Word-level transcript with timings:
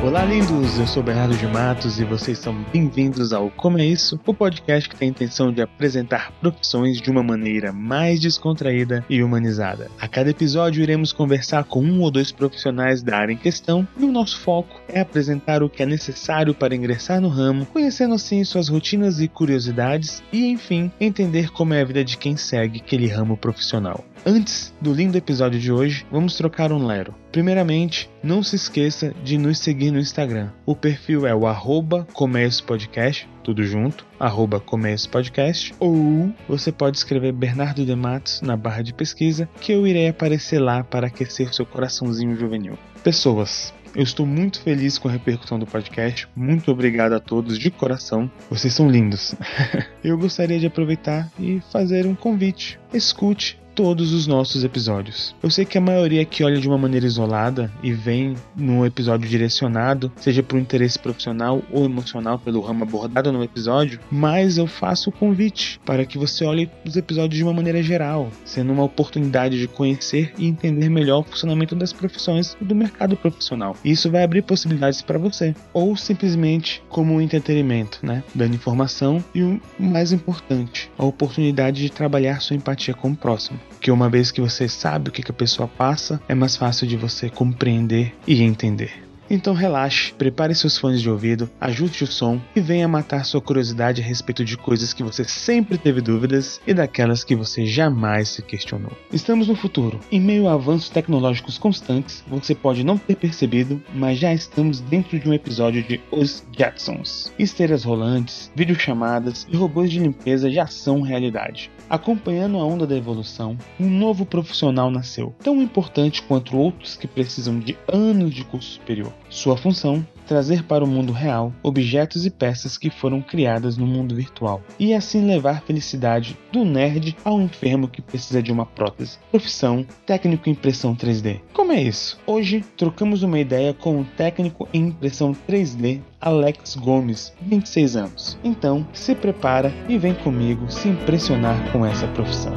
Olá, 0.00 0.24
lindos! 0.24 0.78
Eu 0.78 0.86
sou 0.86 1.02
Bernardo 1.02 1.36
de 1.36 1.46
Matos 1.48 1.98
e 1.98 2.04
vocês 2.04 2.38
são 2.38 2.54
bem-vindos 2.72 3.32
ao 3.32 3.50
Como 3.50 3.78
é 3.78 3.84
Isso, 3.84 4.18
o 4.24 4.32
podcast 4.32 4.88
que 4.88 4.94
tem 4.94 5.08
a 5.08 5.10
intenção 5.10 5.52
de 5.52 5.60
apresentar 5.60 6.30
profissões 6.40 7.00
de 7.00 7.10
uma 7.10 7.22
maneira 7.22 7.72
mais 7.72 8.20
descontraída 8.20 9.04
e 9.10 9.24
humanizada. 9.24 9.90
A 10.00 10.06
cada 10.06 10.30
episódio 10.30 10.84
iremos 10.84 11.12
conversar 11.12 11.64
com 11.64 11.82
um 11.82 12.00
ou 12.00 12.12
dois 12.12 12.30
profissionais 12.30 13.02
da 13.02 13.16
área 13.16 13.32
em 13.32 13.36
questão 13.36 13.86
e 13.98 14.04
o 14.04 14.12
nosso 14.12 14.38
foco 14.38 14.80
é 14.88 15.00
apresentar 15.00 15.64
o 15.64 15.68
que 15.68 15.82
é 15.82 15.86
necessário 15.86 16.54
para 16.54 16.76
ingressar 16.76 17.20
no 17.20 17.28
ramo, 17.28 17.66
conhecendo 17.66 18.14
assim 18.14 18.44
suas 18.44 18.68
rotinas 18.68 19.20
e 19.20 19.26
curiosidades 19.26 20.22
e, 20.32 20.46
enfim, 20.46 20.92
entender 21.00 21.50
como 21.50 21.74
é 21.74 21.82
a 21.82 21.84
vida 21.84 22.04
de 22.04 22.16
quem 22.16 22.36
segue 22.36 22.78
aquele 22.78 23.08
ramo 23.08 23.36
profissional. 23.36 24.04
Antes 24.24 24.74
do 24.80 24.92
lindo 24.92 25.16
episódio 25.16 25.58
de 25.58 25.72
hoje, 25.72 26.06
vamos 26.10 26.36
trocar 26.36 26.72
um 26.72 26.86
lero. 26.86 27.14
Primeiramente, 27.30 28.10
não 28.22 28.42
se 28.42 28.56
esqueça 28.56 29.14
de 29.22 29.36
nos 29.36 29.58
seguir 29.58 29.90
no 29.90 29.98
Instagram. 29.98 30.50
O 30.64 30.74
perfil 30.74 31.26
é 31.26 31.34
o 31.34 31.46
arroba 31.46 32.06
Comércio 32.12 32.64
Podcast, 32.64 33.28
tudo 33.44 33.62
junto, 33.64 34.06
arroba 34.18 34.60
Comércio 34.60 35.10
Podcast, 35.10 35.74
ou 35.78 36.32
você 36.48 36.72
pode 36.72 36.96
escrever 36.96 37.32
Bernardo 37.32 37.84
de 37.84 37.94
Matos 37.94 38.40
na 38.40 38.56
barra 38.56 38.82
de 38.82 38.94
pesquisa, 38.94 39.48
que 39.60 39.72
eu 39.72 39.86
irei 39.86 40.08
aparecer 40.08 40.58
lá 40.58 40.82
para 40.82 41.06
aquecer 41.06 41.52
seu 41.52 41.66
coraçãozinho 41.66 42.36
juvenil. 42.36 42.78
Pessoas, 43.04 43.72
eu 43.94 44.02
estou 44.02 44.26
muito 44.26 44.60
feliz 44.60 44.98
com 44.98 45.08
a 45.08 45.12
repercussão 45.12 45.58
do 45.58 45.66
podcast. 45.66 46.28
Muito 46.36 46.70
obrigado 46.70 47.14
a 47.14 47.20
todos 47.20 47.58
de 47.58 47.70
coração. 47.70 48.30
Vocês 48.50 48.74
são 48.74 48.88
lindos. 48.90 49.34
Eu 50.04 50.16
gostaria 50.18 50.58
de 50.58 50.66
aproveitar 50.66 51.30
e 51.38 51.60
fazer 51.72 52.06
um 52.06 52.14
convite. 52.14 52.78
Escute 52.92 53.58
todos 53.78 54.12
os 54.12 54.26
nossos 54.26 54.64
episódios. 54.64 55.36
Eu 55.40 55.48
sei 55.52 55.64
que 55.64 55.78
a 55.78 55.80
maioria 55.80 56.22
aqui 56.22 56.42
olha 56.42 56.60
de 56.60 56.66
uma 56.66 56.76
maneira 56.76 57.06
isolada 57.06 57.72
e 57.80 57.92
vem 57.92 58.34
num 58.56 58.84
episódio 58.84 59.28
direcionado, 59.28 60.10
seja 60.16 60.42
por 60.42 60.58
interesse 60.58 60.98
profissional 60.98 61.62
ou 61.70 61.84
emocional 61.84 62.40
pelo 62.40 62.60
ramo 62.60 62.82
abordado 62.82 63.30
no 63.30 63.44
episódio, 63.44 64.00
mas 64.10 64.58
eu 64.58 64.66
faço 64.66 65.10
o 65.10 65.12
convite 65.12 65.78
para 65.86 66.04
que 66.04 66.18
você 66.18 66.44
olhe 66.44 66.68
os 66.84 66.96
episódios 66.96 67.38
de 67.38 67.44
uma 67.44 67.52
maneira 67.52 67.80
geral, 67.80 68.32
sendo 68.44 68.72
uma 68.72 68.82
oportunidade 68.82 69.56
de 69.56 69.68
conhecer 69.68 70.34
e 70.36 70.48
entender 70.48 70.88
melhor 70.88 71.20
o 71.20 71.30
funcionamento 71.30 71.76
das 71.76 71.92
profissões 71.92 72.56
e 72.60 72.64
do 72.64 72.74
mercado 72.74 73.16
profissional. 73.16 73.76
Isso 73.84 74.10
vai 74.10 74.24
abrir 74.24 74.42
possibilidades 74.42 75.02
para 75.02 75.20
você, 75.20 75.54
ou 75.72 75.96
simplesmente 75.96 76.82
como 76.88 77.14
um 77.14 77.20
entretenimento, 77.20 78.00
né? 78.02 78.24
Dando 78.34 78.56
informação 78.56 79.22
e 79.32 79.40
o 79.40 79.60
mais 79.78 80.10
importante, 80.10 80.90
a 80.98 81.04
oportunidade 81.04 81.80
de 81.80 81.92
trabalhar 81.92 82.40
sua 82.40 82.56
empatia 82.56 82.92
com 82.92 83.12
o 83.12 83.16
próximo. 83.16 83.67
Porque 83.70 83.90
uma 83.90 84.08
vez 84.08 84.30
que 84.30 84.40
você 84.40 84.68
sabe 84.68 85.08
o 85.08 85.12
que, 85.12 85.22
que 85.22 85.30
a 85.30 85.34
pessoa 85.34 85.68
passa, 85.68 86.20
é 86.28 86.34
mais 86.34 86.56
fácil 86.56 86.86
de 86.86 86.96
você 86.96 87.30
compreender 87.30 88.14
e 88.26 88.42
entender. 88.42 89.08
Então 89.30 89.52
relaxe, 89.52 90.12
prepare 90.14 90.54
seus 90.54 90.78
fones 90.78 91.02
de 91.02 91.10
ouvido, 91.10 91.50
ajuste 91.60 92.04
o 92.04 92.06
som 92.06 92.40
e 92.56 92.60
venha 92.60 92.88
matar 92.88 93.26
sua 93.26 93.42
curiosidade 93.42 94.00
a 94.00 94.04
respeito 94.04 94.42
de 94.42 94.56
coisas 94.56 94.94
que 94.94 95.02
você 95.02 95.22
sempre 95.22 95.76
teve 95.76 96.00
dúvidas 96.00 96.60
e 96.66 96.72
daquelas 96.72 97.24
que 97.24 97.36
você 97.36 97.66
jamais 97.66 98.30
se 98.30 98.42
questionou. 98.42 98.92
Estamos 99.12 99.48
no 99.48 99.54
futuro. 99.54 100.00
Em 100.10 100.20
meio 100.20 100.48
a 100.48 100.54
avanços 100.54 100.88
tecnológicos 100.88 101.58
constantes, 101.58 102.24
você 102.26 102.54
pode 102.54 102.82
não 102.82 102.96
ter 102.96 103.16
percebido, 103.16 103.82
mas 103.94 104.18
já 104.18 104.32
estamos 104.32 104.80
dentro 104.80 105.18
de 105.18 105.28
um 105.28 105.34
episódio 105.34 105.82
de 105.82 106.00
Os 106.10 106.42
Jetsons. 106.56 107.32
Esteiras 107.38 107.84
rolantes, 107.84 108.50
videochamadas 108.54 109.46
e 109.50 109.56
robôs 109.56 109.90
de 109.90 109.98
limpeza 109.98 110.50
já 110.50 110.66
são 110.66 111.02
realidade. 111.02 111.70
Acompanhando 111.90 112.58
a 112.58 112.64
onda 112.64 112.86
da 112.86 112.96
evolução, 112.96 113.56
um 113.80 113.88
novo 113.88 114.26
profissional 114.26 114.90
nasceu, 114.90 115.34
tão 115.42 115.62
importante 115.62 116.22
quanto 116.22 116.56
outros 116.56 116.96
que 116.96 117.08
precisam 117.08 117.58
de 117.58 117.78
anos 117.88 118.34
de 118.34 118.44
curso 118.44 118.72
superior. 118.72 119.12
Sua 119.28 119.56
função 119.56 120.04
trazer 120.28 120.62
para 120.62 120.84
o 120.84 120.86
mundo 120.86 121.10
real 121.10 121.52
objetos 121.62 122.26
e 122.26 122.30
peças 122.30 122.76
que 122.76 122.90
foram 122.90 123.22
criadas 123.22 123.78
no 123.78 123.86
mundo 123.86 124.14
virtual, 124.14 124.62
e 124.78 124.92
assim 124.92 125.26
levar 125.26 125.62
felicidade 125.62 126.36
do 126.52 126.64
nerd 126.64 127.16
ao 127.24 127.40
enfermo 127.40 127.88
que 127.88 128.02
precisa 128.02 128.42
de 128.42 128.52
uma 128.52 128.66
prótese. 128.66 129.18
Profissão: 129.30 129.86
técnico 130.04 130.48
em 130.48 130.52
impressão 130.52 130.94
3D. 130.94 131.40
Como 131.54 131.72
é 131.72 131.82
isso? 131.82 132.20
Hoje 132.26 132.64
trocamos 132.76 133.22
uma 133.22 133.38
ideia 133.38 133.72
com 133.72 134.00
o 134.00 134.04
técnico 134.04 134.68
em 134.72 134.88
impressão 134.88 135.34
3D 135.48 136.00
Alex 136.20 136.76
Gomes, 136.76 137.32
26 137.40 137.96
anos. 137.96 138.38
Então, 138.44 138.86
se 138.92 139.14
prepara 139.14 139.72
e 139.88 139.96
vem 139.96 140.14
comigo 140.14 140.70
se 140.70 140.88
impressionar 140.88 141.72
com 141.72 141.86
essa 141.86 142.06
profissão. 142.08 142.52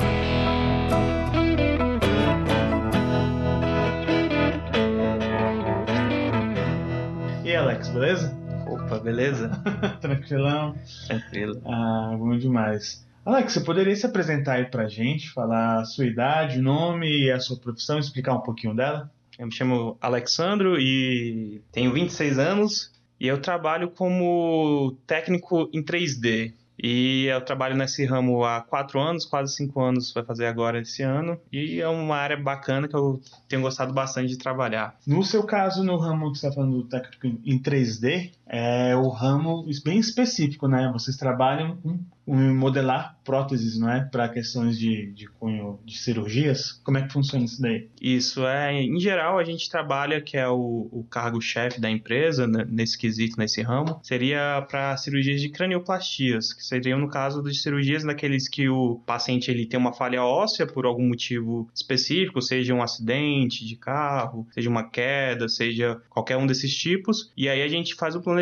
Alex, 7.71 7.87
beleza? 7.87 8.37
Opa, 8.67 8.99
beleza? 8.99 9.49
Tranquilão? 10.01 10.75
Tranquilo. 11.07 11.61
Ah, 11.65 12.13
bom 12.19 12.37
demais. 12.37 13.07
Alex, 13.25 13.53
você 13.53 13.61
poderia 13.61 13.95
se 13.95 14.05
apresentar 14.05 14.55
aí 14.55 14.65
pra 14.65 14.89
gente, 14.89 15.31
falar 15.31 15.79
a 15.79 15.85
sua 15.85 16.05
idade, 16.05 16.59
o 16.59 16.61
nome 16.61 17.07
e 17.07 17.31
a 17.31 17.39
sua 17.39 17.55
profissão, 17.55 17.97
explicar 17.97 18.33
um 18.33 18.41
pouquinho 18.41 18.75
dela? 18.75 19.09
Eu 19.39 19.45
me 19.45 19.53
chamo 19.53 19.97
Alexandro 20.01 20.77
e 20.77 21.61
tenho 21.71 21.93
26 21.93 22.37
anos 22.39 22.91
e 23.17 23.27
eu 23.27 23.41
trabalho 23.41 23.89
como 23.91 24.97
técnico 25.07 25.69
em 25.73 25.81
3D. 25.81 26.53
E 26.81 27.25
eu 27.25 27.39
trabalho 27.41 27.77
nesse 27.77 28.03
ramo 28.05 28.43
há 28.43 28.61
quatro 28.61 28.99
anos, 28.99 29.25
quase 29.25 29.55
cinco 29.55 29.81
anos 29.81 30.11
vai 30.11 30.23
fazer 30.23 30.47
agora 30.47 30.81
esse 30.81 31.03
ano. 31.03 31.39
E 31.51 31.79
é 31.79 31.87
uma 31.87 32.15
área 32.15 32.37
bacana 32.37 32.87
que 32.87 32.95
eu 32.95 33.21
tenho 33.47 33.61
gostado 33.61 33.93
bastante 33.93 34.29
de 34.29 34.37
trabalhar. 34.37 34.97
No 35.05 35.23
seu 35.23 35.43
caso, 35.43 35.83
no 35.83 35.97
ramo 35.97 36.31
que 36.31 36.39
você 36.39 36.47
está 36.47 36.55
falando 36.59 36.77
do 36.77 36.83
técnico 36.87 37.27
em 37.27 37.59
3D, 37.59 38.31
é 38.53 38.93
o 38.97 39.07
ramo 39.07 39.65
bem 39.81 39.97
específico, 39.97 40.67
né? 40.67 40.91
Vocês 40.91 41.15
trabalham 41.15 41.77
com 41.77 41.99
modelar 42.27 43.17
próteses, 43.23 43.79
não 43.79 43.89
é? 43.89 44.01
Para 44.01 44.29
questões 44.29 44.77
de, 44.77 45.11
de 45.13 45.27
cunho 45.27 45.79
de 45.85 45.97
cirurgias. 45.97 46.73
Como 46.83 46.97
é 46.97 47.01
que 47.01 47.13
funciona 47.13 47.45
isso 47.45 47.61
daí? 47.61 47.89
Isso 47.99 48.45
é, 48.45 48.73
em 48.73 48.99
geral, 48.99 49.39
a 49.39 49.43
gente 49.43 49.69
trabalha, 49.69 50.21
que 50.21 50.37
é 50.37 50.47
o, 50.47 50.89
o 50.91 51.05
cargo-chefe 51.09 51.79
da 51.79 51.89
empresa, 51.89 52.45
né, 52.45 52.65
nesse 52.69 52.97
quesito, 52.97 53.37
nesse 53.37 53.61
ramo, 53.61 53.99
seria 54.03 54.65
para 54.69 54.95
cirurgias 54.97 55.41
de 55.41 55.49
cranioplastias, 55.49 56.53
que 56.53 56.63
seriam, 56.63 56.99
no 56.99 57.09
caso, 57.09 57.41
de 57.41 57.53
cirurgias 57.53 58.03
naqueles 58.03 58.47
que 58.47 58.69
o 58.69 59.01
paciente 59.05 59.49
ele 59.49 59.65
tem 59.65 59.79
uma 59.79 59.93
falha 59.93 60.23
óssea 60.23 60.67
por 60.67 60.85
algum 60.85 61.07
motivo 61.07 61.69
específico, 61.73 62.41
seja 62.41 62.73
um 62.73 62.83
acidente 62.83 63.65
de 63.65 63.75
carro, 63.75 64.47
seja 64.51 64.69
uma 64.69 64.89
queda, 64.89 65.47
seja 65.47 66.01
qualquer 66.09 66.37
um 66.37 66.45
desses 66.45 66.75
tipos, 66.75 67.31
e 67.35 67.49
aí 67.49 67.61
a 67.61 67.67
gente 67.67 67.95
faz 67.95 68.15
o 68.15 68.21
planejamento 68.21 68.40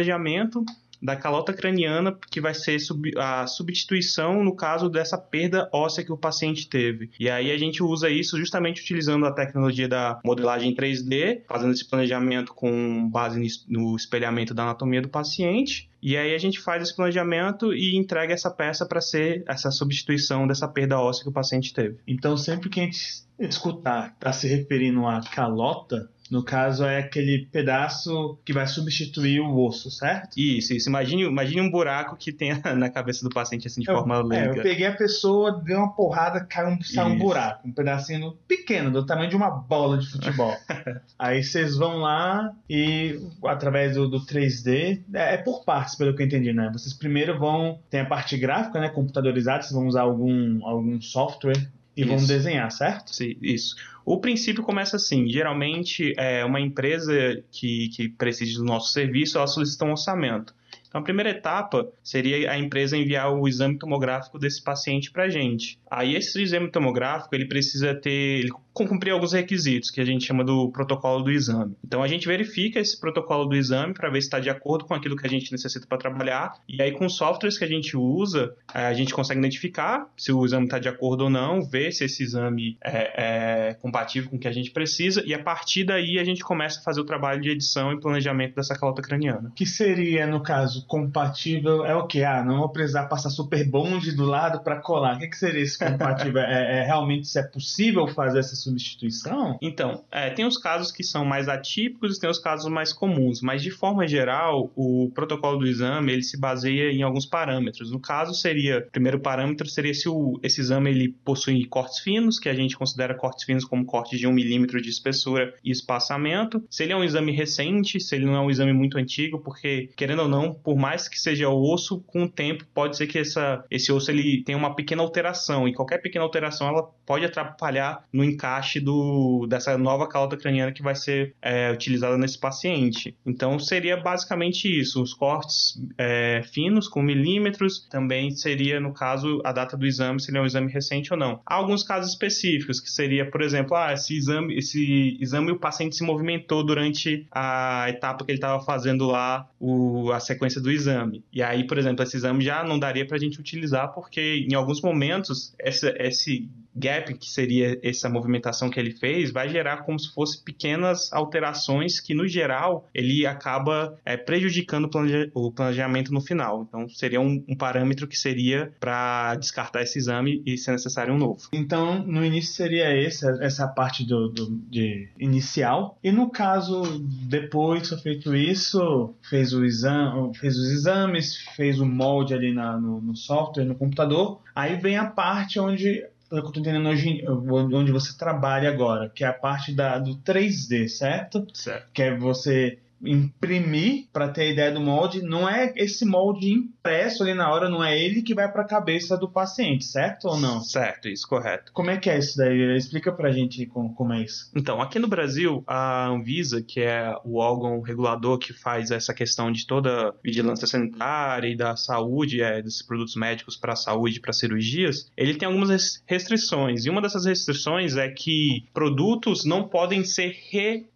da 1.02 1.16
calota 1.16 1.54
craniana, 1.54 2.18
que 2.30 2.42
vai 2.42 2.54
ser 2.54 2.78
a 3.18 3.48
substituição 3.48 4.44
no 4.44 4.56
caso 4.56 4.90
dessa 4.90 5.18
perda 5.18 5.70
óssea 5.72 6.04
que 6.04 6.12
o 6.12 6.18
paciente 6.18 6.68
teve. 6.68 7.10
E 7.20 7.30
aí 7.30 7.52
a 7.52 7.58
gente 7.58 7.82
usa 7.82 8.10
isso 8.10 8.38
justamente 8.38 8.82
utilizando 8.82 9.26
a 9.26 9.32
tecnologia 9.32 9.88
da 9.88 10.20
modelagem 10.26 10.76
3D, 10.76 11.44
fazendo 11.48 11.72
esse 11.72 11.88
planejamento 11.88 12.54
com 12.54 13.10
base 13.10 13.40
no 13.68 13.96
espelhamento 13.96 14.54
da 14.54 14.64
anatomia 14.64 15.02
do 15.02 15.10
paciente. 15.10 15.90
E 16.02 16.16
aí 16.16 16.34
a 16.34 16.38
gente 16.38 16.60
faz 16.60 16.82
esse 16.82 16.96
planejamento 16.96 17.74
e 17.74 17.96
entrega 17.98 18.34
essa 18.34 18.50
peça 18.50 18.86
para 18.86 19.02
ser 19.02 19.44
essa 19.48 19.72
substituição 19.72 20.48
dessa 20.48 20.68
perda 20.68 21.00
óssea 21.00 21.24
que 21.24 21.30
o 21.30 21.34
paciente 21.34 21.74
teve. 21.74 21.98
Então, 22.08 22.38
sempre 22.38 22.70
que 22.70 22.80
a 22.80 22.84
gente 22.84 23.24
escutar 23.38 24.14
está 24.14 24.32
se 24.32 24.48
referindo 24.48 25.06
à 25.06 25.22
calota, 25.22 26.10
no 26.30 26.44
caso, 26.44 26.86
é 26.86 27.00
aquele 27.00 27.48
pedaço 27.52 28.38
que 28.46 28.54
vai 28.54 28.68
substituir 28.68 29.40
o 29.40 29.66
osso, 29.66 29.90
certo? 29.90 30.30
Isso, 30.38 30.74
isso. 30.74 30.88
Imagine, 30.88 31.24
imagine 31.24 31.62
um 31.62 31.72
buraco 31.72 32.16
que 32.16 32.32
tem 32.32 32.52
na 32.78 32.90
cabeça 32.90 33.28
do 33.28 33.34
paciente, 33.34 33.68
assim, 33.68 33.82
de 33.82 33.90
eu, 33.90 33.96
forma 33.96 34.22
leiga. 34.22 34.56
É, 34.56 34.60
eu 34.60 34.64
peguei 34.64 34.86
a 34.86 34.96
pessoa, 34.96 35.52
dei 35.52 35.76
uma 35.76 35.92
porrada, 35.94 36.46
caiu 36.46 36.70
um, 36.70 36.82
saiu 36.82 37.14
um 37.14 37.18
buraco. 37.18 37.68
Um 37.68 37.72
pedacinho 37.72 38.38
pequeno, 38.48 38.92
do 38.92 39.06
tamanho 39.06 39.30
de 39.30 39.36
uma 39.36 39.50
bola 39.50 39.98
de 39.98 40.08
futebol. 40.08 40.56
Aí 41.18 41.44
vocês 41.44 41.76
vão 41.76 41.98
lá 41.98 42.54
e, 42.70 43.20
através 43.44 43.96
do, 43.96 44.08
do 44.08 44.24
3D, 44.24 45.02
é, 45.14 45.34
é, 45.34 45.38
por 45.38 45.64
partes, 45.66 45.96
pelo 45.96 46.16
que 46.16 46.22
eu 46.22 46.28
entendi, 46.28 46.54
né? 46.54 46.70
Vocês 46.72 46.94
primeiro 46.94 47.38
vão... 47.40 47.80
Tem 47.90 48.02
a 48.02 48.06
parte 48.06 48.38
gráfica, 48.38 48.80
né? 48.80 48.90
Computadorizada, 48.90 49.64
vocês 49.64 49.74
vão 49.74 49.88
usar 49.88 50.02
algum, 50.02 50.66
algum 50.66 51.02
software 51.02 51.70
e 52.00 52.06
isso. 52.06 52.16
vão 52.16 52.26
desenhar, 52.26 52.72
certo? 52.72 53.14
Sim, 53.14 53.36
isso. 53.42 53.76
O 54.06 54.20
princípio 54.20 54.64
começa 54.64 54.96
assim: 54.96 55.28
geralmente, 55.28 56.14
é, 56.18 56.44
uma 56.46 56.60
empresa 56.60 57.44
que, 57.52 57.90
que 57.90 58.10
precisa 58.10 58.60
do 58.60 58.66
nosso 58.66 58.94
serviço, 58.94 59.38
ela 59.38 59.48
solicita 59.48 59.86
um 59.86 59.92
orçamento. 59.92 60.54
Então, 60.88 61.02
a 61.02 61.04
primeira 61.04 61.30
etapa 61.30 61.88
seria 62.04 62.52
a 62.52 62.58
empresa 62.58 62.98
enviar 62.98 63.32
o 63.32 63.48
exame 63.48 63.78
tomográfico 63.78 64.40
desse 64.40 64.64
paciente 64.64 65.12
para 65.12 65.26
a 65.26 65.30
gente. 65.30 65.80
Aí, 65.92 66.16
esse 66.16 66.42
exame 66.42 66.72
tomográfico, 66.72 67.36
ele 67.36 67.46
precisa 67.46 67.94
ter, 67.94 68.40
ele 68.40 68.50
cumprir 68.88 69.12
alguns 69.12 69.34
requisitos 69.34 69.92
que 69.92 70.02
a 70.02 70.06
gente 70.06 70.26
chama 70.26 70.44
do 70.44 70.72
protocolo 70.72 71.24
do 71.24 71.32
exame. 71.32 71.76
Então 71.84 72.04
a 72.04 72.08
gente 72.08 72.28
verifica 72.28 72.80
esse 72.80 73.00
protocolo 73.00 73.46
do 73.46 73.56
exame 73.56 73.94
para 73.94 74.10
ver 74.10 74.22
se 74.22 74.28
está 74.28 74.40
de 74.40 74.50
acordo 74.50 74.86
com 74.86 74.94
aquilo 74.94 75.16
que 75.16 75.26
a 75.26 75.30
gente 75.30 75.52
necessita 75.52 75.86
para 75.88 75.98
trabalhar. 75.98 76.54
E 76.68 76.82
aí, 76.82 76.92
com 76.92 77.06
os 77.06 77.16
softwares 77.16 77.58
que 77.58 77.64
a 77.64 77.68
gente 77.68 77.96
usa, 77.98 78.54
eh, 78.74 78.86
a 78.86 78.94
gente 78.94 79.14
consegue 79.14 79.40
identificar 79.40 80.08
se 80.18 80.32
o 80.32 80.46
exame 80.46 80.66
está 80.66 80.80
de 80.80 80.88
acordo 80.88 81.26
ou 81.26 81.30
não, 81.30 81.62
ver 81.62 81.92
se 81.92 82.06
esse 82.06 82.24
exame 82.24 82.78
é, 82.84 83.70
é 83.70 83.74
compatível 83.76 84.30
com 84.30 84.38
o 84.38 84.40
que 84.40 84.48
a 84.48 84.52
gente 84.52 84.72
precisa, 84.72 85.24
e 85.26 85.34
a 85.34 85.42
partir 85.42 85.84
daí 85.84 86.20
a 86.20 86.24
gente 86.24 86.44
começa 86.44 86.80
a 86.80 86.84
fazer 86.84 87.02
o 87.02 87.06
trabalho 87.06 87.42
de 87.42 87.50
edição 87.50 87.92
e 87.92 88.00
planejamento 88.00 88.56
dessa 88.56 88.76
calota 88.76 89.02
craniana. 89.02 89.52
Que 89.56 89.66
seria, 89.66 90.26
no 90.28 90.42
caso, 90.42 90.86
compatível? 90.88 91.86
É 91.86 91.96
o 91.96 92.08
que? 92.08 92.24
Ah, 92.24 92.44
não 92.44 92.60
vou 92.60 92.70
precisar 92.70 93.06
passar 93.06 93.30
super 93.30 93.68
bonde 93.70 94.16
do 94.16 94.26
lado 94.26 94.62
para 94.64 94.78
colar. 94.78 95.16
O 95.16 95.20
que, 95.20 95.28
que 95.28 95.38
seria 95.38 95.62
esse 95.62 95.78
compatível? 95.78 96.42
é, 96.50 96.80
é, 96.80 96.84
realmente 96.86 97.28
se 97.28 97.40
é 97.40 97.44
possível 97.44 98.08
fazer 98.08 98.40
essa 98.40 98.56
substituição? 98.70 99.58
Então, 99.62 100.04
é, 100.12 100.30
tem 100.30 100.46
os 100.46 100.58
casos 100.58 100.92
que 100.92 101.04
são 101.04 101.26
mais 101.26 101.48
atípicos 101.48 102.18
e 102.18 102.20
tem 102.20 102.30
os 102.30 102.40
casos 102.40 102.72
mais 102.72 102.94
comuns, 102.94 103.42
mas 103.42 103.62
de 103.62 103.72
forma 103.72 104.08
geral, 104.08 104.72
o 104.76 105.12
protocolo 105.14 105.60
do 105.60 105.68
exame 105.68 106.12
ele 106.12 106.24
se 106.24 106.40
baseia 106.40 106.92
em 106.92 107.02
alguns 107.02 107.26
parâmetros. 107.26 107.92
No 107.92 108.00
caso, 108.00 108.34
seria 108.34 108.80
o 108.88 108.92
primeiro 108.92 109.20
parâmetro 109.20 109.68
seria 109.68 109.94
se 109.94 110.08
o, 110.08 110.40
esse 110.44 110.62
exame 110.62 110.90
ele 110.90 111.10
possui 111.24 111.66
cortes 111.66 112.00
finos, 112.00 112.40
que 112.40 112.50
a 112.50 112.54
gente 112.54 112.78
considera 112.78 113.14
cortes 113.14 113.46
finos 113.46 113.66
como 113.66 113.86
cortes 113.86 114.20
de 114.20 114.28
um 114.28 114.32
milímetro 114.32 114.82
de 114.82 114.90
espessura 114.90 115.54
e 115.64 115.72
espaçamento. 115.72 116.64
Se 116.70 116.84
ele 116.84 116.94
é 116.94 116.96
um 116.96 117.04
exame 117.04 117.32
recente, 117.32 118.00
se 118.00 118.16
ele 118.16 118.26
não 118.26 118.36
é 118.36 118.40
um 118.40 118.50
exame 118.50 118.74
muito 118.74 118.98
antigo, 118.98 119.40
porque 119.40 119.90
querendo 119.96 120.24
ou 120.24 120.28
não, 120.28 120.54
por 120.54 120.76
mais 120.76 121.08
que 121.08 121.20
seja 121.20 121.50
osso, 121.50 122.02
com 122.02 122.24
o 122.24 122.30
tempo 122.30 122.66
pode 122.74 122.98
ser 122.98 123.08
que 123.08 123.20
essa, 123.20 123.64
esse 123.70 123.92
osso 123.92 124.12
ele 124.12 124.44
tenha 124.44 124.58
uma 124.58 124.76
pequena 124.76 125.02
alteração 125.02 125.68
e 125.68 125.74
qualquer 125.74 126.00
pequena 126.00 126.24
alteração 126.24 126.68
ela 126.68 126.84
pode 127.06 127.26
atrapalhar 127.26 128.06
no 128.12 128.24
encaixe 128.24 128.49
do, 128.80 129.46
dessa 129.48 129.78
nova 129.78 130.08
calota 130.08 130.38
craniana 130.38 130.72
que 130.72 130.82
vai 130.82 130.96
ser 130.96 131.36
é, 131.42 131.72
utilizada 131.72 132.18
nesse 132.18 132.38
paciente. 132.38 133.16
Então 133.26 133.60
seria 133.60 133.98
basicamente 133.98 134.68
isso, 134.68 135.02
os 135.02 135.14
cortes 135.14 135.82
é, 135.98 136.42
finos 136.52 136.88
com 136.88 137.02
milímetros, 137.02 137.88
também 137.90 138.32
seria 138.32 138.80
no 138.80 138.94
caso 138.94 139.42
a 139.44 139.52
data 139.52 139.78
do 139.78 139.86
exame, 139.86 140.22
se 140.22 140.32
ele 140.32 140.38
é 140.38 140.42
um 140.42 140.46
exame 140.46 140.72
recente 140.72 141.14
ou 141.14 141.20
não. 141.20 141.42
Há 141.46 141.56
alguns 141.56 141.84
casos 141.84 142.12
específicos 142.12 142.80
que 142.80 142.90
seria, 142.90 143.30
por 143.30 143.42
exemplo, 143.42 143.76
ah, 143.76 143.94
esse 143.94 144.16
exame, 144.16 144.58
esse 144.58 145.18
exame 145.20 145.52
o 145.52 145.60
paciente 145.60 145.96
se 145.96 146.04
movimentou 146.04 146.64
durante 146.64 147.28
a 147.32 147.86
etapa 147.90 148.26
que 148.26 148.32
ele 148.32 148.38
estava 148.38 148.64
fazendo 148.64 149.08
lá 149.08 149.48
o, 149.60 150.12
a 150.12 150.20
sequência 150.20 150.62
do 150.62 150.72
exame. 150.72 151.24
E 151.32 151.42
aí, 151.42 151.66
por 151.66 151.78
exemplo, 151.78 152.04
esse 152.04 152.16
exame 152.16 152.44
já 152.44 152.64
não 152.64 152.80
daria 152.80 153.06
para 153.06 153.18
a 153.18 153.20
gente 153.20 153.40
utilizar 153.40 153.94
porque 153.94 154.46
em 154.50 154.56
alguns 154.56 154.82
momentos 154.82 155.54
essa, 155.60 155.94
esse 155.98 156.50
gap, 156.80 157.14
que 157.14 157.30
seria 157.30 157.80
essa 157.84 158.10
movimentação 158.10 158.70
que 158.70 158.80
ele 158.80 158.92
fez, 158.92 159.32
vai 159.32 159.50
gerar 159.50 159.84
como 159.84 160.00
se 160.00 160.14
fosse 160.14 160.44
pequenas 160.44 161.12
alterações 161.12 162.00
que, 162.00 162.14
no 162.14 162.28
geral, 162.28 162.88
ele 162.94 163.26
acaba 163.26 163.98
é, 164.06 164.18
prejudicando 164.18 164.90
o 165.34 165.52
planejamento 165.52 166.14
no 166.14 166.22
final. 166.22 166.66
Então, 166.68 166.88
seria 166.90 167.20
um, 167.20 167.44
um 167.48 167.56
parâmetro 167.56 168.08
que 168.08 168.18
seria 168.18 168.72
para 168.80 169.36
descartar 169.36 169.82
esse 169.82 169.98
exame 169.98 170.42
e, 170.46 170.58
se 170.58 170.72
necessário, 170.72 171.14
um 171.14 171.18
novo. 171.18 171.42
Então, 171.52 172.04
no 172.06 172.24
início 172.26 172.54
seria 172.54 172.86
essa, 172.86 173.38
essa 173.42 173.68
parte 173.68 174.06
do, 174.06 174.30
do, 174.30 174.50
de 174.70 175.10
inicial. 175.20 175.98
E 176.04 176.12
no 176.12 176.30
caso, 176.30 176.84
depois 177.28 177.90
de 177.90 178.02
feito 178.02 178.36
isso, 178.36 179.14
fez, 179.30 179.54
o 179.54 179.66
exame, 179.66 180.36
fez 180.38 180.58
os 180.58 180.72
exames, 180.72 181.38
fez 181.56 181.80
o 181.80 181.86
molde 181.86 182.34
ali 182.34 182.54
na, 182.54 182.78
no, 182.78 183.02
no 183.02 183.16
software, 183.16 183.66
no 183.66 183.76
computador. 183.76 184.42
Aí 184.56 184.76
vem 184.76 184.98
a 184.98 185.06
parte 185.06 185.60
onde 185.60 186.04
pelo 186.30 186.44
que 186.44 186.48
eu 186.50 186.52
tô 186.54 186.60
entendendo 186.60 186.88
hoje, 186.88 187.24
onde 187.28 187.92
você 187.92 188.16
trabalha 188.18 188.70
agora, 188.70 189.10
que 189.10 189.24
é 189.24 189.28
a 189.28 189.34
parte 189.34 189.74
da, 189.74 189.98
do 189.98 190.16
3D, 190.18 190.88
certo? 190.88 191.46
Certo. 191.54 191.92
Que 191.92 192.04
é 192.04 192.18
você 192.18 192.78
imprimir 193.02 194.08
para 194.12 194.28
ter 194.28 194.42
a 194.42 194.52
ideia 194.52 194.72
do 194.72 194.82
molde, 194.82 195.22
não 195.22 195.48
é 195.48 195.74
esse 195.76 196.06
molde 196.06 196.70
impresso 196.90 197.24
ali 197.24 197.34
na 197.34 197.52
hora, 197.52 197.70
não 197.70 197.84
é 197.84 197.98
ele 197.98 198.22
que 198.22 198.34
vai 198.34 198.52
para 198.52 198.64
a 198.64 198.68
cabeça 198.68 199.16
do 199.16 199.30
paciente, 199.30 199.86
certo 199.86 200.28
ou 200.28 200.40
não? 200.40 200.62
Certo, 200.62 201.08
isso, 201.08 201.28
correto. 201.28 201.72
Como 201.72 201.90
é 201.90 201.98
que 201.98 202.10
é 202.10 202.18
isso 202.18 202.38
daí? 202.38 202.76
Explica 202.76 203.12
pra 203.12 203.32
gente 203.32 203.66
como, 203.68 203.94
como 203.94 204.14
é 204.14 204.24
isso. 204.24 204.50
Então, 204.56 204.82
aqui 204.82 204.98
no 204.98 205.08
Brasil, 205.08 205.64
a 205.68 206.08
Anvisa, 206.08 206.62
que 206.62 206.82
é 206.82 207.14
o 207.24 207.38
órgão 207.38 207.80
regulador 207.82 208.40
que 208.40 208.54
faz 208.54 208.90
essa 208.90 209.14
questão 209.14 209.52
de 209.52 209.68
toda 209.68 210.14
vigilância 210.24 210.66
sanitária 210.66 211.48
e 211.48 211.56
da 211.56 211.76
saúde, 211.76 212.42
é, 212.42 212.62
desses 212.62 212.82
produtos 212.82 213.16
médicos 213.16 213.56
para 213.56 213.74
a 213.74 213.76
saúde 213.76 214.18
e 214.18 214.20
para 214.20 214.34
cirurgias, 214.34 215.10
ele 215.16 215.36
tem 215.36 215.48
algumas 215.48 216.02
restrições. 216.06 216.86
E 216.86 216.90
uma 216.90 217.02
dessas 217.02 217.26
restrições 217.26 217.96
é 217.96 218.10
que 218.10 218.66
produtos 218.74 219.46
não 219.46 219.68
podem 219.68 220.04
ser 220.04 220.36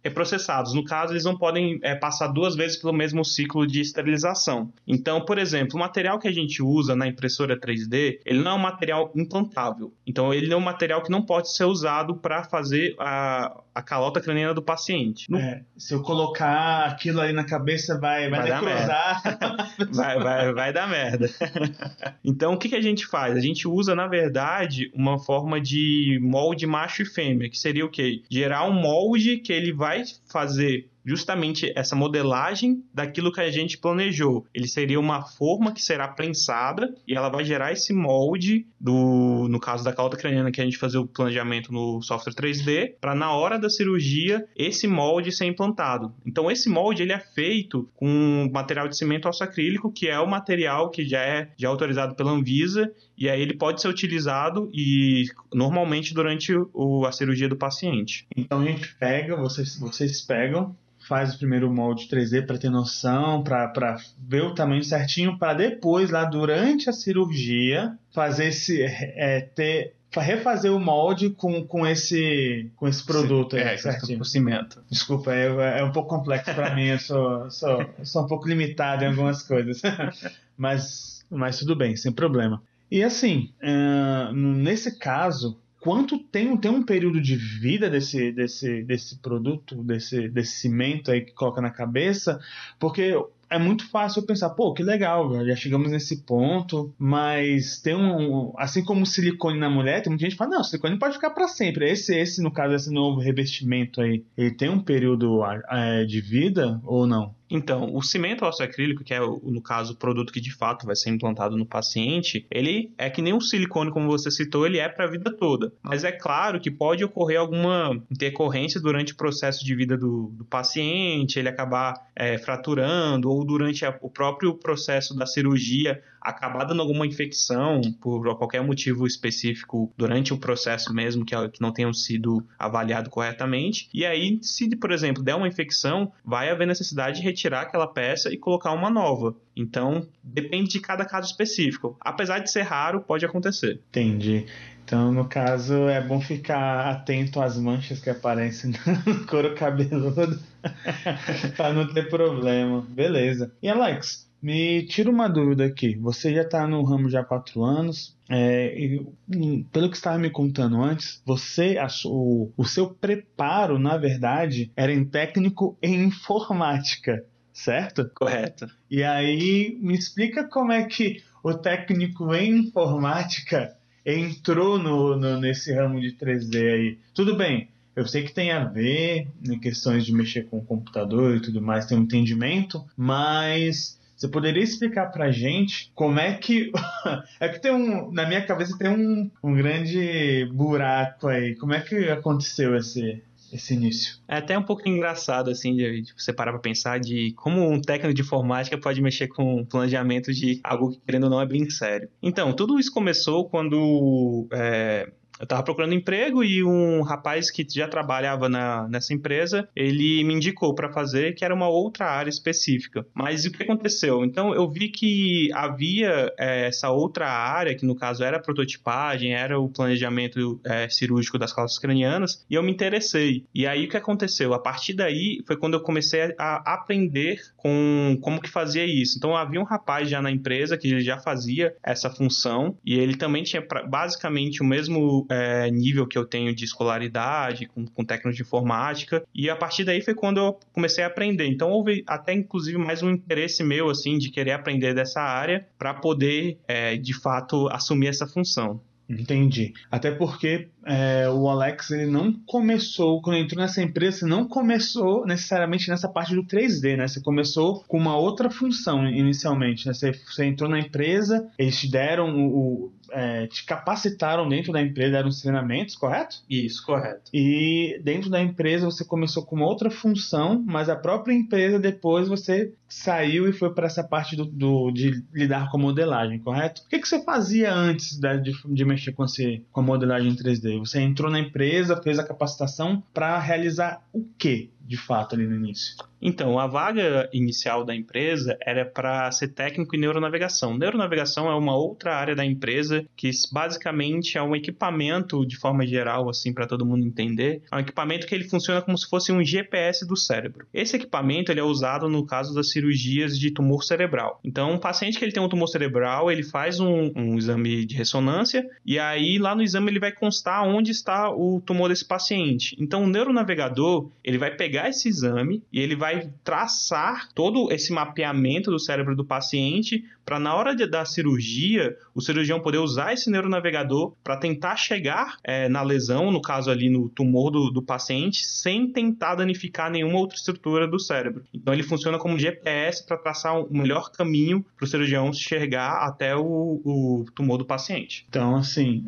reprocessados. 0.02 0.74
No 0.74 0.84
caso, 0.84 1.12
eles 1.12 1.24
não 1.24 1.36
podem 1.36 1.78
é, 1.82 1.94
passar 1.94 2.28
duas 2.28 2.56
vezes 2.56 2.76
pelo 2.76 2.92
mesmo 2.92 3.24
ciclo 3.24 3.66
de 3.66 3.80
esterilização. 3.80 4.72
Então, 4.86 5.24
por 5.24 5.38
exemplo, 5.38 5.78
material 5.84 6.18
que 6.18 6.28
a 6.28 6.32
gente 6.32 6.62
usa 6.62 6.96
na 6.96 7.06
impressora 7.06 7.58
3D, 7.58 8.20
ele 8.24 8.42
não 8.42 8.52
é 8.52 8.54
um 8.54 8.58
material 8.58 9.12
implantável. 9.14 9.92
Então, 10.06 10.32
ele 10.32 10.52
é 10.52 10.56
um 10.56 10.60
material 10.60 11.02
que 11.02 11.10
não 11.10 11.22
pode 11.22 11.54
ser 11.54 11.64
usado 11.64 12.16
para 12.16 12.44
fazer 12.44 12.94
a, 12.98 13.60
a 13.74 13.82
calota 13.82 14.20
craniana 14.20 14.54
do 14.54 14.62
paciente. 14.62 15.26
É, 15.34 15.62
se 15.76 15.94
eu 15.94 16.02
colocar 16.02 16.86
aquilo 16.86 17.20
aí 17.20 17.32
na 17.32 17.44
cabeça, 17.44 17.98
vai, 17.98 18.30
vai, 18.30 18.48
vai 18.48 18.60
necrosar. 18.60 19.22
vai, 19.92 20.18
vai, 20.18 20.52
vai 20.52 20.72
dar 20.72 20.88
merda. 20.88 21.28
então, 22.24 22.54
o 22.54 22.58
que, 22.58 22.70
que 22.70 22.76
a 22.76 22.82
gente 22.82 23.06
faz? 23.06 23.36
A 23.36 23.40
gente 23.40 23.68
usa, 23.68 23.94
na 23.94 24.06
verdade, 24.06 24.90
uma 24.94 25.18
forma 25.18 25.60
de 25.60 26.18
molde 26.22 26.66
macho 26.66 27.02
e 27.02 27.06
fêmea, 27.06 27.50
que 27.50 27.58
seria 27.58 27.84
o 27.84 27.90
quê? 27.90 28.22
Gerar 28.30 28.66
um 28.66 28.72
molde 28.72 29.38
que 29.38 29.52
ele 29.52 29.72
vai 29.72 30.02
fazer 30.30 30.88
justamente 31.04 31.72
essa 31.76 31.94
modelagem 31.94 32.82
daquilo 32.92 33.32
que 33.32 33.40
a 33.40 33.50
gente 33.50 33.78
planejou. 33.78 34.46
Ele 34.54 34.66
seria 34.66 34.98
uma 34.98 35.22
forma 35.22 35.72
que 35.72 35.82
será 35.82 36.08
prensada 36.08 36.94
e 37.06 37.14
ela 37.14 37.28
vai 37.28 37.44
gerar 37.44 37.72
esse 37.72 37.92
molde 37.92 38.66
do, 38.80 39.46
no 39.48 39.60
caso 39.60 39.84
da 39.84 39.92
calota 39.92 40.16
craniana 40.16 40.50
que 40.50 40.60
a 40.60 40.64
gente 40.64 40.78
fazer 40.78 40.98
o 40.98 41.06
planejamento 41.06 41.72
no 41.72 42.00
software 42.02 42.34
3D, 42.34 42.94
para 43.00 43.14
na 43.14 43.32
hora 43.32 43.58
da 43.58 43.68
cirurgia 43.68 44.46
esse 44.56 44.86
molde 44.86 45.30
ser 45.30 45.46
implantado. 45.46 46.14
Então 46.24 46.50
esse 46.50 46.68
molde 46.68 47.02
ele 47.02 47.12
é 47.12 47.18
feito 47.18 47.88
com 47.94 48.50
material 48.52 48.88
de 48.88 48.96
cimento 48.96 49.28
aço 49.28 49.44
acrílico, 49.44 49.92
que 49.92 50.08
é 50.08 50.18
o 50.18 50.28
material 50.28 50.90
que 50.90 51.04
já 51.04 51.20
é 51.20 51.50
já 51.56 51.68
é 51.68 51.70
autorizado 51.70 52.14
pela 52.14 52.30
Anvisa 52.30 52.92
e 53.16 53.28
aí 53.28 53.40
ele 53.40 53.54
pode 53.54 53.80
ser 53.80 53.88
utilizado 53.88 54.70
e 54.72 55.26
normalmente 55.52 56.14
durante 56.14 56.52
o, 56.72 57.04
a 57.06 57.12
cirurgia 57.12 57.48
do 57.48 57.56
paciente. 57.56 58.26
Então 58.36 58.60
a 58.60 58.64
gente 58.64 58.94
pega, 58.96 59.36
vocês, 59.36 59.78
vocês 59.78 60.20
pegam 60.22 60.74
faz 61.06 61.34
o 61.34 61.38
primeiro 61.38 61.72
molde 61.72 62.08
3D 62.08 62.46
para 62.46 62.58
ter 62.58 62.70
noção, 62.70 63.42
para 63.42 63.96
ver 64.18 64.42
o 64.42 64.54
tamanho 64.54 64.82
certinho, 64.82 65.38
para 65.38 65.54
depois, 65.54 66.10
lá 66.10 66.24
durante 66.24 66.88
a 66.88 66.92
cirurgia, 66.92 67.96
fazer 68.12 68.46
esse. 68.46 68.82
É, 68.82 69.40
ter 69.40 69.94
refazer 70.16 70.72
o 70.72 70.78
molde 70.78 71.30
com, 71.30 71.66
com 71.66 71.84
esse 71.84 72.70
com 72.76 72.86
esse 72.86 73.04
produto 73.04 73.56
Sim, 73.56 73.62
aí, 73.62 73.74
é, 73.74 73.76
certinho. 73.76 74.18
Com 74.18 74.24
cimento. 74.24 74.82
Desculpa, 74.88 75.34
é, 75.34 75.80
é 75.80 75.84
um 75.84 75.90
pouco 75.90 76.08
complexo 76.08 76.54
para 76.54 76.74
mim, 76.74 76.86
eu 76.86 76.98
sou, 77.00 77.50
sou, 77.50 77.84
sou 78.04 78.22
um 78.24 78.26
pouco 78.28 78.48
limitado 78.48 79.04
em 79.04 79.08
algumas 79.08 79.42
coisas. 79.42 79.82
mas, 80.56 81.26
mas 81.28 81.58
tudo 81.58 81.74
bem, 81.74 81.96
sem 81.96 82.12
problema. 82.12 82.62
E 82.90 83.02
assim, 83.02 83.52
uh, 83.62 84.32
nesse 84.32 84.98
caso, 84.98 85.58
quanto 85.84 86.18
tem, 86.18 86.56
tem 86.56 86.70
um 86.70 86.82
período 86.82 87.20
de 87.20 87.36
vida 87.36 87.90
desse, 87.90 88.32
desse, 88.32 88.82
desse 88.84 89.18
produto, 89.18 89.84
desse, 89.84 90.30
desse 90.30 90.52
cimento 90.52 91.10
aí 91.10 91.20
que 91.20 91.34
coloca 91.34 91.60
na 91.60 91.68
cabeça, 91.68 92.40
porque 92.80 93.14
é 93.50 93.58
muito 93.58 93.86
fácil 93.90 94.20
eu 94.20 94.26
pensar, 94.26 94.48
pô, 94.50 94.72
que 94.72 94.82
legal, 94.82 95.44
já 95.44 95.54
chegamos 95.54 95.90
nesse 95.90 96.22
ponto, 96.22 96.90
mas 96.98 97.82
tem 97.82 97.94
um. 97.94 98.54
Assim 98.56 98.82
como 98.82 99.04
silicone 99.04 99.58
na 99.58 99.68
mulher, 99.68 100.00
tem 100.00 100.10
muita 100.10 100.24
gente 100.24 100.32
que 100.32 100.38
fala, 100.38 100.56
não, 100.56 100.64
silicone 100.64 100.98
pode 100.98 101.16
ficar 101.16 101.30
para 101.30 101.48
sempre. 101.48 101.90
Esse, 101.90 102.16
esse, 102.16 102.42
no 102.42 102.50
caso, 102.50 102.74
esse 102.74 102.90
novo 102.90 103.20
revestimento 103.20 104.00
aí, 104.00 104.24
ele 104.38 104.52
tem 104.52 104.70
um 104.70 104.80
período 104.80 105.42
é, 105.70 106.04
de 106.06 106.20
vida 106.22 106.80
ou 106.82 107.06
não? 107.06 107.34
Então, 107.50 107.94
o 107.94 108.02
cimento 108.02 108.44
acrílico, 108.44 109.04
que 109.04 109.12
é, 109.12 109.20
no 109.20 109.60
caso, 109.60 109.92
o 109.92 109.96
produto 109.96 110.32
que 110.32 110.40
de 110.40 110.52
fato 110.52 110.86
vai 110.86 110.96
ser 110.96 111.10
implantado 111.10 111.56
no 111.56 111.66
paciente, 111.66 112.46
ele 112.50 112.92
é 112.96 113.10
que 113.10 113.22
nem 113.22 113.34
um 113.34 113.40
silicone, 113.40 113.90
como 113.90 114.06
você 114.06 114.30
citou, 114.30 114.66
ele 114.66 114.78
é 114.78 114.88
para 114.88 115.04
a 115.04 115.10
vida 115.10 115.34
toda. 115.36 115.72
Mas 115.82 116.04
é 116.04 116.12
claro 116.12 116.60
que 116.60 116.70
pode 116.70 117.04
ocorrer 117.04 117.38
alguma 117.38 118.02
intercorrência 118.10 118.80
durante 118.80 119.12
o 119.12 119.16
processo 119.16 119.64
de 119.64 119.74
vida 119.74 119.96
do, 119.96 120.28
do 120.32 120.44
paciente, 120.44 121.38
ele 121.38 121.48
acabar 121.48 121.94
é, 122.16 122.38
fraturando, 122.38 123.30
ou 123.30 123.44
durante 123.44 123.84
a, 123.84 123.96
o 124.00 124.10
próprio 124.10 124.54
processo 124.54 125.14
da 125.14 125.26
cirurgia, 125.26 126.02
acabar 126.24 126.64
dando 126.64 126.80
alguma 126.80 127.06
infecção 127.06 127.82
por 128.00 128.36
qualquer 128.36 128.62
motivo 128.62 129.06
específico 129.06 129.92
durante 129.96 130.32
o 130.32 130.38
processo 130.38 130.92
mesmo 130.94 131.24
que, 131.24 131.36
que 131.50 131.60
não 131.60 131.72
tenham 131.72 131.92
sido 131.92 132.44
avaliado 132.58 133.10
corretamente. 133.10 133.88
E 133.92 134.06
aí, 134.06 134.38
se 134.42 134.74
por 134.76 134.90
exemplo 134.90 135.22
der 135.22 135.34
uma 135.34 135.46
infecção, 135.46 136.10
vai 136.24 136.50
haver 136.50 136.66
necessidade 136.66 137.18
de 137.18 137.22
retirar 137.22 137.62
aquela 137.62 137.86
peça 137.86 138.32
e 138.32 138.38
colocar 138.38 138.72
uma 138.72 138.88
nova. 138.88 139.36
Então, 139.56 140.08
depende 140.22 140.70
de 140.70 140.80
cada 140.80 141.04
caso 141.04 141.28
específico. 141.28 141.96
Apesar 142.00 142.40
de 142.40 142.50
ser 142.50 142.62
raro, 142.62 143.00
pode 143.00 143.24
acontecer. 143.24 143.80
Entendi. 143.90 144.46
Então, 144.84 145.10
no 145.10 145.26
caso, 145.26 145.88
é 145.88 146.00
bom 146.00 146.20
ficar 146.20 146.90
atento 146.90 147.40
às 147.40 147.56
manchas 147.56 148.00
que 148.00 148.10
aparecem 148.10 148.72
no 149.06 149.26
couro 149.26 149.54
cabeludo 149.54 150.38
para 151.56 151.72
não 151.72 151.92
ter 151.92 152.08
problema. 152.10 152.82
Beleza. 152.82 153.52
E 153.62 153.68
Alex, 153.68 154.28
me 154.44 154.82
tira 154.82 155.08
uma 155.10 155.26
dúvida 155.26 155.64
aqui. 155.64 155.96
Você 155.96 156.34
já 156.34 156.42
está 156.42 156.66
no 156.66 156.82
ramo 156.82 157.08
já 157.08 157.20
há 157.20 157.24
quatro 157.24 157.64
anos. 157.64 158.14
É, 158.28 158.78
e, 158.78 159.64
pelo 159.72 159.88
que 159.88 159.96
estava 159.96 160.18
me 160.18 160.28
contando 160.28 160.82
antes, 160.82 161.22
você 161.24 161.78
o, 162.04 162.50
o 162.54 162.64
seu 162.66 162.90
preparo, 162.90 163.78
na 163.78 163.96
verdade, 163.96 164.70
era 164.76 164.92
em 164.92 165.02
técnico 165.02 165.78
em 165.82 166.04
informática, 166.04 167.24
certo? 167.54 168.10
Correto. 168.14 168.66
E 168.90 169.02
aí, 169.02 169.78
me 169.80 169.94
explica 169.94 170.44
como 170.44 170.72
é 170.72 170.84
que 170.84 171.22
o 171.42 171.54
técnico 171.54 172.34
em 172.34 172.66
informática 172.66 173.74
entrou 174.04 174.78
no, 174.78 175.16
no, 175.16 175.40
nesse 175.40 175.72
ramo 175.72 175.98
de 175.98 176.12
3D 176.18 176.70
aí. 176.70 176.98
Tudo 177.14 177.34
bem, 177.34 177.68
eu 177.96 178.06
sei 178.06 178.24
que 178.24 178.34
tem 178.34 178.52
a 178.52 178.64
ver 178.64 179.26
em 179.42 179.58
questões 179.58 180.04
de 180.04 180.12
mexer 180.12 180.42
com 180.50 180.58
o 180.58 180.64
computador 180.64 181.36
e 181.36 181.40
tudo 181.40 181.62
mais, 181.62 181.86
tem 181.86 181.96
um 181.96 182.02
entendimento, 182.02 182.84
mas 182.94 183.98
você 184.16 184.28
poderia 184.28 184.62
explicar 184.62 185.06
pra 185.06 185.30
gente 185.30 185.90
como 185.94 186.18
é 186.18 186.34
que. 186.34 186.70
é 187.40 187.48
que 187.48 187.60
tem 187.60 187.72
um. 187.72 188.10
Na 188.12 188.26
minha 188.26 188.44
cabeça 188.44 188.76
tem 188.78 188.88
um, 188.88 189.30
um 189.42 189.54
grande 189.54 190.48
buraco 190.52 191.28
aí. 191.28 191.54
Como 191.56 191.74
é 191.74 191.80
que 191.80 192.08
aconteceu 192.08 192.76
esse, 192.76 193.22
esse 193.52 193.74
início. 193.74 194.18
É 194.26 194.36
até 194.36 194.58
um 194.58 194.62
pouco 194.62 194.88
engraçado, 194.88 195.50
assim, 195.50 195.76
de, 195.76 196.04
você 196.16 196.32
parar 196.32 196.52
pra 196.52 196.60
pensar 196.60 196.98
de 196.98 197.32
como 197.36 197.68
um 197.70 197.80
técnico 197.80 198.14
de 198.14 198.22
informática 198.22 198.76
pode 198.76 199.00
mexer 199.00 199.28
com 199.28 199.64
planejamento 199.64 200.32
de 200.32 200.60
algo 200.64 200.90
que, 200.90 201.00
querendo 201.00 201.24
ou 201.24 201.30
não, 201.30 201.40
é 201.40 201.46
bem 201.46 201.68
sério. 201.70 202.08
Então, 202.22 202.52
tudo 202.52 202.78
isso 202.78 202.92
começou 202.92 203.48
quando. 203.48 204.46
É, 204.52 205.10
eu 205.38 205.44
estava 205.44 205.62
procurando 205.62 205.94
emprego 205.94 206.44
e 206.44 206.62
um 206.62 207.02
rapaz 207.02 207.50
que 207.50 207.66
já 207.68 207.88
trabalhava 207.88 208.48
na, 208.48 208.88
nessa 208.88 209.12
empresa, 209.12 209.68
ele 209.74 210.22
me 210.24 210.34
indicou 210.34 210.74
para 210.74 210.92
fazer 210.92 211.34
que 211.34 211.44
era 211.44 211.54
uma 211.54 211.68
outra 211.68 212.06
área 212.06 212.30
específica. 212.30 213.04
Mas 213.12 213.44
o 213.44 213.50
que 213.50 213.62
aconteceu? 213.62 214.24
Então 214.24 214.54
eu 214.54 214.70
vi 214.70 214.88
que 214.88 215.50
havia 215.52 216.32
é, 216.38 216.66
essa 216.66 216.90
outra 216.90 217.28
área, 217.28 217.74
que 217.74 217.84
no 217.84 217.96
caso 217.96 218.22
era 218.22 218.36
a 218.36 218.40
prototipagem, 218.40 219.34
era 219.34 219.58
o 219.58 219.68
planejamento 219.68 220.60
é, 220.64 220.88
cirúrgico 220.88 221.38
das 221.38 221.52
calças 221.52 221.78
cranianas, 221.78 222.44
e 222.48 222.54
eu 222.54 222.62
me 222.62 222.70
interessei. 222.70 223.44
E 223.54 223.66
aí 223.66 223.86
o 223.86 223.88
que 223.88 223.96
aconteceu? 223.96 224.54
A 224.54 224.58
partir 224.58 224.94
daí 224.94 225.42
foi 225.46 225.56
quando 225.56 225.74
eu 225.74 225.80
comecei 225.80 226.34
a 226.38 226.74
aprender 226.74 227.40
com 227.56 228.16
como 228.20 228.40
que 228.40 228.48
fazia 228.48 228.84
isso. 228.84 229.18
Então 229.18 229.36
havia 229.36 229.60
um 229.60 229.64
rapaz 229.64 230.08
já 230.08 230.22
na 230.22 230.30
empresa 230.30 230.78
que 230.78 230.88
ele 230.88 231.00
já 231.00 231.18
fazia 231.18 231.74
essa 231.82 232.08
função 232.08 232.76
e 232.84 232.94
ele 232.94 233.16
também 233.16 233.42
tinha 233.42 233.66
basicamente 233.88 234.62
o 234.62 234.64
mesmo 234.64 235.23
é, 235.28 235.70
nível 235.70 236.06
que 236.06 236.18
eu 236.18 236.24
tenho 236.24 236.54
de 236.54 236.64
escolaridade, 236.64 237.66
com, 237.66 237.86
com 237.86 238.04
técnico 238.04 238.36
de 238.36 238.42
informática, 238.42 239.24
e 239.34 239.48
a 239.50 239.56
partir 239.56 239.84
daí 239.84 240.00
foi 240.00 240.14
quando 240.14 240.38
eu 240.38 240.58
comecei 240.72 241.04
a 241.04 241.06
aprender. 241.06 241.46
Então 241.46 241.70
houve 241.70 242.02
até 242.06 242.32
inclusive 242.32 242.78
mais 242.78 243.02
um 243.02 243.10
interesse 243.10 243.62
meu, 243.62 243.90
assim, 243.90 244.18
de 244.18 244.30
querer 244.30 244.52
aprender 244.52 244.94
dessa 244.94 245.20
área 245.20 245.66
para 245.78 245.94
poder, 245.94 246.58
é, 246.66 246.96
de 246.96 247.14
fato, 247.14 247.68
assumir 247.70 248.08
essa 248.08 248.26
função. 248.26 248.80
Entendi. 249.08 249.74
Até 249.90 250.10
porque 250.10 250.68
é, 250.84 251.28
o 251.28 251.48
Alex 251.48 251.90
ele 251.90 252.10
não 252.10 252.32
começou, 252.46 253.20
quando 253.20 253.36
entrou 253.36 253.60
nessa 253.60 253.82
empresa, 253.82 254.26
não 254.26 254.48
começou 254.48 255.26
necessariamente 255.26 255.88
nessa 255.90 256.08
parte 256.08 256.34
do 256.34 256.44
3D, 256.44 256.96
né? 256.96 257.06
Você 257.06 257.20
começou 257.20 257.84
com 257.86 257.98
uma 257.98 258.16
outra 258.16 258.50
função 258.50 259.06
inicialmente. 259.06 259.86
Né? 259.86 259.92
Você, 259.92 260.12
você 260.12 260.46
entrou 260.46 260.70
na 260.70 260.78
empresa, 260.78 261.48
eles 261.58 261.78
te 261.78 261.90
deram 261.90 262.34
o, 262.34 262.92
é, 263.14 263.46
te 263.46 263.64
capacitaram 263.64 264.48
dentro 264.48 264.72
da 264.72 264.82
empresa, 264.82 265.12
deram 265.12 265.28
os 265.28 265.40
treinamentos, 265.40 265.94
correto? 265.94 266.42
Isso, 266.50 266.84
correto. 266.84 267.30
E 267.32 268.00
dentro 268.02 268.28
da 268.28 268.42
empresa 268.42 268.86
você 268.86 269.04
começou 269.04 269.44
com 269.44 269.54
uma 269.54 269.66
outra 269.66 269.88
função, 269.88 270.62
mas 270.66 270.88
a 270.88 270.96
própria 270.96 271.32
empresa 271.32 271.78
depois 271.78 272.28
você 272.28 272.72
saiu 272.88 273.48
e 273.48 273.52
foi 273.52 273.72
para 273.72 273.86
essa 273.86 274.02
parte 274.02 274.34
do, 274.36 274.44
do, 274.44 274.90
de 274.90 275.22
lidar 275.32 275.70
com 275.70 275.76
a 275.76 275.80
modelagem, 275.80 276.38
correto? 276.40 276.82
O 276.82 276.88
que, 276.88 276.98
que 276.98 277.08
você 277.08 277.22
fazia 277.22 277.72
antes 277.72 278.18
de, 278.18 278.38
de, 278.38 278.52
de 278.64 278.84
mexer 278.84 279.12
com, 279.12 279.24
esse, 279.24 279.62
com 279.70 279.80
a 279.80 279.84
modelagem 279.84 280.32
em 280.32 280.36
3D? 280.36 280.78
Você 280.78 281.00
entrou 281.00 281.30
na 281.30 281.38
empresa, 281.38 282.00
fez 282.02 282.18
a 282.18 282.26
capacitação 282.26 283.02
para 283.12 283.38
realizar 283.38 284.02
o 284.12 284.24
que, 284.36 284.70
de 284.84 284.96
fato, 284.96 285.34
ali 285.34 285.46
no 285.46 285.56
início? 285.56 285.96
Então, 286.20 286.58
a 286.58 286.66
vaga 286.66 287.28
inicial 287.34 287.84
da 287.84 287.94
empresa 287.94 288.56
era 288.64 288.84
para 288.84 289.30
ser 289.30 289.48
técnico 289.48 289.94
em 289.94 289.98
neuronavegação. 289.98 290.76
Neuronavegação 290.76 291.50
é 291.50 291.54
uma 291.54 291.76
outra 291.76 292.16
área 292.16 292.34
da 292.34 292.44
empresa 292.44 293.04
que 293.14 293.30
basicamente 293.52 294.38
é 294.38 294.42
um 294.42 294.56
equipamento 294.56 295.44
de 295.44 295.58
forma 295.58 295.86
geral, 295.86 296.30
assim, 296.30 296.52
para 296.52 296.66
todo 296.66 296.86
mundo 296.86 297.06
entender. 297.06 297.62
É 297.70 297.76
um 297.76 297.80
equipamento 297.80 298.26
que 298.26 298.34
ele 298.34 298.44
funciona 298.44 298.80
como 298.80 298.96
se 298.96 299.06
fosse 299.06 299.32
um 299.32 299.44
GPS 299.44 300.06
do 300.06 300.16
cérebro. 300.16 300.66
Esse 300.72 300.96
equipamento 300.96 301.52
ele 301.52 301.60
é 301.60 301.64
usado 301.64 302.08
no 302.08 302.24
caso 302.24 302.54
das 302.54 302.70
cirurgias 302.70 303.38
de 303.38 303.50
tumor 303.50 303.84
cerebral. 303.84 304.40
Então, 304.42 304.72
um 304.72 304.78
paciente 304.78 305.18
que 305.18 305.24
ele 305.26 305.32
tem 305.32 305.42
um 305.42 305.48
tumor 305.48 305.66
cerebral, 305.66 306.30
ele 306.30 306.42
faz 306.42 306.80
um, 306.80 307.12
um 307.14 307.36
exame 307.36 307.84
de 307.84 307.96
ressonância 307.96 308.66
e 308.84 308.98
aí 308.98 309.36
lá 309.36 309.54
no 309.54 309.62
exame 309.62 309.90
ele 309.90 310.00
vai 310.00 310.12
constar 310.12 310.66
onde 310.66 310.90
está 310.90 311.30
o 311.30 311.60
tumor 311.60 311.90
desse 311.90 312.06
paciente. 312.06 312.74
Então, 312.80 313.04
o 313.04 313.06
neuronavegador 313.06 314.10
ele 314.24 314.38
vai 314.38 314.50
pegar 314.50 314.73
esse 314.88 315.08
exame 315.08 315.62
e 315.72 315.80
ele 315.80 315.96
vai 315.96 316.30
traçar 316.42 317.28
todo 317.34 317.72
esse 317.72 317.92
mapeamento 317.92 318.70
do 318.70 318.78
cérebro 318.78 319.16
do 319.16 319.24
paciente 319.24 320.04
para 320.24 320.38
na 320.38 320.54
hora 320.54 320.74
de, 320.74 320.86
da 320.86 321.04
cirurgia 321.04 321.96
o 322.14 322.20
cirurgião 322.20 322.60
poder 322.60 322.78
usar 322.78 323.12
esse 323.12 323.30
neuronavegador 323.30 324.14
para 324.22 324.36
tentar 324.36 324.76
chegar 324.76 325.36
é, 325.44 325.68
na 325.68 325.82
lesão, 325.82 326.30
no 326.30 326.40
caso 326.40 326.70
ali 326.70 326.88
no 326.88 327.08
tumor 327.08 327.50
do, 327.50 327.70
do 327.70 327.82
paciente, 327.82 328.44
sem 328.44 328.90
tentar 328.90 329.34
danificar 329.34 329.90
nenhuma 329.90 330.18
outra 330.18 330.36
estrutura 330.36 330.88
do 330.88 330.98
cérebro. 330.98 331.44
Então 331.52 331.74
ele 331.74 331.82
funciona 331.82 332.18
como 332.18 332.38
GPS 332.38 333.04
para 333.06 333.18
traçar 333.18 333.60
o 333.60 333.72
melhor 333.76 334.10
caminho 334.10 334.64
para 334.76 334.84
o 334.84 334.88
cirurgião 334.88 335.32
chegar 335.32 336.06
até 336.06 336.34
o, 336.34 336.80
o, 336.84 337.24
tumor 337.34 337.58
do 337.58 337.64
paciente. 337.64 338.26
Então 338.28 338.56
assim, 338.56 339.04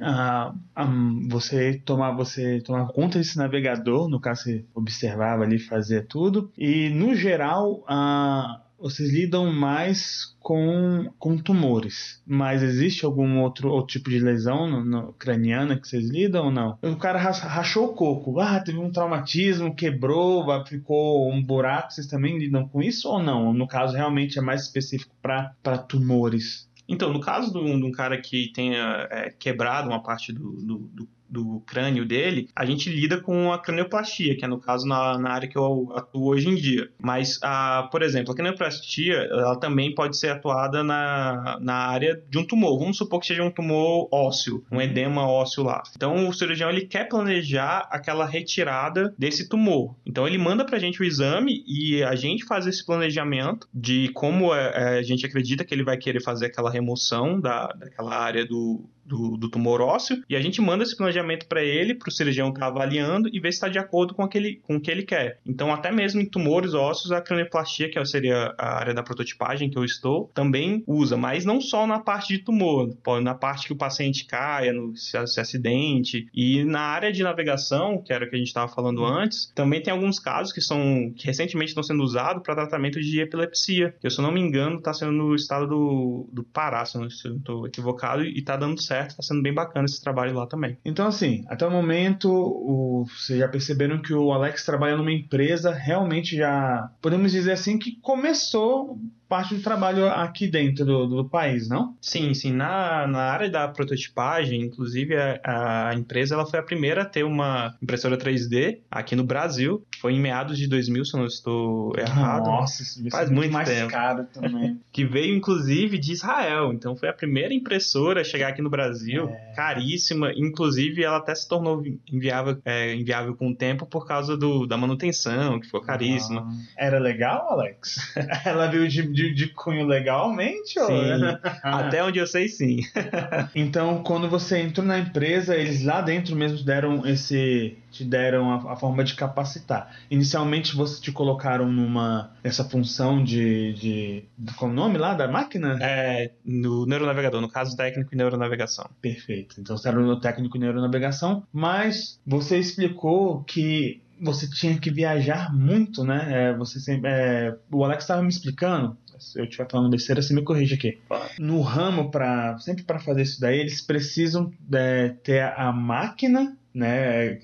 você 1.28 1.80
tomar 1.84 2.12
você 2.12 2.60
tomar 2.60 2.86
conta 2.88 3.18
desse 3.18 3.36
navegador, 3.36 4.08
no 4.08 4.20
caso 4.20 4.44
você 4.44 4.64
observava 4.74 5.44
ali, 5.44 5.55
fazia 5.58 6.02
tudo 6.02 6.50
e 6.56 6.88
no 6.90 7.14
geral 7.14 7.84
a 7.88 8.62
vocês 8.78 9.10
lidam 9.10 9.52
mais 9.52 10.36
com, 10.38 11.10
com 11.18 11.38
tumores, 11.38 12.22
mas 12.26 12.62
existe 12.62 13.04
algum 13.04 13.40
outro, 13.40 13.70
outro 13.70 13.98
tipo 13.98 14.10
de 14.10 14.18
lesão 14.18 14.68
no, 14.68 14.84
no, 14.84 15.12
craniana 15.14 15.78
que 15.78 15.88
vocês 15.88 16.08
lidam 16.08 16.46
ou 16.46 16.50
não? 16.50 16.78
O 16.82 16.96
cara 16.96 17.18
rachou 17.18 17.86
o 17.86 17.94
coco, 17.94 18.38
ah, 18.38 18.60
teve 18.60 18.78
um 18.78 18.90
traumatismo, 18.90 19.74
quebrou, 19.74 20.46
ficou 20.66 21.32
um 21.32 21.42
buraco, 21.42 21.92
vocês 21.92 22.06
também 22.06 22.38
lidam 22.38 22.68
com 22.68 22.82
isso 22.82 23.08
ou 23.08 23.22
não? 23.22 23.52
No 23.52 23.66
caso, 23.66 23.96
realmente 23.96 24.38
é 24.38 24.42
mais 24.42 24.62
específico 24.62 25.14
para 25.22 25.78
tumores? 25.88 26.68
Então, 26.88 27.12
no 27.12 27.20
caso 27.20 27.52
de 27.52 27.58
um, 27.58 27.90
cara 27.90 28.20
que 28.20 28.52
tenha 28.52 29.08
é, 29.10 29.30
quebrado 29.30 29.88
uma 29.88 30.02
parte 30.02 30.32
do, 30.32 30.52
do, 30.52 30.78
do 30.78 31.08
do 31.36 31.60
crânio 31.66 32.06
dele, 32.06 32.48
a 32.56 32.64
gente 32.64 32.88
lida 32.88 33.20
com 33.20 33.52
a 33.52 33.58
cranioplastia, 33.58 34.36
que 34.36 34.44
é 34.44 34.48
no 34.48 34.58
caso 34.58 34.86
na, 34.86 35.18
na 35.18 35.30
área 35.30 35.48
que 35.48 35.58
eu 35.58 35.92
atuo 35.94 36.28
hoje 36.28 36.48
em 36.48 36.54
dia. 36.54 36.88
Mas, 37.00 37.38
a, 37.42 37.88
por 37.92 38.02
exemplo, 38.02 38.32
a 38.32 38.34
cranioplastia, 38.34 39.16
ela 39.30 39.56
também 39.56 39.94
pode 39.94 40.16
ser 40.16 40.30
atuada 40.30 40.82
na, 40.82 41.58
na 41.60 41.74
área 41.74 42.20
de 42.28 42.38
um 42.38 42.46
tumor. 42.46 42.78
Vamos 42.78 42.96
supor 42.96 43.20
que 43.20 43.26
seja 43.26 43.42
um 43.42 43.50
tumor 43.50 44.08
ósseo, 44.10 44.64
um 44.72 44.80
edema 44.80 45.28
ósseo 45.28 45.62
lá. 45.62 45.82
Então, 45.94 46.28
o 46.28 46.32
cirurgião 46.32 46.70
ele 46.70 46.86
quer 46.86 47.08
planejar 47.08 47.86
aquela 47.90 48.24
retirada 48.24 49.14
desse 49.18 49.48
tumor. 49.48 49.94
Então, 50.06 50.26
ele 50.26 50.38
manda 50.38 50.64
pra 50.64 50.78
gente 50.78 51.00
o 51.00 51.04
exame 51.04 51.62
e 51.66 52.02
a 52.02 52.14
gente 52.14 52.46
faz 52.46 52.66
esse 52.66 52.84
planejamento 52.84 53.68
de 53.74 54.08
como 54.14 54.54
é, 54.54 54.72
é, 54.74 54.98
a 54.98 55.02
gente 55.02 55.26
acredita 55.26 55.64
que 55.64 55.74
ele 55.74 55.84
vai 55.84 55.96
querer 55.96 56.22
fazer 56.22 56.46
aquela 56.46 56.70
remoção 56.70 57.38
da, 57.40 57.66
daquela 57.68 58.16
área 58.16 58.46
do, 58.46 58.88
do, 59.06 59.36
do, 59.36 59.48
tumor 59.48 59.80
ósseo 59.80 60.22
e 60.28 60.36
a 60.36 60.40
gente 60.40 60.60
manda 60.60 60.82
esse 60.82 60.96
planejamento 60.96 61.46
para 61.46 61.62
ele, 61.62 61.94
para 61.94 62.08
o 62.08 62.12
cirurgião 62.12 62.48
estar 62.48 62.60
tá 62.60 62.66
avaliando 62.66 63.28
e 63.32 63.40
ver 63.40 63.52
se 63.52 63.56
está 63.56 63.68
de 63.68 63.78
acordo 63.78 64.14
com, 64.14 64.22
aquele, 64.22 64.56
com 64.62 64.76
o 64.76 64.80
que 64.80 64.90
ele 64.90 65.02
quer. 65.02 65.38
Então, 65.46 65.72
até 65.72 65.90
mesmo 65.90 66.20
em 66.20 66.26
tumores 66.26 66.74
ósseos, 66.74 67.12
a 67.12 67.20
cranioplastia, 67.20 67.90
que 67.90 68.04
seria 68.04 68.54
a 68.58 68.78
área 68.78 68.94
da 68.94 69.02
prototipagem 69.02 69.70
que 69.70 69.78
eu 69.78 69.84
estou, 69.84 70.30
também 70.34 70.82
usa, 70.86 71.16
mas 71.16 71.44
não 71.44 71.60
só 71.60 71.86
na 71.86 71.98
parte 71.98 72.36
de 72.36 72.38
tumor, 72.38 72.90
na 73.22 73.34
parte 73.34 73.66
que 73.66 73.72
o 73.72 73.76
paciente 73.76 74.26
caia, 74.26 74.72
no, 74.72 74.96
se, 74.96 75.26
se 75.26 75.40
acidente. 75.40 76.26
E 76.34 76.64
na 76.64 76.80
área 76.80 77.12
de 77.12 77.22
navegação, 77.22 78.02
que 78.02 78.12
era 78.12 78.24
o 78.24 78.28
que 78.28 78.36
a 78.36 78.38
gente 78.38 78.48
estava 78.48 78.68
falando 78.72 79.04
antes, 79.04 79.50
também 79.54 79.82
tem 79.82 79.92
alguns 79.92 80.18
casos 80.18 80.52
que 80.52 80.60
são 80.60 81.12
que 81.16 81.26
recentemente 81.26 81.70
estão 81.70 81.82
sendo 81.82 82.02
usados 82.02 82.42
para 82.42 82.54
tratamento 82.54 83.00
de 83.00 83.20
epilepsia, 83.20 83.94
que 84.00 84.08
se 84.10 84.18
eu 84.18 84.22
não 84.22 84.32
me 84.32 84.40
engano 84.40 84.78
está 84.78 84.92
sendo 84.92 85.12
no 85.12 85.34
estado 85.34 85.66
do, 85.66 86.28
do 86.32 86.44
Pará, 86.44 86.84
se 86.84 86.96
eu 86.96 87.00
não 87.00 87.08
estou 87.08 87.66
equivocado, 87.66 88.24
e 88.24 88.38
está 88.38 88.56
dando 88.56 88.80
certo, 88.80 88.95
está 89.02 89.22
sendo 89.22 89.42
bem 89.42 89.52
bacana 89.52 89.84
esse 89.84 90.00
trabalho 90.00 90.34
lá 90.34 90.46
também. 90.46 90.78
Então, 90.84 91.06
assim, 91.06 91.44
até 91.48 91.66
o 91.66 91.70
momento, 91.70 92.30
o, 92.30 93.04
vocês 93.06 93.38
já 93.38 93.48
perceberam 93.48 94.00
que 94.00 94.14
o 94.14 94.32
Alex 94.32 94.64
trabalha 94.64 94.96
numa 94.96 95.12
empresa 95.12 95.72
realmente 95.72 96.36
já, 96.36 96.90
podemos 97.00 97.32
dizer 97.32 97.52
assim, 97.52 97.78
que 97.78 98.00
começou 98.00 98.98
parte 99.28 99.54
do 99.54 99.62
trabalho 99.62 100.08
aqui 100.08 100.46
dentro 100.46 100.84
do, 100.84 101.06
do, 101.06 101.28
país, 101.28 101.68
não? 101.68 101.96
Sim, 102.00 102.32
sim. 102.34 102.52
Na, 102.52 103.06
na 103.06 103.22
área 103.22 103.50
da 103.50 103.68
prototipagem, 103.68 104.62
inclusive 104.62 105.16
a, 105.16 105.88
a, 105.88 105.94
empresa 105.94 106.34
ela 106.34 106.46
foi 106.46 106.58
a 106.58 106.62
primeira 106.62 107.02
a 107.02 107.04
ter 107.04 107.24
uma 107.24 107.74
impressora 107.82 108.16
3D 108.16 108.78
aqui 108.90 109.16
no 109.16 109.24
Brasil. 109.24 109.84
Foi 110.00 110.12
em 110.12 110.20
meados 110.20 110.56
de 110.58 110.66
2000, 110.68 111.04
se 111.04 111.14
eu 111.14 111.20
não 111.20 111.26
estou 111.26 111.92
errado. 111.98 112.46
Nossa, 112.46 112.82
isso 112.82 113.10
faz 113.10 113.30
muito 113.30 113.52
mais 113.52 113.68
tempo. 113.68 113.90
caro 113.90 114.26
também. 114.32 114.80
que 114.92 115.04
veio 115.04 115.34
inclusive 115.34 115.98
de 115.98 116.12
Israel. 116.12 116.72
Então 116.72 116.96
foi 116.96 117.08
a 117.08 117.12
primeira 117.12 117.52
impressora 117.52 118.20
a 118.20 118.24
chegar 118.24 118.48
aqui 118.48 118.62
no 118.62 118.70
Brasil, 118.70 119.28
é... 119.28 119.52
caríssima. 119.54 120.32
Inclusive 120.36 121.02
ela 121.02 121.18
até 121.18 121.34
se 121.34 121.48
tornou 121.48 121.82
inviável, 122.10 122.58
é, 122.64 122.94
inviável 122.94 123.34
com 123.34 123.48
o 123.48 123.54
tempo 123.54 123.86
por 123.86 124.06
causa 124.06 124.36
do, 124.36 124.66
da 124.66 124.76
manutenção, 124.76 125.58
que 125.58 125.68
foi 125.68 125.82
caríssima. 125.82 126.46
Ah, 126.48 126.84
era 126.84 126.98
legal, 126.98 127.50
Alex? 127.50 128.14
ela 128.44 128.66
veio 128.68 128.88
de 128.88 129.15
de, 129.16 129.32
de 129.32 129.48
cunho 129.48 129.86
legalmente? 129.86 130.74
Sim, 130.74 130.82
ou... 130.82 131.38
até 131.64 132.04
onde 132.04 132.18
eu 132.18 132.26
sei, 132.26 132.48
sim. 132.48 132.80
então, 133.56 134.02
quando 134.02 134.28
você 134.28 134.58
entrou 134.58 134.86
na 134.86 134.98
empresa, 134.98 135.56
eles 135.56 135.82
lá 135.82 136.02
dentro 136.02 136.36
mesmo 136.36 136.62
deram 136.62 137.06
esse 137.06 137.78
te 137.90 138.04
deram 138.04 138.50
a, 138.50 138.74
a, 138.74 138.76
forma 138.76 139.02
de 139.02 139.14
capacitar. 139.14 139.96
Inicialmente 140.10 140.76
você 140.76 141.00
te 141.00 141.10
colocaram 141.10 141.72
numa 141.72 142.30
essa 142.44 142.62
função 142.62 143.24
de, 143.24 143.72
de, 143.72 144.24
de 144.36 144.54
qual 144.54 144.70
o 144.70 144.74
nome 144.74 144.98
lá 144.98 145.14
da 145.14 145.26
máquina? 145.26 145.78
É, 145.80 146.30
no 146.44 146.84
neuronavegador, 146.84 147.40
no 147.40 147.48
caso 147.48 147.74
técnico 147.74 148.12
e 148.12 148.16
neuronavegação. 148.16 148.90
Perfeito. 149.00 149.58
Então 149.58 149.78
você 149.78 149.88
era 149.88 149.98
no 149.98 150.20
técnico 150.20 150.58
e 150.58 150.60
neuronavegação, 150.60 151.42
mas 151.50 152.20
você 152.26 152.58
explicou 152.58 153.42
que 153.44 154.02
você 154.20 154.48
tinha 154.48 154.78
que 154.78 154.90
viajar 154.90 155.54
muito, 155.54 156.04
né? 156.04 156.50
É, 156.50 156.56
você 156.56 156.80
sempre, 156.80 157.10
é, 157.10 157.56
o 157.70 157.84
Alex 157.84 158.04
estava 158.04 158.22
me 158.22 158.28
explicando 158.28 158.96
se 159.18 159.38
eu 159.38 159.44
estiver 159.44 159.68
falando 159.70 159.90
besteira, 159.90 160.20
você 160.20 160.34
me 160.34 160.42
corrige 160.42 160.74
aqui. 160.74 160.98
No 161.38 161.60
ramo, 161.60 162.10
para 162.10 162.58
sempre 162.58 162.84
para 162.84 162.98
fazer 162.98 163.22
isso 163.22 163.40
daí, 163.40 163.58
eles 163.58 163.80
precisam 163.80 164.52
é, 164.72 165.08
ter 165.22 165.42
a 165.42 165.72
máquina 165.72 166.56
né, 166.76 167.38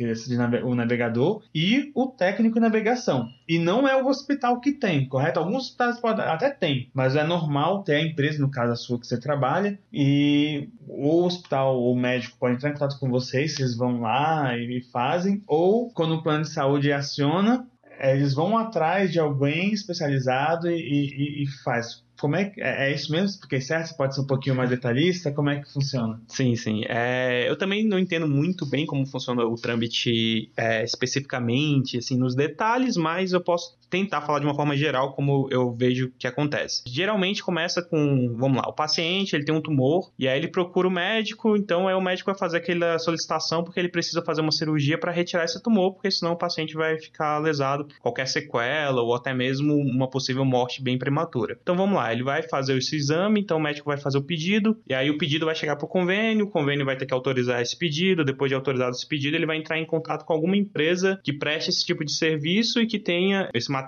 o 0.62 0.74
navegador 0.74 1.42
e 1.54 1.90
o 1.94 2.06
técnico 2.06 2.56
de 2.56 2.60
navegação. 2.60 3.28
E 3.48 3.58
não 3.58 3.88
é 3.88 4.00
o 4.00 4.06
hospital 4.06 4.60
que 4.60 4.72
tem, 4.72 5.08
correto? 5.08 5.40
Alguns 5.40 5.64
hospitais 5.64 5.98
podem, 5.98 6.24
até 6.24 6.50
tem, 6.50 6.90
mas 6.92 7.16
é 7.16 7.24
normal 7.24 7.82
ter 7.82 7.94
a 7.94 8.02
empresa, 8.02 8.38
no 8.40 8.50
caso 8.50 8.72
a 8.72 8.76
sua 8.76 9.00
que 9.00 9.06
você 9.06 9.18
trabalha, 9.18 9.78
e 9.90 10.68
o 10.86 11.24
hospital 11.24 11.76
ou 11.78 11.94
o 11.94 11.98
médico 11.98 12.36
pode 12.38 12.56
entrar 12.56 12.70
em 12.70 12.74
contato 12.74 12.98
com 13.00 13.08
vocês, 13.08 13.54
vocês 13.54 13.74
vão 13.74 14.02
lá 14.02 14.54
e 14.58 14.82
fazem, 14.92 15.42
ou 15.46 15.90
quando 15.90 16.16
o 16.16 16.22
plano 16.22 16.42
de 16.42 16.50
saúde 16.50 16.92
aciona, 16.92 17.66
eles 18.00 18.34
vão 18.34 18.58
atrás 18.58 19.10
de 19.10 19.18
alguém 19.18 19.72
especializado 19.72 20.70
e, 20.70 20.74
e, 20.74 21.42
e 21.44 21.46
faz. 21.64 22.02
Como 22.22 22.36
é, 22.36 22.52
é, 22.56 22.88
é 22.88 22.94
isso 22.94 23.10
mesmo? 23.10 23.40
Porque 23.40 23.60
certo, 23.60 23.96
pode 23.96 24.14
ser 24.14 24.20
um 24.20 24.26
pouquinho 24.28 24.54
mais 24.54 24.70
detalhista. 24.70 25.32
Como 25.32 25.50
é 25.50 25.60
que 25.60 25.72
funciona? 25.72 26.22
Sim, 26.28 26.54
sim. 26.54 26.84
É, 26.88 27.50
eu 27.50 27.58
também 27.58 27.84
não 27.84 27.98
entendo 27.98 28.28
muito 28.28 28.64
bem 28.64 28.86
como 28.86 29.04
funciona 29.04 29.44
o 29.44 29.56
trâmite 29.56 30.48
é, 30.56 30.84
especificamente, 30.84 31.98
assim, 31.98 32.16
nos 32.16 32.36
detalhes, 32.36 32.96
mas 32.96 33.32
eu 33.32 33.40
posso 33.40 33.76
tentar 33.92 34.22
falar 34.22 34.38
de 34.38 34.46
uma 34.46 34.54
forma 34.54 34.74
geral 34.74 35.12
como 35.12 35.46
eu 35.50 35.70
vejo 35.70 36.10
que 36.18 36.26
acontece. 36.26 36.82
Geralmente 36.86 37.44
começa 37.44 37.82
com, 37.82 38.34
vamos 38.38 38.56
lá, 38.56 38.66
o 38.66 38.72
paciente 38.72 39.36
ele 39.36 39.44
tem 39.44 39.54
um 39.54 39.60
tumor 39.60 40.10
e 40.18 40.26
aí 40.26 40.38
ele 40.38 40.48
procura 40.48 40.88
o 40.88 40.90
médico, 40.90 41.54
então 41.58 41.90
é 41.90 41.94
o 41.94 42.00
médico 42.00 42.30
vai 42.30 42.38
fazer 42.38 42.56
aquela 42.56 42.98
solicitação 42.98 43.62
porque 43.62 43.78
ele 43.78 43.90
precisa 43.90 44.22
fazer 44.22 44.40
uma 44.40 44.50
cirurgia 44.50 44.96
para 44.96 45.12
retirar 45.12 45.44
esse 45.44 45.62
tumor, 45.62 45.92
porque 45.92 46.10
senão 46.10 46.32
o 46.32 46.38
paciente 46.38 46.74
vai 46.74 46.98
ficar 46.98 47.38
lesado, 47.38 47.86
qualquer 48.00 48.26
sequela 48.26 49.02
ou 49.02 49.14
até 49.14 49.34
mesmo 49.34 49.74
uma 49.74 50.08
possível 50.08 50.44
morte 50.44 50.82
bem 50.82 50.96
prematura. 50.96 51.58
Então 51.62 51.76
vamos 51.76 51.96
lá, 51.96 52.10
ele 52.10 52.22
vai 52.22 52.42
fazer 52.42 52.78
esse 52.78 52.96
exame, 52.96 53.42
então 53.42 53.58
o 53.58 53.62
médico 53.62 53.90
vai 53.90 53.98
fazer 53.98 54.16
o 54.16 54.22
pedido 54.22 54.78
e 54.88 54.94
aí 54.94 55.10
o 55.10 55.18
pedido 55.18 55.44
vai 55.44 55.54
chegar 55.54 55.76
para 55.76 55.84
o 55.84 55.88
convênio, 55.88 56.46
o 56.46 56.50
convênio 56.50 56.86
vai 56.86 56.96
ter 56.96 57.04
que 57.04 57.12
autorizar 57.12 57.60
esse 57.60 57.76
pedido, 57.76 58.24
depois 58.24 58.48
de 58.48 58.54
autorizado 58.54 58.92
esse 58.92 59.06
pedido 59.06 59.36
ele 59.36 59.44
vai 59.44 59.58
entrar 59.58 59.78
em 59.78 59.84
contato 59.84 60.24
com 60.24 60.32
alguma 60.32 60.56
empresa 60.56 61.20
que 61.22 61.32
preste 61.34 61.68
esse 61.68 61.84
tipo 61.84 62.02
de 62.02 62.12
serviço 62.14 62.80
e 62.80 62.86
que 62.86 62.98
tenha 62.98 63.50
esse 63.52 63.70
material. 63.70 63.81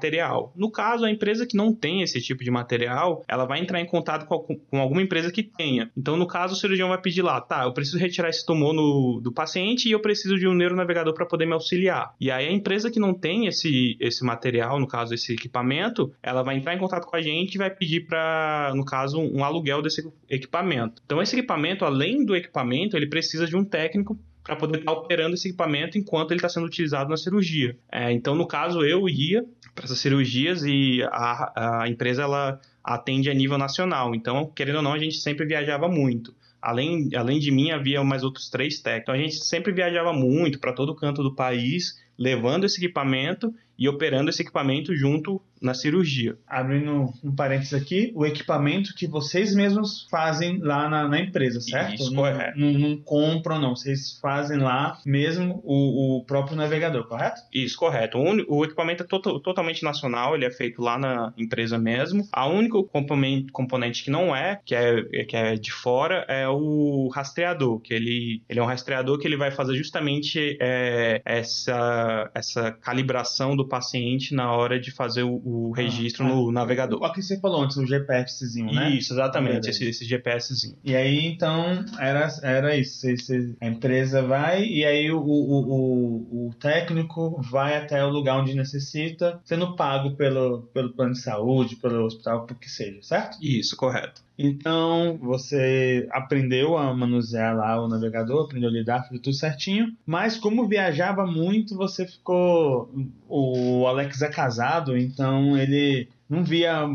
No 0.56 0.70
caso, 0.70 1.04
a 1.04 1.10
empresa 1.10 1.46
que 1.46 1.56
não 1.56 1.74
tem 1.74 2.02
esse 2.02 2.20
tipo 2.20 2.42
de 2.42 2.50
material, 2.50 3.24
ela 3.28 3.44
vai 3.44 3.60
entrar 3.60 3.80
em 3.80 3.86
contato 3.86 4.26
com, 4.26 4.38
com 4.38 4.78
alguma 4.78 5.02
empresa 5.02 5.30
que 5.30 5.42
tenha. 5.42 5.90
Então, 5.96 6.16
no 6.16 6.26
caso, 6.26 6.54
o 6.54 6.56
cirurgião 6.56 6.88
vai 6.88 7.00
pedir 7.00 7.22
lá, 7.22 7.40
tá, 7.40 7.64
eu 7.64 7.72
preciso 7.72 7.98
retirar 7.98 8.28
esse 8.28 8.44
tumor 8.44 8.72
no, 8.72 9.20
do 9.22 9.32
paciente 9.32 9.88
e 9.88 9.92
eu 9.92 10.00
preciso 10.00 10.36
de 10.36 10.46
um 10.46 10.54
neuronavegador 10.54 11.14
para 11.14 11.26
poder 11.26 11.46
me 11.46 11.52
auxiliar. 11.52 12.14
E 12.20 12.30
aí 12.30 12.46
a 12.48 12.52
empresa 12.52 12.90
que 12.90 13.00
não 13.00 13.14
tem 13.14 13.46
esse, 13.46 13.96
esse 14.00 14.24
material, 14.24 14.78
no 14.78 14.86
caso, 14.86 15.14
esse 15.14 15.32
equipamento, 15.32 16.12
ela 16.22 16.42
vai 16.42 16.56
entrar 16.56 16.74
em 16.74 16.78
contato 16.78 17.06
com 17.06 17.16
a 17.16 17.22
gente 17.22 17.54
e 17.54 17.58
vai 17.58 17.70
pedir 17.70 18.06
para, 18.06 18.72
no 18.74 18.84
caso, 18.84 19.18
um 19.20 19.44
aluguel 19.44 19.82
desse 19.82 20.06
equipamento. 20.28 21.02
Então, 21.04 21.20
esse 21.20 21.36
equipamento, 21.36 21.84
além 21.84 22.24
do 22.24 22.36
equipamento, 22.36 22.96
ele 22.96 23.06
precisa 23.06 23.46
de 23.46 23.56
um 23.56 23.64
técnico 23.64 24.18
para 24.44 24.54
poder 24.54 24.80
estar 24.80 24.92
operando 24.92 25.34
esse 25.34 25.48
equipamento 25.48 25.96
enquanto 25.96 26.30
ele 26.30 26.38
está 26.38 26.50
sendo 26.50 26.66
utilizado 26.66 27.08
na 27.08 27.16
cirurgia. 27.16 27.76
É, 27.90 28.12
então, 28.12 28.34
no 28.34 28.46
caso, 28.46 28.84
eu 28.84 29.08
ia 29.08 29.42
para 29.74 29.86
essas 29.86 29.98
cirurgias 29.98 30.62
e 30.62 31.02
a, 31.04 31.82
a 31.82 31.88
empresa 31.88 32.22
ela 32.22 32.60
atende 32.82 33.30
a 33.30 33.34
nível 33.34 33.56
nacional. 33.56 34.14
Então, 34.14 34.46
querendo 34.54 34.76
ou 34.76 34.82
não, 34.82 34.92
a 34.92 34.98
gente 34.98 35.16
sempre 35.16 35.46
viajava 35.46 35.88
muito. 35.88 36.34
Além, 36.60 37.08
além 37.14 37.38
de 37.38 37.50
mim, 37.50 37.70
havia 37.70 38.04
mais 38.04 38.22
outros 38.22 38.48
três 38.50 38.80
técnicos. 38.80 39.02
Então, 39.02 39.14
a 39.14 39.18
gente 39.18 39.44
sempre 39.44 39.72
viajava 39.72 40.12
muito 40.12 40.60
para 40.60 40.72
todo 40.72 40.94
canto 40.94 41.22
do 41.22 41.34
país, 41.34 41.98
levando 42.18 42.64
esse 42.64 42.84
equipamento 42.84 43.52
e 43.78 43.88
operando 43.88 44.30
esse 44.30 44.42
equipamento 44.42 44.94
junto 44.94 45.40
na 45.64 45.74
cirurgia. 45.74 46.36
Abrindo 46.46 47.12
um 47.22 47.34
parênteses 47.34 47.74
aqui, 47.74 48.12
o 48.14 48.24
equipamento 48.26 48.94
que 48.94 49.06
vocês 49.06 49.54
mesmos 49.54 50.06
fazem 50.10 50.58
lá 50.58 50.88
na, 50.88 51.08
na 51.08 51.20
empresa, 51.20 51.60
certo? 51.60 51.94
Isso, 51.94 52.14
não, 52.14 52.22
correto. 52.22 52.58
Não, 52.58 52.72
não, 52.72 52.96
compram, 52.98 53.58
não. 53.58 53.74
Vocês 53.74 54.18
fazem 54.20 54.58
lá 54.58 54.98
mesmo 55.04 55.60
o, 55.64 56.18
o 56.18 56.24
próprio 56.24 56.56
navegador, 56.56 57.06
correto? 57.08 57.40
Isso, 57.52 57.76
correto. 57.76 58.18
O, 58.18 58.58
o 58.58 58.64
equipamento 58.64 59.02
é 59.02 59.06
to 59.06 59.40
totalmente 59.40 59.82
nacional, 59.82 60.34
ele 60.34 60.44
é 60.44 60.50
feito 60.50 60.82
lá 60.82 60.98
na 60.98 61.32
empresa 61.36 61.78
mesmo. 61.78 62.28
A 62.32 62.46
único 62.46 62.84
componente, 62.84 63.50
componente 63.50 64.04
que 64.04 64.10
não 64.10 64.36
é, 64.36 64.60
que 64.64 64.74
é, 64.74 65.24
que 65.24 65.36
é 65.36 65.54
de 65.54 65.72
fora, 65.72 66.24
é 66.28 66.46
o 66.48 67.08
rastreador, 67.08 67.80
que 67.80 67.94
ele, 67.94 68.42
ele 68.48 68.60
é 68.60 68.62
um 68.62 68.66
rastreador 68.66 69.18
que 69.18 69.26
ele 69.26 69.36
vai 69.36 69.50
fazer 69.50 69.74
justamente 69.74 70.58
é, 70.60 71.22
essa, 71.24 72.30
essa 72.34 72.72
calibração 72.72 73.56
do 73.56 73.66
paciente 73.66 74.34
na 74.34 74.52
hora 74.52 74.78
de 74.78 74.90
fazer 74.90 75.22
o, 75.22 75.40
o 75.44 75.53
ah, 75.72 75.76
registro 75.76 76.24
ah, 76.24 76.28
no 76.28 76.52
navegador. 76.52 77.02
O 77.02 77.12
que 77.12 77.22
você 77.22 77.38
falou 77.38 77.62
antes, 77.62 77.76
o 77.76 77.86
GPSzinho, 77.86 78.72
né? 78.72 78.90
Isso, 78.90 79.12
exatamente, 79.12 79.68
esse, 79.68 79.84
esse 79.84 80.04
GPSzinho. 80.04 80.76
E 80.84 80.94
aí, 80.94 81.26
então, 81.26 81.84
era, 81.98 82.28
era 82.42 82.76
isso. 82.76 83.06
a 83.60 83.66
empresa 83.66 84.22
vai 84.22 84.64
e 84.64 84.84
aí 84.84 85.10
o, 85.10 85.20
o, 85.20 85.68
o, 85.72 86.48
o 86.48 86.54
técnico 86.54 87.40
vai 87.42 87.76
até 87.76 88.04
o 88.04 88.10
lugar 88.10 88.40
onde 88.40 88.54
necessita, 88.54 89.40
sendo 89.44 89.76
pago 89.76 90.16
pelo, 90.16 90.62
pelo 90.72 90.92
plano 90.92 91.12
de 91.12 91.20
saúde, 91.20 91.76
pelo 91.76 92.04
hospital, 92.04 92.46
por 92.46 92.56
que 92.56 92.70
seja, 92.70 92.98
certo? 93.02 93.38
Isso, 93.40 93.76
correto. 93.76 94.22
Então 94.36 95.16
você 95.22 96.08
aprendeu 96.10 96.76
a 96.76 96.92
manusear 96.92 97.56
lá 97.56 97.80
o 97.80 97.88
navegador, 97.88 98.44
aprendeu 98.44 98.68
a 98.68 98.72
lidar, 98.72 99.08
fez 99.08 99.20
tudo 99.20 99.34
certinho. 99.34 99.96
Mas 100.04 100.36
como 100.36 100.66
viajava 100.66 101.24
muito, 101.24 101.76
você 101.76 102.06
ficou. 102.06 102.90
O 103.28 103.86
Alex 103.86 104.22
é 104.22 104.28
casado, 104.28 104.96
então 104.96 105.33
ele 105.56 106.08
não 106.28 106.44
via 106.44 106.86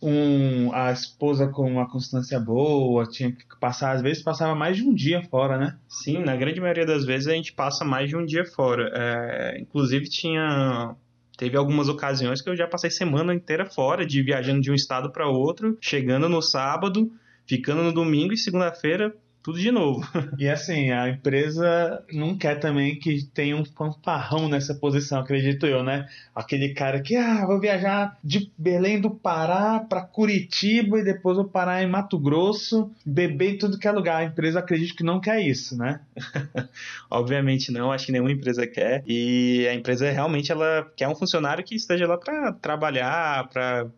um, 0.00 0.72
a 0.72 0.92
esposa 0.92 1.48
com 1.48 1.70
uma 1.70 1.90
constância 1.90 2.38
boa, 2.38 3.04
tinha 3.06 3.32
que 3.32 3.44
passar, 3.60 3.92
às 3.92 4.02
vezes 4.02 4.22
passava 4.22 4.54
mais 4.54 4.76
de 4.76 4.84
um 4.84 4.94
dia 4.94 5.22
fora, 5.24 5.58
né? 5.58 5.76
Sim, 5.88 6.18
na 6.18 6.36
grande 6.36 6.60
maioria 6.60 6.86
das 6.86 7.04
vezes 7.04 7.28
a 7.28 7.32
gente 7.32 7.52
passa 7.52 7.84
mais 7.84 8.08
de 8.08 8.16
um 8.16 8.24
dia 8.24 8.44
fora. 8.44 8.90
É, 8.94 9.60
inclusive 9.60 10.08
tinha 10.08 10.96
Teve 11.38 11.56
algumas 11.56 11.88
ocasiões 11.88 12.42
que 12.42 12.50
eu 12.50 12.56
já 12.56 12.66
passei 12.66 12.90
semana 12.90 13.32
inteira 13.32 13.64
fora, 13.64 14.04
de 14.04 14.20
viajando 14.24 14.60
de 14.60 14.72
um 14.72 14.74
estado 14.74 15.12
para 15.12 15.28
outro, 15.28 15.78
chegando 15.80 16.28
no 16.28 16.42
sábado, 16.42 17.12
ficando 17.46 17.80
no 17.80 17.92
domingo 17.92 18.34
e 18.34 18.36
segunda-feira 18.36 19.14
tudo 19.48 19.58
de 19.58 19.70
novo. 19.70 20.06
E 20.38 20.48
assim, 20.48 20.90
a 20.90 21.08
empresa 21.08 22.04
não 22.12 22.36
quer 22.36 22.60
também 22.60 22.96
que 22.96 23.24
tenha 23.34 23.56
um 23.56 23.64
fanfarrão 23.64 24.48
nessa 24.48 24.74
posição, 24.74 25.18
acredito 25.18 25.66
eu, 25.66 25.82
né? 25.82 26.06
Aquele 26.34 26.74
cara 26.74 27.00
que, 27.00 27.16
ah, 27.16 27.44
vou 27.44 27.58
viajar 27.58 28.16
de 28.22 28.52
Belém 28.56 29.00
do 29.00 29.10
Pará 29.10 29.80
para 29.80 30.02
Curitiba 30.02 31.00
e 31.00 31.04
depois 31.04 31.36
vou 31.36 31.46
parar 31.46 31.82
em 31.82 31.88
Mato 31.88 32.18
Grosso, 32.18 32.90
beber 33.04 33.54
em 33.54 33.58
tudo 33.58 33.78
que 33.78 33.88
é 33.88 33.90
lugar. 33.90 34.20
A 34.20 34.24
empresa 34.24 34.60
acredito 34.60 34.94
que 34.94 35.02
não 35.02 35.20
quer 35.20 35.40
isso, 35.40 35.76
né? 35.76 36.00
Obviamente 37.10 37.72
não, 37.72 37.90
acho 37.90 38.06
que 38.06 38.12
nenhuma 38.12 38.30
empresa 38.30 38.66
quer. 38.66 39.02
E 39.06 39.66
a 39.68 39.74
empresa 39.74 40.10
realmente 40.10 40.52
ela 40.52 40.88
quer 40.94 41.08
um 41.08 41.16
funcionário 41.16 41.64
que 41.64 41.74
esteja 41.74 42.06
lá 42.06 42.18
para 42.18 42.52
trabalhar, 42.52 43.48
para 43.48 43.88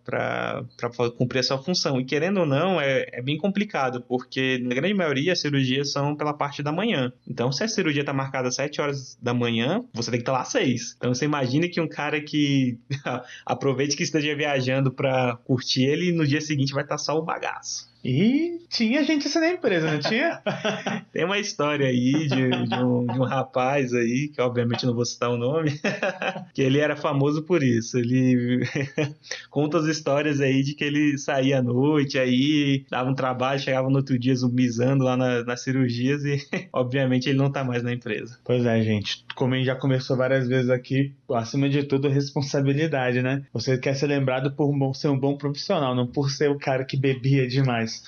cumprir 1.18 1.40
a 1.40 1.42
sua 1.42 1.58
função. 1.58 2.00
E 2.00 2.04
querendo 2.04 2.40
ou 2.40 2.46
não, 2.46 2.80
é, 2.80 3.06
é 3.12 3.20
bem 3.20 3.36
complicado, 3.36 4.02
porque 4.08 4.58
na 4.62 4.74
grande 4.74 4.94
maioria 4.94 5.34
as 5.40 5.42
cirurgias 5.42 5.92
são 5.92 6.14
pela 6.14 6.34
parte 6.34 6.62
da 6.62 6.70
manhã. 6.70 7.12
Então, 7.26 7.50
se 7.50 7.64
a 7.64 7.68
cirurgia 7.68 8.02
está 8.02 8.12
marcada 8.12 8.48
às 8.48 8.54
7 8.54 8.80
horas 8.80 9.18
da 9.20 9.32
manhã, 9.32 9.84
você 9.92 10.10
tem 10.10 10.18
que 10.18 10.22
estar 10.22 10.32
lá 10.32 10.42
às 10.42 10.48
6. 10.48 10.94
Então, 10.96 11.12
você 11.14 11.24
imagina 11.24 11.68
que 11.68 11.80
um 11.80 11.88
cara 11.88 12.20
que 12.20 12.78
aproveite 13.44 13.96
que 13.96 14.02
esteja 14.02 14.34
viajando 14.34 14.92
para 14.92 15.36
curtir 15.44 15.84
ele, 15.84 16.12
no 16.12 16.26
dia 16.26 16.40
seguinte 16.40 16.72
vai 16.72 16.82
estar 16.82 16.98
só 16.98 17.16
o 17.16 17.22
bagaço. 17.22 17.89
E 18.04 18.60
tinha 18.68 19.04
gente 19.04 19.26
assim 19.26 19.40
na 19.40 19.50
empresa, 19.50 19.90
não 19.90 19.98
tinha? 19.98 20.40
Tem 21.12 21.24
uma 21.24 21.38
história 21.38 21.86
aí 21.86 22.12
de, 22.28 22.28
de, 22.28 22.74
um, 22.74 23.06
de, 23.06 23.20
um, 23.20 23.24
rapaz 23.24 23.92
aí, 23.92 24.28
que 24.28 24.40
obviamente 24.40 24.86
não 24.86 24.94
vou 24.94 25.04
citar 25.04 25.30
o 25.30 25.36
nome, 25.36 25.72
que 26.54 26.62
ele 26.62 26.78
era 26.78 26.96
famoso 26.96 27.42
por 27.42 27.62
isso. 27.62 27.98
Ele 27.98 28.60
conta 29.50 29.78
as 29.78 29.86
histórias 29.86 30.40
aí 30.40 30.62
de 30.62 30.74
que 30.74 30.84
ele 30.84 31.18
saía 31.18 31.58
à 31.58 31.62
noite, 31.62 32.18
aí 32.18 32.84
dava 32.90 33.10
um 33.10 33.14
trabalho, 33.14 33.60
chegava 33.60 33.90
no 33.90 33.96
outro 33.96 34.18
dia 34.18 34.34
zumbizando 34.34 35.04
lá 35.04 35.16
na, 35.16 35.44
nas 35.44 35.62
cirurgias 35.62 36.24
e 36.24 36.38
obviamente 36.72 37.28
ele 37.28 37.38
não 37.38 37.50
tá 37.50 37.62
mais 37.62 37.82
na 37.82 37.92
empresa. 37.92 38.38
Pois 38.44 38.64
é, 38.64 38.80
gente. 38.82 39.24
Como 39.34 39.54
a 39.54 39.56
gente 39.56 39.66
já 39.66 39.74
conversou 39.74 40.16
várias 40.16 40.48
vezes 40.48 40.70
aqui, 40.70 41.12
acima 41.32 41.68
de 41.68 41.82
tudo, 41.82 42.08
responsabilidade, 42.08 43.20
né? 43.20 43.44
Você 43.52 43.76
quer 43.76 43.94
ser 43.94 44.06
lembrado 44.06 44.52
por 44.52 44.94
ser 44.94 45.08
um 45.08 45.18
bom 45.18 45.36
profissional, 45.36 45.94
não 45.94 46.06
por 46.06 46.30
ser 46.30 46.50
o 46.50 46.58
cara 46.58 46.84
que 46.84 46.96
bebia 46.96 47.46
demais 47.46 47.89
mais. 47.90 48.02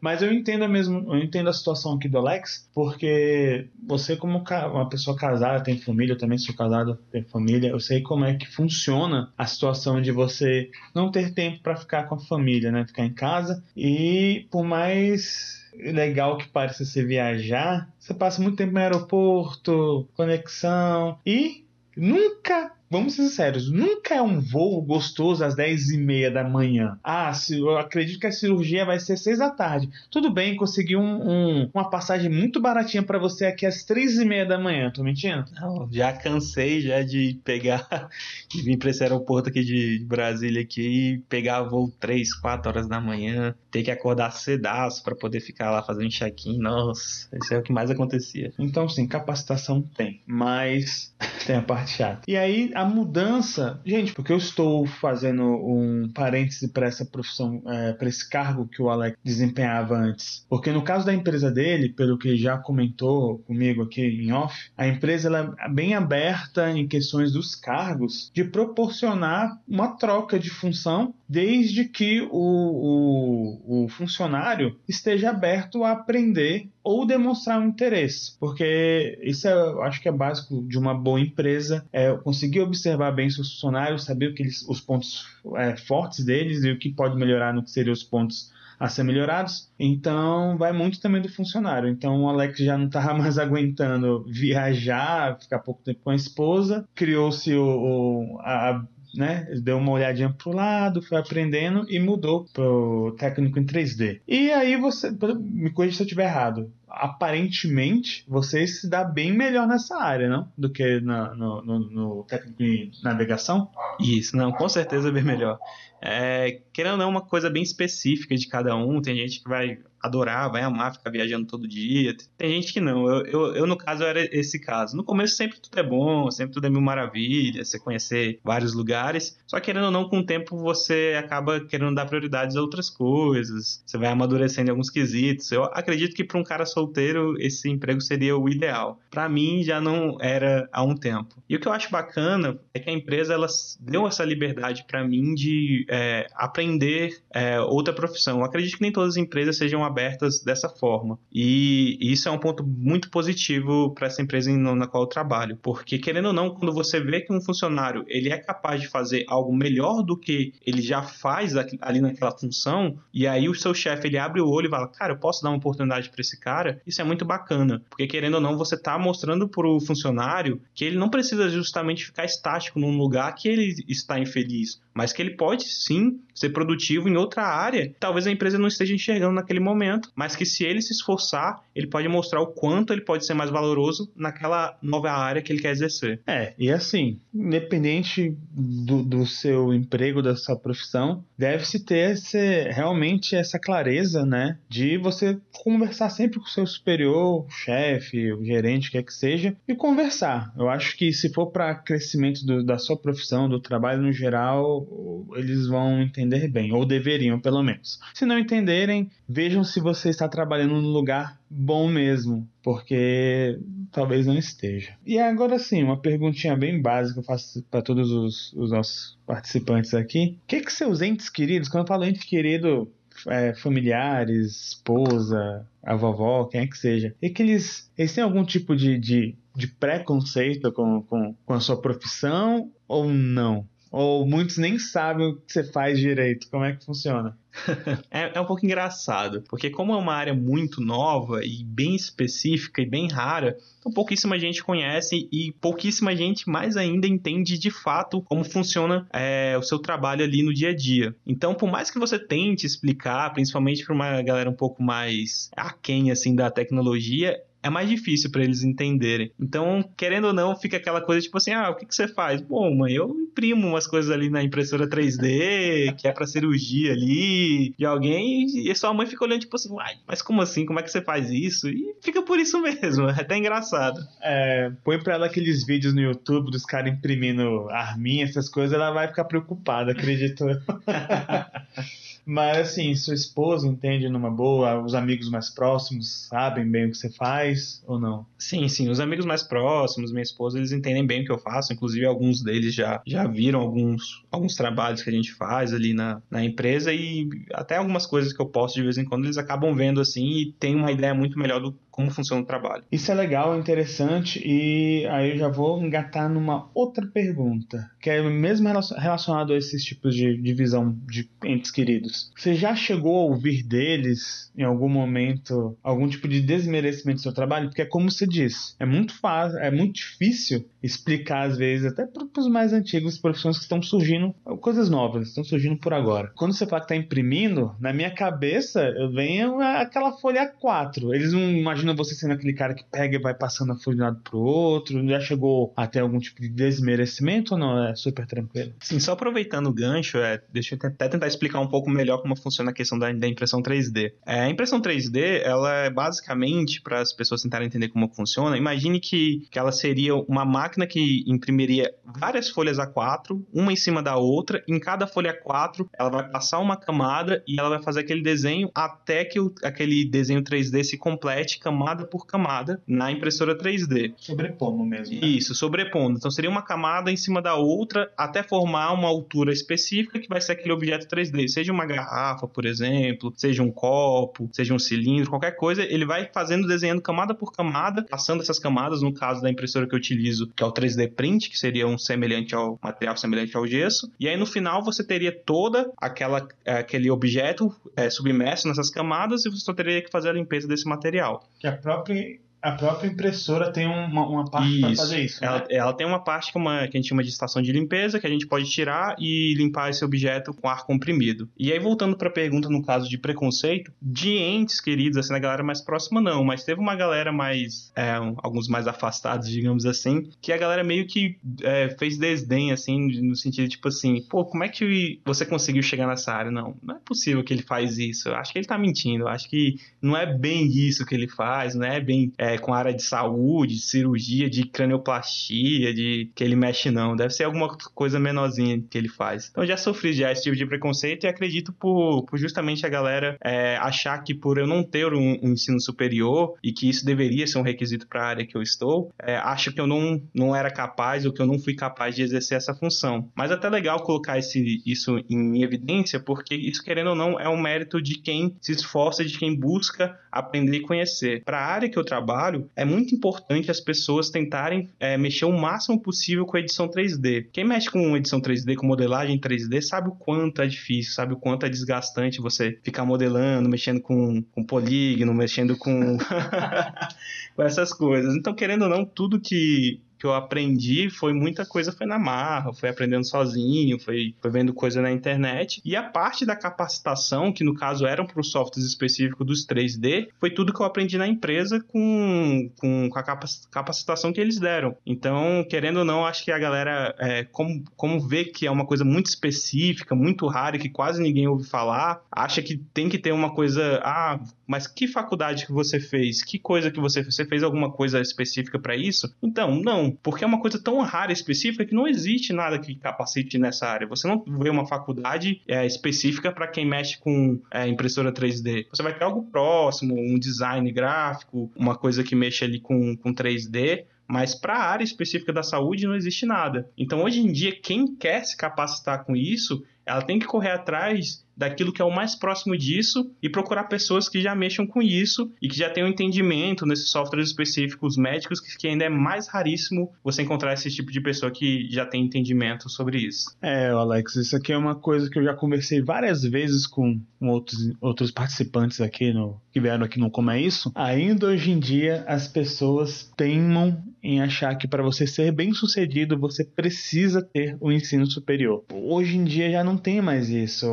Mas 0.00 0.22
eu 0.22 0.32
entendo 0.32 0.68
mesmo, 0.68 1.14
eu 1.14 1.18
entendo 1.18 1.48
a 1.48 1.52
situação 1.52 1.94
aqui 1.94 2.08
do 2.08 2.18
Alex, 2.18 2.68
porque 2.74 3.68
você 3.86 4.16
como 4.16 4.44
uma 4.46 4.88
pessoa 4.88 5.16
casada, 5.16 5.62
tem 5.62 5.78
família, 5.78 6.12
eu 6.12 6.18
também 6.18 6.38
sou 6.38 6.54
casado, 6.54 6.98
tenho 7.10 7.24
família, 7.28 7.68
eu 7.68 7.80
sei 7.80 8.02
como 8.02 8.24
é 8.24 8.34
que 8.34 8.46
funciona 8.46 9.32
a 9.36 9.46
situação 9.46 10.00
de 10.00 10.12
você 10.12 10.70
não 10.94 11.10
ter 11.10 11.34
tempo 11.34 11.62
para 11.62 11.76
ficar 11.76 12.04
com 12.04 12.14
a 12.14 12.20
família, 12.20 12.70
né? 12.70 12.86
Ficar 12.86 13.04
em 13.04 13.12
casa 13.12 13.62
e 13.76 14.46
por 14.50 14.64
mais 14.64 15.64
legal 15.74 16.38
que 16.38 16.48
pareça 16.48 16.84
ser 16.84 17.06
viajar, 17.06 17.92
você 17.98 18.14
passa 18.14 18.40
muito 18.40 18.56
tempo 18.56 18.72
no 18.72 18.78
aeroporto, 18.78 20.08
conexão 20.14 21.18
e 21.26 21.64
nunca 21.96 22.72
vamos 22.94 23.14
ser 23.14 23.24
sinceros, 23.24 23.68
nunca 23.68 24.14
é 24.14 24.22
um 24.22 24.40
voo 24.40 24.80
gostoso 24.80 25.44
às 25.44 25.56
10 25.56 25.90
e 25.90 25.98
meia 25.98 26.30
da 26.30 26.44
manhã. 26.44 26.96
Ah, 27.02 27.32
eu 27.50 27.76
acredito 27.76 28.20
que 28.20 28.26
a 28.28 28.32
cirurgia 28.32 28.84
vai 28.84 29.00
ser 29.00 29.16
6 29.16 29.38
da 29.38 29.50
tarde. 29.50 29.90
Tudo 30.08 30.30
bem, 30.30 30.54
consegui 30.54 30.94
um, 30.94 31.02
um, 31.02 31.70
uma 31.74 31.90
passagem 31.90 32.30
muito 32.30 32.60
baratinha 32.60 33.02
para 33.02 33.18
você 33.18 33.46
aqui 33.46 33.66
às 33.66 33.82
3 33.82 34.18
e 34.18 34.24
meia 34.24 34.46
da 34.46 34.58
manhã. 34.58 34.92
Tô 34.92 35.02
mentindo? 35.02 35.44
Não, 35.60 35.88
já 35.90 36.12
cansei 36.12 36.80
já 36.82 37.02
de 37.02 37.40
pegar 37.42 38.08
e 38.54 38.62
vir 38.62 38.76
para 38.76 38.90
esse 38.90 39.02
aeroporto 39.02 39.48
aqui 39.48 39.64
de 39.64 40.04
Brasília 40.06 40.62
aqui 40.62 41.14
e 41.14 41.18
pegar 41.28 41.62
voo 41.62 41.92
3, 41.98 42.32
4 42.34 42.68
horas 42.68 42.86
da 42.86 43.00
manhã, 43.00 43.56
ter 43.72 43.82
que 43.82 43.90
acordar 43.90 44.30
cedaço 44.30 45.02
para 45.02 45.16
poder 45.16 45.40
ficar 45.40 45.72
lá 45.72 45.82
fazendo 45.82 46.10
check-in. 46.10 46.58
Nossa, 46.58 47.28
isso 47.42 47.52
é 47.52 47.58
o 47.58 47.62
que 47.62 47.72
mais 47.72 47.90
acontecia. 47.90 48.52
Então, 48.56 48.88
sim, 48.88 49.08
capacitação 49.08 49.82
tem, 49.82 50.22
mas 50.24 51.12
tem 51.44 51.56
a 51.56 51.62
parte 51.62 51.96
chata. 51.96 52.22
E 52.28 52.36
aí, 52.36 52.70
a 52.72 52.83
mudança, 52.84 53.80
gente, 53.84 54.12
porque 54.12 54.32
eu 54.32 54.36
estou 54.36 54.86
fazendo 54.86 55.42
um 55.42 56.10
parêntese 56.12 56.68
para 56.68 56.86
essa 56.86 57.04
profissão, 57.04 57.62
é, 57.66 57.92
para 57.92 58.08
esse 58.08 58.28
cargo 58.28 58.66
que 58.66 58.82
o 58.82 58.88
Alex 58.88 59.16
desempenhava 59.24 59.96
antes. 59.96 60.44
Porque 60.48 60.72
no 60.72 60.82
caso 60.82 61.06
da 61.06 61.14
empresa 61.14 61.50
dele, 61.50 61.88
pelo 61.88 62.18
que 62.18 62.36
já 62.36 62.58
comentou 62.58 63.38
comigo 63.40 63.82
aqui 63.82 64.02
em 64.02 64.32
off, 64.32 64.70
a 64.76 64.86
empresa 64.86 65.28
ela 65.28 65.54
é 65.58 65.68
bem 65.68 65.94
aberta 65.94 66.70
em 66.70 66.86
questões 66.86 67.32
dos 67.32 67.54
cargos 67.54 68.30
de 68.34 68.44
proporcionar 68.44 69.60
uma 69.66 69.96
troca 69.96 70.38
de 70.38 70.50
função 70.50 71.14
desde 71.28 71.84
que 71.84 72.20
o, 72.22 72.28
o, 72.32 73.84
o 73.84 73.88
funcionário 73.88 74.78
esteja 74.88 75.30
aberto 75.30 75.84
a 75.84 75.92
aprender 75.92 76.68
ou 76.82 77.06
demonstrar 77.06 77.60
um 77.60 77.68
interesse, 77.68 78.38
porque 78.38 79.18
isso 79.22 79.48
é, 79.48 79.52
eu 79.52 79.82
acho 79.82 80.02
que 80.02 80.08
é 80.08 80.12
básico 80.12 80.62
de 80.68 80.78
uma 80.78 80.94
boa 80.94 81.20
empresa, 81.20 81.86
é 81.92 82.12
conseguir 82.18 82.60
observar 82.60 83.12
bem 83.12 83.30
seus 83.30 83.52
funcionários, 83.54 84.04
saber 84.04 84.28
o 84.28 84.34
que 84.34 84.42
eles, 84.42 84.62
os 84.68 84.80
pontos 84.80 85.26
é, 85.56 85.76
fortes 85.76 86.24
deles 86.24 86.62
e 86.62 86.70
o 86.70 86.78
que 86.78 86.92
pode 86.92 87.16
melhorar 87.16 87.54
no 87.54 87.62
que 87.62 87.70
seriam 87.70 87.92
os 87.92 88.02
pontos 88.02 88.52
a 88.78 88.88
ser 88.88 89.04
melhorados. 89.04 89.70
Então, 89.78 90.56
vai 90.58 90.72
muito 90.72 91.00
também 91.00 91.22
do 91.22 91.28
funcionário. 91.28 91.88
Então, 91.88 92.22
o 92.22 92.28
Alex 92.28 92.58
já 92.58 92.76
não 92.76 92.86
estava 92.86 93.14
mais 93.16 93.38
aguentando 93.38 94.24
viajar, 94.28 95.38
ficar 95.40 95.60
pouco 95.60 95.82
tempo 95.82 96.00
com 96.02 96.10
a 96.10 96.14
esposa, 96.14 96.86
criou-se 96.94 97.54
o, 97.54 97.64
o, 97.64 98.38
a 98.40 98.84
né? 99.16 99.46
Deu 99.62 99.78
uma 99.78 99.92
olhadinha 99.92 100.30
pro 100.30 100.52
lado, 100.52 101.02
foi 101.02 101.18
aprendendo 101.18 101.86
e 101.88 101.98
mudou 101.98 102.46
pro 102.52 103.14
técnico 103.18 103.58
em 103.58 103.64
3D. 103.64 104.20
E 104.26 104.50
aí 104.52 104.76
você, 104.76 105.10
me 105.10 105.70
corrija 105.70 105.96
se 105.96 106.02
eu 106.02 106.06
estiver 106.06 106.24
errado, 106.24 106.72
aparentemente 106.88 108.24
você 108.28 108.66
se 108.66 108.88
dá 108.88 109.04
bem 109.04 109.32
melhor 109.32 109.66
nessa 109.66 109.96
área, 109.98 110.28
não? 110.28 110.48
Do 110.56 110.70
que 110.70 111.00
na, 111.00 111.34
no, 111.34 111.62
no, 111.62 111.78
no, 111.78 112.24
técnico 112.24 112.62
em 112.62 112.90
navegação? 113.02 113.70
Isso, 114.00 114.36
não, 114.36 114.52
com 114.52 114.68
certeza 114.68 115.10
bem 115.10 115.24
melhor. 115.24 115.58
É, 116.00 116.60
querendo 116.72 116.92
ou 116.92 116.98
não, 116.98 117.10
uma 117.10 117.22
coisa 117.22 117.48
bem 117.48 117.62
específica 117.62 118.34
de 118.36 118.46
cada 118.46 118.76
um. 118.76 119.00
Tem 119.00 119.16
gente 119.16 119.42
que 119.42 119.48
vai 119.48 119.78
adorar, 120.04 120.50
vai 120.50 120.62
amar 120.62 120.92
ficar 120.92 121.10
viajando 121.10 121.46
todo 121.46 121.66
dia. 121.66 122.14
Tem 122.36 122.50
gente 122.50 122.72
que 122.72 122.80
não. 122.80 123.08
Eu, 123.08 123.26
eu, 123.26 123.54
eu, 123.56 123.66
no 123.66 123.76
caso, 123.76 124.04
era 124.04 124.22
esse 124.36 124.60
caso. 124.60 124.96
No 124.96 125.02
começo, 125.02 125.34
sempre 125.34 125.58
tudo 125.58 125.78
é 125.78 125.82
bom, 125.82 126.30
sempre 126.30 126.52
tudo 126.52 126.66
é 126.66 126.70
mil 126.70 126.82
maravilhas, 126.82 127.70
você 127.70 127.78
conhecer 127.78 128.38
vários 128.44 128.74
lugares. 128.74 129.38
Só 129.46 129.58
querendo 129.58 129.86
ou 129.86 129.90
não, 129.90 130.08
com 130.08 130.18
o 130.18 130.26
tempo, 130.26 130.56
você 130.58 131.14
acaba 131.18 131.60
querendo 131.60 131.94
dar 131.94 132.06
prioridades 132.06 132.54
a 132.54 132.60
outras 132.60 132.90
coisas. 132.90 133.82
Você 133.86 133.96
vai 133.96 134.08
amadurecendo 134.08 134.68
em 134.68 134.72
alguns 134.72 134.90
quesitos. 134.90 135.50
Eu 135.50 135.64
acredito 135.64 136.14
que 136.14 136.22
para 136.22 136.38
um 136.38 136.44
cara 136.44 136.66
solteiro, 136.66 137.34
esse 137.40 137.70
emprego 137.70 138.00
seria 138.00 138.36
o 138.36 138.48
ideal. 138.48 139.00
Para 139.10 139.28
mim, 139.28 139.62
já 139.62 139.80
não 139.80 140.18
era 140.20 140.68
há 140.70 140.82
um 140.82 140.94
tempo. 140.94 141.42
E 141.48 141.56
o 141.56 141.60
que 141.60 141.66
eu 141.66 141.72
acho 141.72 141.90
bacana 141.90 142.58
é 142.74 142.78
que 142.78 142.90
a 142.90 142.92
empresa 142.92 143.32
ela 143.32 143.46
deu 143.80 144.06
essa 144.06 144.24
liberdade 144.24 144.84
para 144.86 145.02
mim 145.06 145.34
de 145.34 145.86
é, 145.88 146.26
aprender 146.34 147.22
é, 147.32 147.58
outra 147.60 147.94
profissão. 147.94 148.40
Eu 148.40 148.44
acredito 148.44 148.76
que 148.76 148.82
nem 148.82 148.92
todas 148.92 149.10
as 149.10 149.16
empresas 149.16 149.56
sejam 149.56 149.84
abertas 149.94 150.42
dessa 150.42 150.68
forma. 150.68 151.18
E 151.32 151.96
isso 152.00 152.28
é 152.28 152.32
um 152.32 152.38
ponto 152.38 152.66
muito 152.66 153.08
positivo 153.10 153.94
para 153.94 154.08
essa 154.08 154.20
empresa 154.20 154.50
na 154.50 154.86
qual 154.86 155.04
eu 155.04 155.08
trabalho, 155.08 155.56
porque 155.62 155.98
querendo 155.98 156.26
ou 156.26 156.32
não, 156.32 156.50
quando 156.50 156.72
você 156.72 157.00
vê 157.00 157.20
que 157.20 157.32
um 157.32 157.40
funcionário 157.40 158.04
ele 158.08 158.30
é 158.30 158.38
capaz 158.38 158.80
de 158.80 158.88
fazer 158.88 159.24
algo 159.28 159.54
melhor 159.54 160.02
do 160.02 160.16
que 160.16 160.52
ele 160.66 160.82
já 160.82 161.02
faz 161.02 161.54
ali 161.56 162.00
naquela 162.00 162.36
função, 162.36 162.98
e 163.12 163.26
aí 163.26 163.48
o 163.48 163.54
seu 163.54 163.72
chefe 163.72 164.08
ele 164.08 164.18
abre 164.18 164.40
o 164.40 164.48
olho 164.48 164.66
e 164.66 164.70
fala, 164.70 164.88
cara, 164.88 165.12
eu 165.12 165.18
posso 165.18 165.42
dar 165.42 165.50
uma 165.50 165.58
oportunidade 165.58 166.10
para 166.10 166.20
esse 166.20 166.38
cara. 166.38 166.80
Isso 166.86 167.00
é 167.00 167.04
muito 167.04 167.24
bacana, 167.24 167.82
porque 167.88 168.06
querendo 168.06 168.34
ou 168.34 168.40
não, 168.40 168.58
você 168.58 168.74
está 168.74 168.98
mostrando 168.98 169.48
para 169.48 169.68
o 169.68 169.80
funcionário 169.80 170.60
que 170.74 170.84
ele 170.84 170.98
não 170.98 171.08
precisa 171.08 171.48
justamente 171.48 172.04
ficar 172.04 172.24
estático 172.24 172.80
num 172.80 172.96
lugar 172.96 173.34
que 173.34 173.48
ele 173.48 173.74
está 173.88 174.18
infeliz, 174.18 174.80
mas 174.92 175.12
que 175.12 175.22
ele 175.22 175.36
pode 175.36 175.64
sim 175.64 176.20
ser 176.34 176.50
produtivo 176.50 177.08
em 177.08 177.16
outra 177.16 177.44
área. 177.44 177.94
Talvez 178.00 178.26
a 178.26 178.30
empresa 178.30 178.58
não 178.58 178.66
esteja 178.66 178.94
enxergando 178.94 179.34
naquele 179.34 179.60
momento, 179.60 179.83
mas 180.14 180.36
que 180.36 180.44
se 180.44 180.64
ele 180.64 180.82
se 180.82 180.92
esforçar, 180.92 181.63
ele 181.74 181.86
pode 181.86 182.08
mostrar 182.08 182.40
o 182.40 182.48
quanto 182.48 182.92
ele 182.92 183.02
pode 183.02 183.26
ser 183.26 183.34
mais 183.34 183.50
valoroso 183.50 184.10
naquela 184.16 184.78
nova 184.82 185.10
área 185.10 185.42
que 185.42 185.52
ele 185.52 185.60
quer 185.60 185.72
exercer. 185.72 186.20
É, 186.26 186.54
e 186.58 186.70
assim, 186.70 187.20
independente 187.34 188.36
do, 188.50 189.02
do 189.02 189.26
seu 189.26 189.72
emprego, 189.72 190.22
da 190.22 190.36
sua 190.36 190.56
profissão, 190.56 191.24
deve-se 191.36 191.84
ter 191.84 192.12
esse, 192.12 192.62
realmente 192.70 193.34
essa 193.34 193.58
clareza, 193.58 194.24
né, 194.24 194.58
de 194.68 194.96
você 194.98 195.38
conversar 195.52 196.10
sempre 196.10 196.38
com 196.38 196.46
o 196.46 196.50
seu 196.50 196.66
superior, 196.66 197.44
o 197.46 197.50
chefe, 197.50 198.32
o 198.32 198.44
gerente, 198.44 198.90
quer 198.90 199.02
que 199.02 199.12
seja, 199.12 199.56
e 199.66 199.74
conversar. 199.74 200.52
Eu 200.56 200.68
acho 200.68 200.96
que 200.96 201.12
se 201.12 201.32
for 201.32 201.46
para 201.46 201.74
crescimento 201.74 202.44
do, 202.44 202.62
da 202.62 202.78
sua 202.78 202.96
profissão, 202.96 203.48
do 203.48 203.60
trabalho 203.60 204.02
no 204.02 204.12
geral, 204.12 204.86
eles 205.34 205.66
vão 205.66 206.00
entender 206.00 206.48
bem, 206.48 206.72
ou 206.72 206.84
deveriam 206.84 207.40
pelo 207.40 207.62
menos. 207.62 207.98
Se 208.14 208.24
não 208.24 208.38
entenderem, 208.38 209.10
vejam 209.28 209.64
se 209.64 209.80
você 209.80 210.10
está 210.10 210.28
trabalhando 210.28 210.80
num 210.80 210.88
lugar 210.88 211.38
bom 211.64 211.88
mesmo, 211.88 212.48
porque 212.62 213.58
talvez 213.90 214.26
não 214.26 214.36
esteja. 214.36 214.94
E 215.06 215.18
agora 215.18 215.58
sim, 215.58 215.82
uma 215.82 216.00
perguntinha 216.00 216.56
bem 216.56 216.80
básica 216.80 217.20
eu 217.20 217.24
faço 217.24 217.62
para 217.70 217.82
todos 217.82 218.10
os, 218.10 218.52
os, 218.52 218.70
nossos 218.70 219.18
participantes 219.26 219.94
aqui. 219.94 220.38
O 220.44 220.46
que, 220.46 220.60
que 220.60 220.72
seus 220.72 221.00
entes 221.00 221.28
queridos, 221.28 221.68
quando 221.68 221.84
eu 221.84 221.88
falo 221.88 222.04
ente 222.04 222.26
querido, 222.26 222.90
é, 223.28 223.54
familiares, 223.54 224.68
esposa, 224.68 225.66
a 225.82 225.94
vovó, 225.94 226.44
quem 226.44 226.62
é 226.62 226.66
que 226.66 226.76
seja, 226.76 227.14
e 227.22 227.30
que 227.30 227.42
eles, 227.42 227.90
eles 227.96 228.14
têm 228.14 228.24
algum 228.24 228.44
tipo 228.44 228.76
de, 228.76 228.98
de, 228.98 229.36
de 229.54 229.66
preconceito 229.68 230.72
com, 230.72 231.02
com, 231.02 231.34
com 231.46 231.52
a 231.54 231.60
sua 231.60 231.80
profissão 231.80 232.70
ou 232.86 233.08
não? 233.08 233.66
Ou 233.96 234.26
muitos 234.26 234.58
nem 234.58 234.76
sabem 234.76 235.28
o 235.28 235.36
que 235.36 235.52
você 235.52 235.62
faz 235.62 236.00
direito. 236.00 236.48
Como 236.50 236.64
é 236.64 236.74
que 236.74 236.84
funciona? 236.84 237.38
é, 238.10 238.36
é, 238.36 238.40
um 238.40 238.44
pouco 238.44 238.66
engraçado, 238.66 239.40
porque 239.48 239.70
como 239.70 239.92
é 239.92 239.96
uma 239.96 240.12
área 240.12 240.34
muito 240.34 240.80
nova 240.80 241.44
e 241.44 241.62
bem 241.62 241.94
específica 241.94 242.82
e 242.82 242.90
bem 242.90 243.06
rara, 243.08 243.56
então 243.78 243.92
pouquíssima 243.92 244.36
gente 244.36 244.64
conhece 244.64 245.28
e 245.30 245.52
pouquíssima 245.60 246.16
gente 246.16 246.50
mais 246.50 246.76
ainda 246.76 247.06
entende 247.06 247.56
de 247.56 247.70
fato 247.70 248.20
como 248.22 248.42
funciona 248.42 249.06
é, 249.12 249.56
o 249.56 249.62
seu 249.62 249.78
trabalho 249.78 250.24
ali 250.24 250.42
no 250.42 250.52
dia 250.52 250.70
a 250.70 250.74
dia. 250.74 251.14
Então, 251.24 251.54
por 251.54 251.70
mais 251.70 251.88
que 251.88 251.98
você 252.00 252.18
tente 252.18 252.66
explicar, 252.66 253.32
principalmente 253.32 253.84
para 253.84 253.94
uma 253.94 254.20
galera 254.22 254.50
um 254.50 254.56
pouco 254.56 254.82
mais 254.82 255.52
aquém 255.56 256.10
assim 256.10 256.34
da 256.34 256.50
tecnologia, 256.50 257.40
é 257.64 257.70
mais 257.70 257.88
difícil 257.88 258.30
para 258.30 258.44
eles 258.44 258.62
entenderem. 258.62 259.32
Então, 259.40 259.82
querendo 259.96 260.26
ou 260.26 260.32
não, 260.34 260.54
fica 260.54 260.76
aquela 260.76 261.00
coisa 261.00 261.22
tipo 261.22 261.38
assim: 261.38 261.52
ah, 261.52 261.70
o 261.70 261.74
que, 261.74 261.86
que 261.86 261.94
você 261.94 262.06
faz? 262.06 262.42
Bom, 262.42 262.76
mãe, 262.76 262.92
eu 262.92 263.08
imprimo 263.08 263.66
umas 263.66 263.86
coisas 263.86 264.10
ali 264.10 264.28
na 264.28 264.42
impressora 264.42 264.86
3D, 264.86 265.96
que 265.96 266.06
é 266.06 266.12
para 266.12 266.26
cirurgia 266.26 266.92
ali, 266.92 267.74
de 267.78 267.86
alguém, 267.86 268.44
e 268.68 268.74
sua 268.74 268.92
mãe 268.92 269.06
fica 269.06 269.24
olhando 269.24 269.40
tipo 269.40 269.56
assim: 269.56 269.72
uai, 269.72 269.94
mas 270.06 270.20
como 270.20 270.42
assim? 270.42 270.66
Como 270.66 270.78
é 270.78 270.82
que 270.82 270.90
você 270.90 271.00
faz 271.00 271.30
isso? 271.30 271.66
E 271.70 271.96
fica 272.02 272.20
por 272.20 272.38
isso 272.38 272.60
mesmo, 272.60 273.08
é 273.08 273.22
até 273.22 273.38
engraçado. 273.38 273.98
É, 274.22 274.70
põe 274.84 274.98
pra 275.02 275.14
ela 275.14 275.26
aqueles 275.26 275.64
vídeos 275.64 275.94
no 275.94 276.02
YouTube 276.02 276.50
dos 276.50 276.66
caras 276.66 276.92
imprimindo 276.92 277.66
arminha, 277.70 278.24
essas 278.24 278.50
coisas, 278.50 278.74
ela 278.74 278.90
vai 278.90 279.08
ficar 279.08 279.24
preocupada, 279.24 279.92
acredito. 279.92 280.44
Mas 282.26 282.58
assim, 282.58 282.94
sua 282.94 283.14
esposa 283.14 283.66
entende 283.66 284.08
numa 284.08 284.30
boa, 284.30 284.82
os 284.82 284.94
amigos 284.94 285.28
mais 285.30 285.50
próximos 285.50 286.26
sabem 286.28 286.68
bem 286.68 286.86
o 286.86 286.90
que 286.90 286.96
você 286.96 287.10
faz 287.10 287.82
ou 287.86 288.00
não? 288.00 288.26
Sim, 288.38 288.66
sim, 288.68 288.88
os 288.88 289.00
amigos 289.00 289.26
mais 289.26 289.42
próximos, 289.42 290.10
minha 290.10 290.22
esposa, 290.22 290.58
eles 290.58 290.72
entendem 290.72 291.06
bem 291.06 291.22
o 291.22 291.24
que 291.24 291.32
eu 291.32 291.38
faço, 291.38 291.72
inclusive 291.72 292.04
alguns 292.06 292.42
deles 292.42 292.74
já, 292.74 293.02
já 293.06 293.26
viram 293.26 293.60
alguns, 293.60 294.24
alguns 294.30 294.54
trabalhos 294.54 295.02
que 295.02 295.10
a 295.10 295.12
gente 295.12 295.32
faz 295.32 295.72
ali 295.74 295.92
na, 295.92 296.22
na 296.30 296.44
empresa 296.44 296.92
e 296.92 297.28
até 297.52 297.76
algumas 297.76 298.06
coisas 298.06 298.32
que 298.32 298.40
eu 298.40 298.46
posto 298.46 298.76
de 298.76 298.82
vez 298.82 298.96
em 298.96 299.04
quando 299.04 299.24
eles 299.24 299.38
acabam 299.38 299.74
vendo 299.74 300.00
assim 300.00 300.26
e 300.26 300.52
tem 300.52 300.74
uma 300.74 300.92
ideia 300.92 301.14
muito 301.14 301.38
melhor 301.38 301.60
do 301.60 301.72
como 301.94 302.10
funciona 302.10 302.42
o 302.42 302.44
trabalho. 302.44 302.82
Isso 302.90 303.12
é 303.12 303.14
legal, 303.14 303.56
interessante 303.56 304.42
e 304.44 305.06
aí 305.06 305.30
eu 305.30 305.38
já 305.38 305.48
vou 305.48 305.80
engatar 305.80 306.28
numa 306.28 306.68
outra 306.74 307.06
pergunta, 307.06 307.88
que 308.00 308.10
é 308.10 308.20
mesmo 308.20 308.68
relacionado 308.98 309.52
a 309.52 309.56
esses 309.56 309.84
tipos 309.84 310.12
de 310.12 310.36
divisão 310.42 310.98
de 311.06 311.30
entes 311.44 311.70
queridos. 311.70 312.32
Você 312.36 312.56
já 312.56 312.74
chegou 312.74 313.16
a 313.16 313.30
ouvir 313.30 313.62
deles 313.62 314.50
em 314.58 314.64
algum 314.64 314.88
momento 314.88 315.78
algum 315.84 316.08
tipo 316.08 316.26
de 316.26 316.40
desmerecimento 316.40 317.18
do 317.18 317.22
seu 317.22 317.32
trabalho? 317.32 317.68
Porque 317.68 317.82
é 317.82 317.86
como 317.86 318.10
você 318.10 318.26
disse, 318.26 318.74
é 318.80 318.84
muito 318.84 319.16
fácil, 319.20 319.58
é 319.60 319.70
muito 319.70 319.94
difícil 319.94 320.68
explicar 320.82 321.46
às 321.46 321.56
vezes 321.56 321.86
até 321.86 322.04
para 322.06 322.24
os 322.36 322.48
mais 322.48 322.72
antigos 322.72 323.18
profissões 323.18 323.56
que 323.56 323.62
estão 323.62 323.80
surgindo, 323.80 324.34
coisas 324.60 324.90
novas, 324.90 325.28
estão 325.28 325.44
surgindo 325.44 325.76
por 325.76 325.94
agora. 325.94 326.32
Quando 326.34 326.54
você 326.54 326.66
fala 326.66 326.80
que 326.80 326.86
está 326.86 326.96
imprimindo, 326.96 327.72
na 327.78 327.92
minha 327.92 328.10
cabeça 328.10 328.82
eu 328.82 329.12
venho 329.12 329.60
aquela 329.60 330.10
folha 330.12 330.52
A4. 330.60 331.14
Eles 331.14 331.32
não 331.32 331.52
imaginam 331.52 331.83
imagina 331.84 331.94
você 331.94 332.14
sendo 332.14 332.32
aquele 332.32 332.54
cara 332.54 332.74
que 332.74 332.84
pega 332.90 333.16
e 333.16 333.20
vai 333.20 333.34
passando 333.34 333.72
a 333.72 333.76
folha 333.76 333.96
de 333.96 334.02
um 334.02 334.04
lado 334.06 334.20
pro 334.24 334.38
outro. 334.38 335.06
Já 335.06 335.20
chegou 335.20 335.72
até 335.76 336.00
algum 336.00 336.18
tipo 336.18 336.40
de 336.40 336.48
desmerecimento 336.48 337.54
ou 337.54 337.60
não? 337.60 337.84
É 337.84 337.94
super 337.94 338.26
tranquilo? 338.26 338.72
Sim, 338.80 338.98
só 338.98 339.12
aproveitando 339.12 339.68
o 339.68 339.72
gancho, 339.72 340.18
é, 340.18 340.40
deixa 340.52 340.74
eu 340.74 340.88
até 340.88 341.08
tentar 341.08 341.26
explicar 341.26 341.60
um 341.60 341.68
pouco 341.68 341.90
melhor 341.90 342.18
como 342.22 342.34
funciona 342.36 342.70
a 342.70 342.74
questão 342.74 342.98
da, 342.98 343.12
da 343.12 343.28
impressão 343.28 343.62
3D. 343.62 344.12
É, 344.26 344.40
a 344.40 344.50
impressão 344.50 344.80
3D, 344.80 345.42
ela 345.42 345.72
é 345.72 345.90
basicamente, 345.90 346.80
para 346.80 347.00
as 347.00 347.12
pessoas 347.12 347.42
tentarem 347.42 347.66
entender 347.66 347.88
como 347.88 348.08
funciona, 348.08 348.56
imagine 348.56 348.98
que, 348.98 349.46
que 349.50 349.58
ela 349.58 349.72
seria 349.72 350.14
uma 350.14 350.44
máquina 350.44 350.86
que 350.86 351.22
imprimiria 351.26 351.92
várias 352.04 352.48
folhas 352.48 352.78
A4, 352.78 353.42
uma 353.52 353.72
em 353.72 353.76
cima 353.76 354.02
da 354.02 354.16
outra. 354.16 354.62
Em 354.66 354.78
cada 354.80 355.06
folha 355.06 355.38
A4, 355.44 355.86
ela 355.98 356.10
vai 356.10 356.30
passar 356.30 356.58
uma 356.58 356.76
camada 356.76 357.42
e 357.46 357.58
ela 357.58 357.68
vai 357.68 357.82
fazer 357.82 358.00
aquele 358.00 358.22
desenho 358.22 358.70
até 358.74 359.24
que 359.24 359.38
o, 359.38 359.52
aquele 359.62 360.04
desenho 360.04 360.42
3D 360.42 360.82
se 360.84 360.96
complete 360.96 361.58
camada 361.58 361.73
por 362.06 362.26
camada 362.26 362.80
na 362.86 363.10
impressora 363.10 363.56
3D. 363.56 364.14
Sobrepondo 364.16 364.84
mesmo. 364.84 365.14
Né? 365.14 365.26
Isso, 365.26 365.54
sobrepondo. 365.54 366.18
Então 366.18 366.30
seria 366.30 366.50
uma 366.50 366.62
camada 366.62 367.10
em 367.10 367.16
cima 367.16 367.40
da 367.40 367.54
outra 367.54 368.10
até 368.16 368.42
formar 368.42 368.92
uma 368.92 369.08
altura 369.08 369.52
específica 369.52 370.18
que 370.18 370.28
vai 370.28 370.40
ser 370.40 370.52
aquele 370.52 370.72
objeto 370.72 371.06
3D. 371.06 371.48
Seja 371.48 371.72
uma 371.72 371.86
garrafa, 371.86 372.46
por 372.46 372.64
exemplo, 372.64 373.32
seja 373.36 373.62
um 373.62 373.70
copo, 373.70 374.48
seja 374.52 374.74
um 374.74 374.78
cilindro, 374.78 375.30
qualquer 375.30 375.52
coisa, 375.52 375.82
ele 375.82 376.04
vai 376.04 376.28
fazendo, 376.32 376.66
desenhando 376.66 377.02
camada 377.02 377.34
por 377.34 377.52
camada, 377.52 378.04
passando 378.08 378.42
essas 378.42 378.58
camadas, 378.58 379.02
no 379.02 379.12
caso 379.12 379.42
da 379.42 379.50
impressora 379.50 379.86
que 379.86 379.94
eu 379.94 379.98
utilizo, 379.98 380.50
que 380.54 380.62
é 380.62 380.66
o 380.66 380.72
3D 380.72 381.12
Print, 381.12 381.50
que 381.50 381.58
seria 381.58 381.86
um 381.86 381.98
semelhante 381.98 382.54
ao 382.54 382.78
material 382.82 383.16
semelhante 383.16 383.56
ao 383.56 383.66
gesso. 383.66 384.10
E 384.18 384.28
aí 384.28 384.36
no 384.36 384.46
final 384.46 384.82
você 384.82 385.04
teria 385.04 385.32
toda 385.32 385.90
aquela 385.96 386.46
aquele 386.66 387.10
objeto 387.10 387.74
é, 387.96 388.10
submerso 388.10 388.68
nessas 388.68 388.90
camadas 388.90 389.44
e 389.44 389.50
você 389.50 389.64
só 389.64 389.72
teria 389.72 390.02
que 390.02 390.10
fazer 390.10 390.30
a 390.30 390.32
limpeza 390.32 390.66
desse 390.66 390.86
material 390.86 391.44
que 391.64 391.68
a 391.68 391.78
própria 391.78 392.38
a 392.64 392.72
própria 392.72 393.08
impressora 393.08 393.70
tem 393.70 393.86
uma, 393.86 394.26
uma 394.26 394.44
parte 394.46 394.80
para 394.80 394.96
fazer 394.96 395.20
isso. 395.20 395.44
Ela, 395.44 395.58
né? 395.58 395.66
ela, 395.68 395.92
tem 395.92 396.06
uma 396.06 396.18
parte 396.18 396.50
que, 396.50 396.56
é 396.56 396.60
uma, 396.60 396.88
que 396.88 396.96
a 396.96 397.00
gente 397.00 397.10
chama 397.10 397.22
de 397.22 397.28
estação 397.28 397.60
de 397.60 397.70
limpeza, 397.70 398.18
que 398.18 398.26
a 398.26 398.30
gente 398.30 398.46
pode 398.46 398.64
tirar 398.70 399.14
e 399.18 399.52
limpar 399.54 399.90
esse 399.90 400.02
objeto 400.02 400.54
com 400.54 400.66
ar 400.66 400.86
comprimido. 400.86 401.46
E 401.58 401.70
aí, 401.70 401.78
voltando 401.78 402.16
para 402.16 402.28
a 402.28 402.32
pergunta 402.32 402.70
no 402.70 402.82
caso 402.82 403.06
de 403.06 403.18
preconceito, 403.18 403.92
de 404.00 404.30
entes 404.30 404.80
queridos, 404.80 405.18
assim, 405.18 405.34
da 405.34 405.38
galera 405.38 405.62
mais 405.62 405.82
próxima, 405.82 406.22
não, 406.22 406.42
mas 406.42 406.64
teve 406.64 406.80
uma 406.80 406.96
galera 406.96 407.30
mais. 407.30 407.92
É, 407.94 408.14
alguns 408.38 408.66
mais 408.66 408.86
afastados, 408.86 409.50
digamos 409.50 409.84
assim, 409.84 410.30
que 410.40 410.50
a 410.50 410.56
galera 410.56 410.82
meio 410.82 411.06
que 411.06 411.36
é, 411.62 411.90
fez 411.98 412.16
desdém, 412.16 412.72
assim, 412.72 413.20
no 413.20 413.36
sentido 413.36 413.68
tipo 413.68 413.88
assim, 413.88 414.22
pô, 414.22 414.42
como 414.44 414.64
é 414.64 414.70
que 414.70 415.20
você 415.24 415.44
conseguiu 415.44 415.82
chegar 415.82 416.06
nessa 416.06 416.32
área? 416.32 416.50
Não, 416.50 416.74
não 416.82 416.96
é 416.96 416.98
possível 417.04 417.44
que 417.44 417.52
ele 417.52 417.62
faz 417.62 417.98
isso. 417.98 418.30
Eu 418.30 418.36
acho 418.36 418.52
que 418.52 418.58
ele 418.58 418.66
tá 418.66 418.78
mentindo. 418.78 419.24
Eu 419.24 419.28
acho 419.28 419.50
que 419.50 419.76
não 420.00 420.16
é 420.16 420.24
bem 420.24 420.66
isso 420.66 421.04
que 421.04 421.14
ele 421.14 421.28
faz, 421.28 421.74
não 421.74 421.86
é 421.86 422.00
bem. 422.00 422.32
É, 422.38 422.53
com 422.58 422.72
a 422.72 422.78
área 422.78 422.94
de 422.94 423.02
saúde, 423.02 423.74
de 423.74 423.80
cirurgia, 423.80 424.48
de 424.48 424.64
cranioplastia, 424.66 425.94
de 425.94 426.30
que 426.34 426.42
ele 426.42 426.56
mexe 426.56 426.90
não. 426.90 427.16
Deve 427.16 427.30
ser 427.30 427.44
alguma 427.44 427.68
coisa 427.94 428.18
menorzinha 428.18 428.82
que 428.88 428.98
ele 428.98 429.08
faz. 429.08 429.48
Então 429.50 429.66
já 429.66 429.76
sofri 429.76 430.12
já 430.12 430.30
esse 430.30 430.42
tipo 430.42 430.56
de 430.56 430.66
preconceito 430.66 431.24
e 431.24 431.26
acredito 431.26 431.72
por, 431.72 432.24
por 432.24 432.38
justamente 432.38 432.86
a 432.86 432.88
galera 432.88 433.36
é, 433.42 433.76
achar 433.76 434.18
que 434.22 434.34
por 434.34 434.58
eu 434.58 434.66
não 434.66 434.82
ter 434.82 435.12
um, 435.12 435.38
um, 435.42 435.52
ensino 435.52 435.80
superior 435.80 436.54
e 436.62 436.72
que 436.72 436.88
isso 436.88 437.04
deveria 437.04 437.46
ser 437.46 437.58
um 437.58 437.62
requisito 437.62 438.06
para 438.06 438.22
a 438.22 438.26
área 438.26 438.46
que 438.46 438.56
eu 438.56 438.62
estou, 438.62 439.12
é, 439.20 439.36
acho 439.36 439.72
que 439.72 439.80
eu 439.80 439.86
não, 439.86 440.22
não 440.34 440.54
era 440.54 440.70
capaz 440.70 441.24
ou 441.24 441.32
que 441.32 441.40
eu 441.40 441.46
não 441.46 441.58
fui 441.58 441.74
capaz 441.74 442.14
de 442.14 442.22
exercer 442.22 442.56
essa 442.56 442.74
função. 442.74 443.30
Mas 443.34 443.50
é 443.50 443.54
até 443.54 443.68
legal 443.68 444.02
colocar 444.02 444.38
esse, 444.38 444.82
isso 444.84 445.18
em 445.28 445.62
evidência, 445.62 446.20
porque 446.20 446.54
isso, 446.54 446.82
querendo 446.82 447.10
ou 447.10 447.16
não, 447.16 447.38
é 447.38 447.48
um 447.48 447.60
mérito 447.60 448.00
de 448.00 448.20
quem 448.20 448.56
se 448.60 448.72
esforça, 448.72 449.24
de 449.24 449.38
quem 449.38 449.58
busca 449.58 450.18
aprender 450.30 450.78
e 450.78 450.82
conhecer. 450.82 451.42
Para 451.44 451.58
a 451.58 451.66
área 451.66 451.88
que 451.88 451.98
eu 451.98 452.04
trabalho, 452.04 452.43
trabalho, 452.44 452.70
é 452.76 452.84
muito 452.84 453.14
importante 453.14 453.70
as 453.70 453.80
pessoas 453.80 454.30
tentarem 454.30 454.90
é, 455.00 455.16
mexer 455.16 455.44
o 455.44 455.52
máximo 455.52 456.00
possível 456.00 456.44
com 456.44 456.56
a 456.56 456.60
edição 456.60 456.88
3D. 456.88 457.46
Quem 457.52 457.64
mexe 457.64 457.90
com 457.90 458.16
edição 458.16 458.40
3D, 458.40 458.76
com 458.76 458.86
modelagem 458.86 459.38
3D, 459.38 459.80
sabe 459.80 460.08
o 460.08 460.12
quanto 460.12 460.60
é 460.60 460.66
difícil, 460.66 461.12
sabe 461.12 461.32
o 461.32 461.36
quanto 461.36 461.64
é 461.66 461.68
desgastante 461.68 462.40
você 462.40 462.78
ficar 462.82 463.04
modelando, 463.04 463.68
mexendo 463.68 464.00
com, 464.00 464.42
com 464.42 464.64
polígono, 464.64 465.32
mexendo 465.32 465.76
com, 465.76 466.18
com 467.56 467.62
essas 467.62 467.92
coisas. 467.92 468.34
Então, 468.34 468.54
querendo 468.54 468.82
ou 468.82 468.88
não, 468.88 469.04
tudo 469.04 469.40
que 469.40 470.00
que 470.24 470.26
eu 470.26 470.32
aprendi 470.32 471.10
foi 471.10 471.34
muita 471.34 471.66
coisa 471.66 471.92
foi 471.92 472.06
na 472.06 472.18
marra, 472.18 472.72
foi 472.72 472.88
aprendendo 472.88 473.28
sozinho, 473.28 474.00
foi, 474.00 474.34
foi 474.40 474.50
vendo 474.50 474.72
coisa 474.72 475.02
na 475.02 475.12
internet. 475.12 475.82
E 475.84 475.94
a 475.94 476.02
parte 476.02 476.46
da 476.46 476.56
capacitação, 476.56 477.52
que 477.52 477.62
no 477.62 477.74
caso 477.74 478.06
eram 478.06 478.24
para 478.24 478.40
os 478.40 478.50
softwares 478.50 478.88
específicos 478.88 479.46
dos 479.46 479.66
3D, 479.66 480.28
foi 480.40 480.50
tudo 480.50 480.72
que 480.72 480.80
eu 480.80 480.86
aprendi 480.86 481.18
na 481.18 481.28
empresa 481.28 481.78
com, 481.78 482.70
com, 482.80 483.10
com 483.10 483.18
a 483.18 483.22
capacitação 483.70 484.32
que 484.32 484.40
eles 484.40 484.58
deram. 484.58 484.96
Então, 485.04 485.62
querendo 485.68 485.98
ou 485.98 486.06
não, 486.06 486.24
acho 486.24 486.42
que 486.42 486.50
a 486.50 486.58
galera, 486.58 487.14
é, 487.18 487.44
como, 487.44 487.84
como 487.94 488.18
vê 488.18 488.46
que 488.46 488.66
é 488.66 488.70
uma 488.70 488.86
coisa 488.86 489.04
muito 489.04 489.26
específica, 489.26 490.14
muito 490.14 490.46
rara, 490.46 490.78
que 490.78 490.88
quase 490.88 491.20
ninguém 491.20 491.46
ouve 491.46 491.68
falar, 491.68 492.22
acha 492.32 492.62
que 492.62 492.78
tem 492.94 493.10
que 493.10 493.18
ter 493.18 493.32
uma 493.32 493.54
coisa. 493.54 494.00
Ah, 494.02 494.40
mas 494.66 494.86
que 494.86 495.06
faculdade 495.06 495.66
que 495.66 495.72
você 495.72 496.00
fez? 496.00 496.42
Que 496.42 496.58
coisa 496.58 496.90
que 496.90 496.98
você 496.98 497.22
fez? 497.22 497.34
Você 497.34 497.44
fez 497.44 497.62
alguma 497.62 497.92
coisa 497.92 498.22
específica 498.22 498.78
para 498.78 498.96
isso? 498.96 499.30
Então, 499.42 499.74
não 499.74 500.13
porque 500.22 500.44
é 500.44 500.46
uma 500.46 500.60
coisa 500.60 500.82
tão 500.82 501.00
rara 501.00 501.30
e 501.30 501.34
específica 501.34 501.84
que 501.84 501.94
não 501.94 502.06
existe 502.06 502.52
nada 502.52 502.78
que 502.78 502.94
capacite 502.94 503.58
nessa 503.58 503.86
área. 503.86 504.06
Você 504.06 504.26
não 504.26 504.44
vê 504.46 504.70
uma 504.70 504.86
faculdade 504.86 505.60
é, 505.66 505.86
específica 505.86 506.52
para 506.52 506.66
quem 506.66 506.86
mexe 506.86 507.18
com 507.18 507.60
é, 507.70 507.86
impressora 507.86 508.32
3D. 508.32 508.86
Você 508.90 509.02
vai 509.02 509.16
ter 509.16 509.24
algo 509.24 509.44
próximo, 509.50 510.14
um 510.14 510.38
design 510.38 510.90
gráfico, 510.92 511.70
uma 511.76 511.96
coisa 511.96 512.22
que 512.22 512.34
mexe 512.34 512.64
ali 512.64 512.80
com, 512.80 513.16
com 513.16 513.34
3D, 513.34 514.04
mas 514.26 514.54
para 514.54 514.74
a 514.74 514.90
área 514.90 515.04
específica 515.04 515.52
da 515.52 515.62
saúde 515.62 516.06
não 516.06 516.14
existe 516.14 516.46
nada. 516.46 516.90
Então, 516.96 517.22
hoje 517.22 517.40
em 517.40 517.52
dia, 517.52 517.78
quem 517.80 518.14
quer 518.14 518.44
se 518.44 518.56
capacitar 518.56 519.24
com 519.24 519.36
isso, 519.36 519.84
ela 520.06 520.22
tem 520.22 520.38
que 520.38 520.46
correr 520.46 520.70
atrás 520.70 521.44
daquilo 521.56 521.92
que 521.92 522.02
é 522.02 522.04
o 522.04 522.14
mais 522.14 522.34
próximo 522.34 522.76
disso 522.76 523.30
e 523.42 523.48
procurar 523.48 523.84
pessoas 523.84 524.28
que 524.28 524.40
já 524.40 524.54
mexam 524.54 524.86
com 524.86 525.02
isso 525.02 525.50
e 525.60 525.68
que 525.68 525.76
já 525.76 525.90
tenham 525.90 526.08
entendimento 526.08 526.86
nesses 526.86 527.10
softwares 527.10 527.48
específicos 527.48 528.16
médicos, 528.16 528.60
que 528.60 528.88
ainda 528.88 529.04
é 529.04 529.08
mais 529.08 529.48
raríssimo 529.48 530.12
você 530.22 530.42
encontrar 530.42 530.72
esse 530.74 530.90
tipo 530.90 531.10
de 531.10 531.20
pessoa 531.20 531.50
que 531.50 531.88
já 531.90 532.04
tem 532.06 532.24
entendimento 532.24 532.88
sobre 532.88 533.18
isso. 533.18 533.54
É, 533.62 533.88
Alex, 533.88 534.36
isso 534.36 534.56
aqui 534.56 534.72
é 534.72 534.76
uma 534.76 534.94
coisa 534.94 535.30
que 535.30 535.38
eu 535.38 535.44
já 535.44 535.54
conversei 535.54 536.02
várias 536.02 536.42
vezes 536.42 536.86
com 536.86 537.20
outros, 537.40 537.92
outros 538.00 538.30
participantes 538.30 539.00
aqui 539.00 539.32
no 539.32 539.60
que 539.72 539.80
vieram 539.80 540.04
aqui 540.04 540.20
no 540.20 540.30
Como 540.30 540.50
é 540.50 540.60
Isso. 540.60 540.92
Ainda 540.94 541.48
hoje 541.48 541.72
em 541.72 541.78
dia 541.78 542.24
as 542.26 542.46
pessoas 542.46 543.30
teimam 543.36 544.02
em 544.22 544.40
achar 544.40 544.74
que 544.76 544.88
para 544.88 545.02
você 545.02 545.26
ser 545.26 545.52
bem 545.52 545.74
sucedido 545.74 546.38
você 546.38 546.64
precisa 546.64 547.42
ter 547.42 547.76
o 547.80 547.92
ensino 547.92 548.26
superior. 548.26 548.84
Hoje 548.92 549.36
em 549.36 549.44
dia 549.44 549.70
já 549.70 549.84
não 549.84 549.98
tem 549.98 550.22
mais 550.22 550.48
isso. 550.48 550.86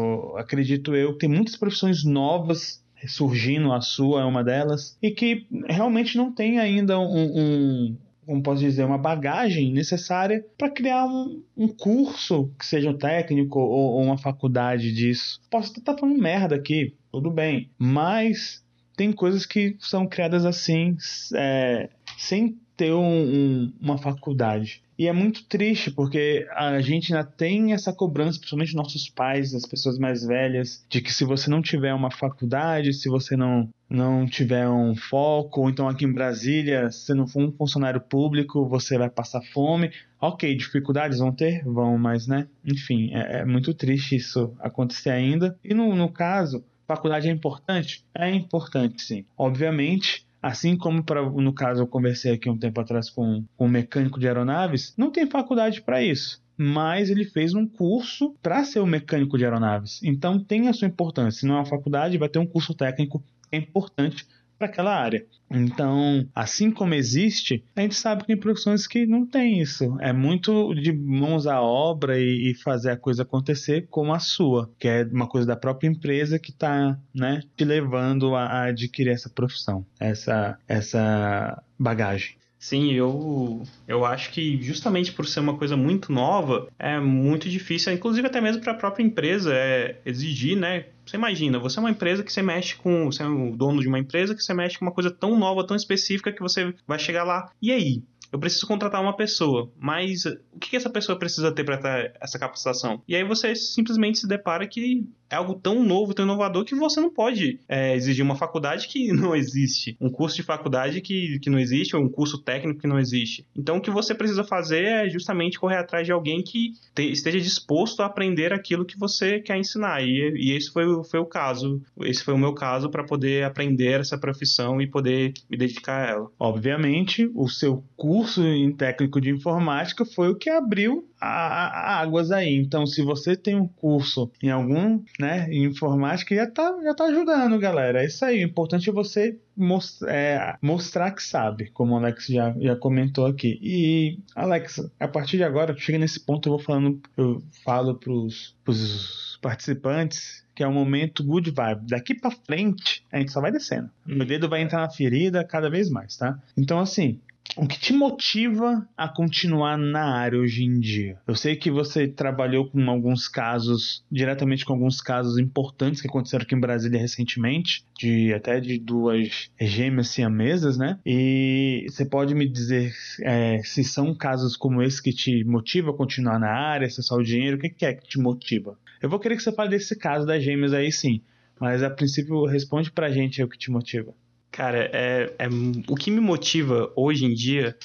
Acredito 0.52 0.94
eu 0.94 1.18
tem 1.18 1.30
muitas 1.30 1.56
profissões 1.56 2.04
novas 2.04 2.84
surgindo, 3.08 3.72
a 3.72 3.80
sua 3.80 4.22
é 4.22 4.26
uma 4.26 4.44
delas, 4.44 4.98
e 5.02 5.10
que 5.10 5.48
realmente 5.66 6.18
não 6.18 6.30
tem 6.30 6.60
ainda 6.60 7.00
um, 7.00 7.40
um 7.40 7.98
como 8.26 8.44
posso 8.44 8.60
dizer, 8.60 8.84
uma 8.84 8.98
bagagem 8.98 9.72
necessária 9.72 10.46
para 10.58 10.70
criar 10.70 11.06
um, 11.06 11.42
um, 11.56 11.70
curso 11.70 12.52
que 12.60 12.66
seja 12.66 12.90
um 12.90 12.98
técnico 12.98 13.60
ou, 13.60 13.94
ou 13.94 14.04
uma 14.04 14.18
faculdade 14.18 14.94
disso. 14.94 15.40
Posso 15.50 15.72
estar 15.80 15.98
falando 15.98 16.20
merda 16.20 16.56
aqui, 16.56 16.96
tudo 17.10 17.32
bem, 17.32 17.70
mas 17.78 18.62
tem 18.98 19.14
coisas 19.14 19.46
que 19.46 19.78
são 19.80 20.06
criadas 20.06 20.46
assim, 20.46 20.98
é, 21.34 21.90
sem 22.18 22.58
ter 22.76 22.92
um, 22.92 23.04
um, 23.06 23.74
uma 23.82 23.98
faculdade. 23.98 24.84
E 25.02 25.08
é 25.08 25.12
muito 25.12 25.44
triste 25.46 25.90
porque 25.90 26.48
a 26.52 26.80
gente 26.80 27.12
ainda 27.12 27.26
tem 27.26 27.74
essa 27.74 27.92
cobrança, 27.92 28.38
principalmente 28.38 28.76
nossos 28.76 29.10
pais, 29.10 29.56
as 29.56 29.66
pessoas 29.66 29.98
mais 29.98 30.24
velhas, 30.24 30.86
de 30.88 31.02
que 31.02 31.12
se 31.12 31.26
você 31.26 31.50
não 31.50 31.60
tiver 31.60 31.92
uma 31.92 32.12
faculdade, 32.12 32.94
se 32.94 33.10
você 33.10 33.36
não, 33.36 33.68
não 33.90 34.28
tiver 34.28 34.70
um 34.70 34.96
foco, 34.96 35.62
ou 35.62 35.70
então 35.72 35.90
aqui 35.90 36.06
em 36.06 36.14
Brasília, 36.14 36.92
se 36.92 37.16
não 37.16 37.26
for 37.26 37.42
um 37.42 37.52
funcionário 37.52 38.00
público, 38.00 38.70
você 38.70 38.96
vai 38.96 39.10
passar 39.10 39.42
fome. 39.42 39.92
Ok, 40.22 40.56
dificuldades 40.56 41.18
vão 41.18 41.32
ter? 41.32 41.64
Vão, 41.64 41.98
mas 41.98 42.28
né? 42.28 42.48
Enfim, 42.64 43.10
é, 43.12 43.40
é 43.40 43.46
muito 43.46 43.74
triste 43.74 44.16
isso 44.18 44.54
acontecer 44.60 45.10
ainda. 45.10 45.58
E 45.64 45.74
no, 45.74 45.96
no 45.96 46.12
caso, 46.12 46.64
faculdade 46.88 47.28
é 47.28 47.32
importante? 47.32 48.06
É 48.14 48.30
importante, 48.30 49.02
sim. 49.02 49.26
Obviamente, 49.36 50.28
Assim 50.42 50.76
como, 50.76 51.04
pra, 51.04 51.22
no 51.22 51.54
caso, 51.54 51.82
eu 51.82 51.88
conversei 51.88 52.34
aqui 52.34 52.50
um 52.50 52.58
tempo 52.58 52.80
atrás 52.82 53.10
com, 53.10 53.46
com 53.56 53.66
um 53.66 53.70
mecânico 53.70 54.20
de 54.20 54.28
aeronaves, 54.28 54.94
não 54.98 55.12
tem 55.12 55.30
faculdade 55.30 55.82
para 55.82 56.02
isso. 56.02 56.42
Mas 56.58 57.10
ele 57.10 57.26
fez 57.26 57.54
um 57.54 57.68
curso 57.68 58.36
para 58.42 58.64
ser 58.64 58.80
um 58.80 58.86
mecânico 58.86 59.38
de 59.38 59.44
aeronaves. 59.44 60.00
Então 60.04 60.44
tem 60.44 60.68
a 60.68 60.74
sua 60.74 60.88
importância. 60.88 61.42
Se 61.42 61.46
não 61.46 61.56
é 61.56 61.60
uma 61.60 61.66
faculdade, 61.66 62.18
vai 62.18 62.30
ter 62.30 62.40
um 62.40 62.46
curso 62.46 62.74
técnico 62.74 63.24
é 63.52 63.58
importante 63.58 64.26
para 64.62 64.68
aquela 64.68 64.96
área. 64.96 65.26
Então, 65.50 66.28
assim 66.36 66.70
como 66.72 66.94
existe, 66.94 67.66
a 67.76 67.82
gente 67.82 67.96
sabe 67.96 68.22
que 68.22 68.28
tem 68.28 68.38
profissões 68.38 68.86
que 68.86 69.08
não 69.08 69.26
tem 69.26 69.60
isso. 69.60 69.98
É 70.00 70.14
muito 70.14 70.74
de 70.76 70.94
mãos 70.94 71.48
à 71.48 71.60
obra 71.60 72.20
e, 72.20 72.52
e 72.52 72.54
fazer 72.54 72.92
a 72.92 72.98
coisa 72.98 73.24
acontecer 73.24 73.88
como 73.90 74.14
a 74.14 74.20
sua, 74.20 74.72
que 74.78 74.88
é 74.88 75.04
uma 75.04 75.28
coisa 75.28 75.48
da 75.48 75.56
própria 75.56 75.90
empresa 75.90 76.38
que 76.38 76.52
está 76.52 76.98
né, 77.14 77.42
te 77.58 77.66
levando 77.66 78.36
a, 78.36 78.44
a 78.44 78.64
adquirir 78.66 79.12
essa 79.12 79.30
profissão, 79.30 79.84
essa, 80.00 80.58
essa 80.68 81.62
bagagem. 81.78 82.36
Sim, 82.62 82.92
eu, 82.92 83.64
eu 83.88 84.06
acho 84.06 84.32
que 84.32 84.62
justamente 84.62 85.12
por 85.12 85.26
ser 85.26 85.40
uma 85.40 85.58
coisa 85.58 85.76
muito 85.76 86.12
nova, 86.12 86.68
é 86.78 87.00
muito 87.00 87.50
difícil, 87.50 87.92
inclusive 87.92 88.28
até 88.28 88.40
mesmo 88.40 88.62
para 88.62 88.74
a 88.74 88.78
própria 88.78 89.04
empresa, 89.04 89.52
é 89.52 90.00
exigir, 90.06 90.56
né? 90.56 90.86
Você 91.04 91.18
imagina, 91.18 91.58
você 91.58 91.80
é 91.80 91.82
uma 91.82 91.90
empresa 91.90 92.24
que 92.24 92.32
você 92.32 92.44
mexe 92.44 92.76
com. 92.76 93.12
Você 93.12 93.24
é 93.24 93.28
o 93.28 93.58
dono 93.58 93.82
de 93.82 93.88
uma 93.88 93.98
empresa 93.98 94.36
que 94.36 94.44
você 94.44 94.54
mexe 94.54 94.78
com 94.78 94.86
uma 94.86 94.94
coisa 94.94 95.10
tão 95.10 95.40
nova, 95.40 95.66
tão 95.66 95.76
específica 95.76 96.32
que 96.32 96.40
você 96.40 96.72
vai 96.88 97.00
chegar 97.00 97.24
lá. 97.24 97.52
E 97.60 97.72
aí? 97.72 98.04
eu 98.32 98.40
preciso 98.40 98.66
contratar 98.66 99.02
uma 99.02 99.16
pessoa, 99.16 99.70
mas 99.78 100.26
o 100.26 100.58
que 100.60 100.78
essa 100.78 100.90
pessoa 100.90 101.20
precisa 101.20 101.52
ter 101.52 101.66
para 101.66 101.78
ter 101.78 102.14
essa 102.22 102.40
capacitação? 102.40 103.04
E 103.06 103.16
aí 103.16 103.24
você 103.26 103.54
simplesmente 103.56 104.20
se 104.20 104.28
depara 104.28 104.66
que 104.66 105.06
é 105.32 105.36
algo 105.38 105.56
tão 105.56 105.82
novo, 105.84 106.14
tão 106.14 106.26
inovador, 106.26 106.66
que 106.66 106.76
você 106.76 107.00
não 107.00 107.10
pode 107.10 107.60
é, 107.68 107.96
exigir 107.96 108.24
uma 108.24 108.36
faculdade 108.36 108.88
que 108.88 109.12
não 109.14 109.34
existe, 109.34 109.96
um 110.00 110.10
curso 110.10 110.36
de 110.36 110.44
faculdade 110.44 111.00
que, 111.02 111.40
que 111.40 111.50
não 111.50 111.58
existe, 111.58 111.96
ou 111.96 112.04
um 112.04 112.10
curso 112.10 112.38
técnico 112.38 112.82
que 112.82 112.88
não 112.88 113.00
existe. 113.00 113.46
Então, 113.56 113.78
o 113.78 113.82
que 113.82 113.90
você 113.90 114.14
precisa 114.14 114.44
fazer 114.44 114.84
é 114.84 115.10
justamente 115.10 115.58
correr 115.58 115.78
atrás 115.78 116.06
de 116.06 116.12
alguém 116.12 116.44
que 116.44 116.74
te, 116.94 117.10
esteja 117.12 117.40
disposto 117.40 118.02
a 118.02 118.06
aprender 118.06 118.52
aquilo 118.52 118.86
que 118.86 119.00
você 119.00 119.40
quer 119.40 119.58
ensinar. 119.58 120.04
E, 120.04 120.34
e 120.36 120.52
esse 120.52 120.70
foi, 120.72 120.86
foi 121.06 121.20
o 121.20 121.26
caso, 121.26 121.82
esse 122.02 122.24
foi 122.24 122.34
o 122.34 122.38
meu 122.38 122.54
caso 122.54 122.90
para 122.90 123.04
poder 123.04 123.46
aprender 123.46 124.02
essa 124.02 124.18
profissão 124.18 124.82
e 124.82 124.88
poder 124.88 125.34
me 125.50 125.58
dedicar 125.58 126.04
a 126.04 126.12
ela. 126.12 126.32
Obviamente, 126.38 127.32
o 127.34 127.48
seu 127.48 127.84
curso 127.96 128.44
em 128.44 128.72
técnico 128.74 129.22
de 129.22 129.30
informática 129.30 130.04
foi 130.06 130.30
o 130.30 130.36
que 130.36 130.50
abriu 130.50 131.08
a, 131.22 131.98
a, 131.98 132.02
águas 132.02 132.32
aí. 132.32 132.56
Então, 132.56 132.88
se 132.88 133.04
você 133.04 133.36
tem 133.36 133.56
um 133.56 133.68
curso 133.68 134.32
em 134.42 134.50
algum 134.50 135.04
né, 135.20 135.48
em 135.52 135.66
informática, 135.66 136.36
já 136.36 136.48
tá, 136.50 136.80
já 136.84 136.96
tá 136.96 137.06
ajudando, 137.06 137.60
galera. 137.60 138.02
É 138.02 138.06
isso 138.06 138.26
aí. 138.26 138.44
O 138.44 138.48
importante 138.48 138.90
é 138.90 138.94
você 138.94 139.40
most, 139.56 140.04
é, 140.08 140.56
mostrar 140.62 141.12
que 141.12 141.22
sabe, 141.22 141.70
como 141.70 141.94
o 141.94 141.98
Alex 141.98 142.26
já, 142.26 142.56
já 142.60 142.76
comentou 142.76 143.28
aqui. 143.28 143.60
E, 143.62 144.20
Alex, 144.36 144.90
a 145.00 145.08
partir 145.08 145.38
de 145.38 145.44
agora, 145.44 145.78
chega 145.78 146.00
nesse 146.00 146.20
ponto, 146.20 146.50
eu 146.50 146.54
vou 146.54 146.60
falando, 146.60 147.00
eu 147.16 147.42
falo 147.64 147.96
pros, 147.96 148.58
pros 148.64 149.38
participantes 149.42 150.42
que 150.54 150.64
é 150.64 150.68
o 150.68 150.72
momento 150.72 151.24
good 151.24 151.50
vibe. 151.50 151.88
Daqui 151.88 152.14
para 152.14 152.30
frente, 152.30 153.06
a 153.12 153.18
gente 153.18 153.32
só 153.32 153.42
vai 153.42 153.52
descendo. 153.52 153.90
Meu 154.06 154.26
dedo 154.26 154.50
vai 154.50 154.62
entrar 154.62 154.82
na 154.82 154.90
ferida 154.90 155.44
cada 155.44 155.70
vez 155.70 155.90
mais, 155.90 156.18
tá? 156.18 156.38
Então, 156.58 156.78
assim, 156.80 157.20
o 157.58 157.68
que 157.68 157.80
te 157.80 157.94
motiva 157.94 158.88
a 158.96 159.10
continuar 159.10 159.78
na 159.78 160.16
área 160.16 160.40
hoje 160.40 160.64
em 160.64 160.80
dia? 160.80 161.20
Eu 161.28 161.36
sei 161.36 161.56
que 161.56 161.70
você 161.70 162.08
trabalhou 162.08 162.70
com 162.70 162.90
alguns 162.90 163.28
casos, 163.28 164.04
diretamente 164.12 164.66
com 164.66 164.74
alguns 164.74 165.02
casos 165.02 165.38
importantes 165.38 166.02
que 166.02 166.08
aconteceram 166.08 166.44
aqui 166.44 166.56
em 166.56 166.60
Brasília 166.60 167.00
recentemente, 167.00 167.84
de 167.98 168.34
até 168.34 168.60
de 168.60 168.80
duas 168.80 169.52
gêmeas 169.60 170.10
siamesas, 170.10 170.78
né? 170.78 170.98
E 171.06 171.86
você 171.90 172.06
pode 172.06 172.34
me 172.34 172.48
dizer 172.48 172.94
é, 173.22 173.62
se 173.64 173.84
são 173.84 174.16
casos 174.16 174.56
como 174.56 174.82
esse 174.82 175.02
que 175.02 175.12
te 175.12 175.44
motiva 175.44 175.92
a 175.92 175.98
continuar 175.98 176.40
na 176.40 176.52
área, 176.52 176.90
se 176.90 177.02
é 177.02 177.04
só 177.04 177.16
o 177.16 177.24
dinheiro, 177.24 177.58
o 177.58 177.60
que, 177.60 177.86
é 177.86 177.94
que 177.94 178.08
te 178.08 178.20
motiva? 178.20 178.78
Eu 179.02 179.10
vou 179.10 179.20
querer 179.20 179.36
que 179.36 179.44
você 179.44 179.52
fale 179.52 179.72
desse 179.72 179.98
caso 179.98 180.26
das 180.26 180.44
gêmeas 180.44 180.74
aí 180.74 180.92
sim, 180.92 181.22
mas 181.60 181.84
a 181.84 181.90
princípio 181.90 182.46
responde 182.46 182.92
pra 182.92 183.12
gente 183.12 183.44
o 183.44 183.48
que 183.48 183.58
te 183.58 183.70
motiva. 183.70 184.14
Cara, 184.52 184.90
é, 184.94 185.36
é, 185.40 185.48
o 185.88 185.96
que 185.96 186.12
me 186.12 186.20
motiva 186.20 186.92
hoje 186.96 187.26
em 187.26 187.34
dia 187.34 187.76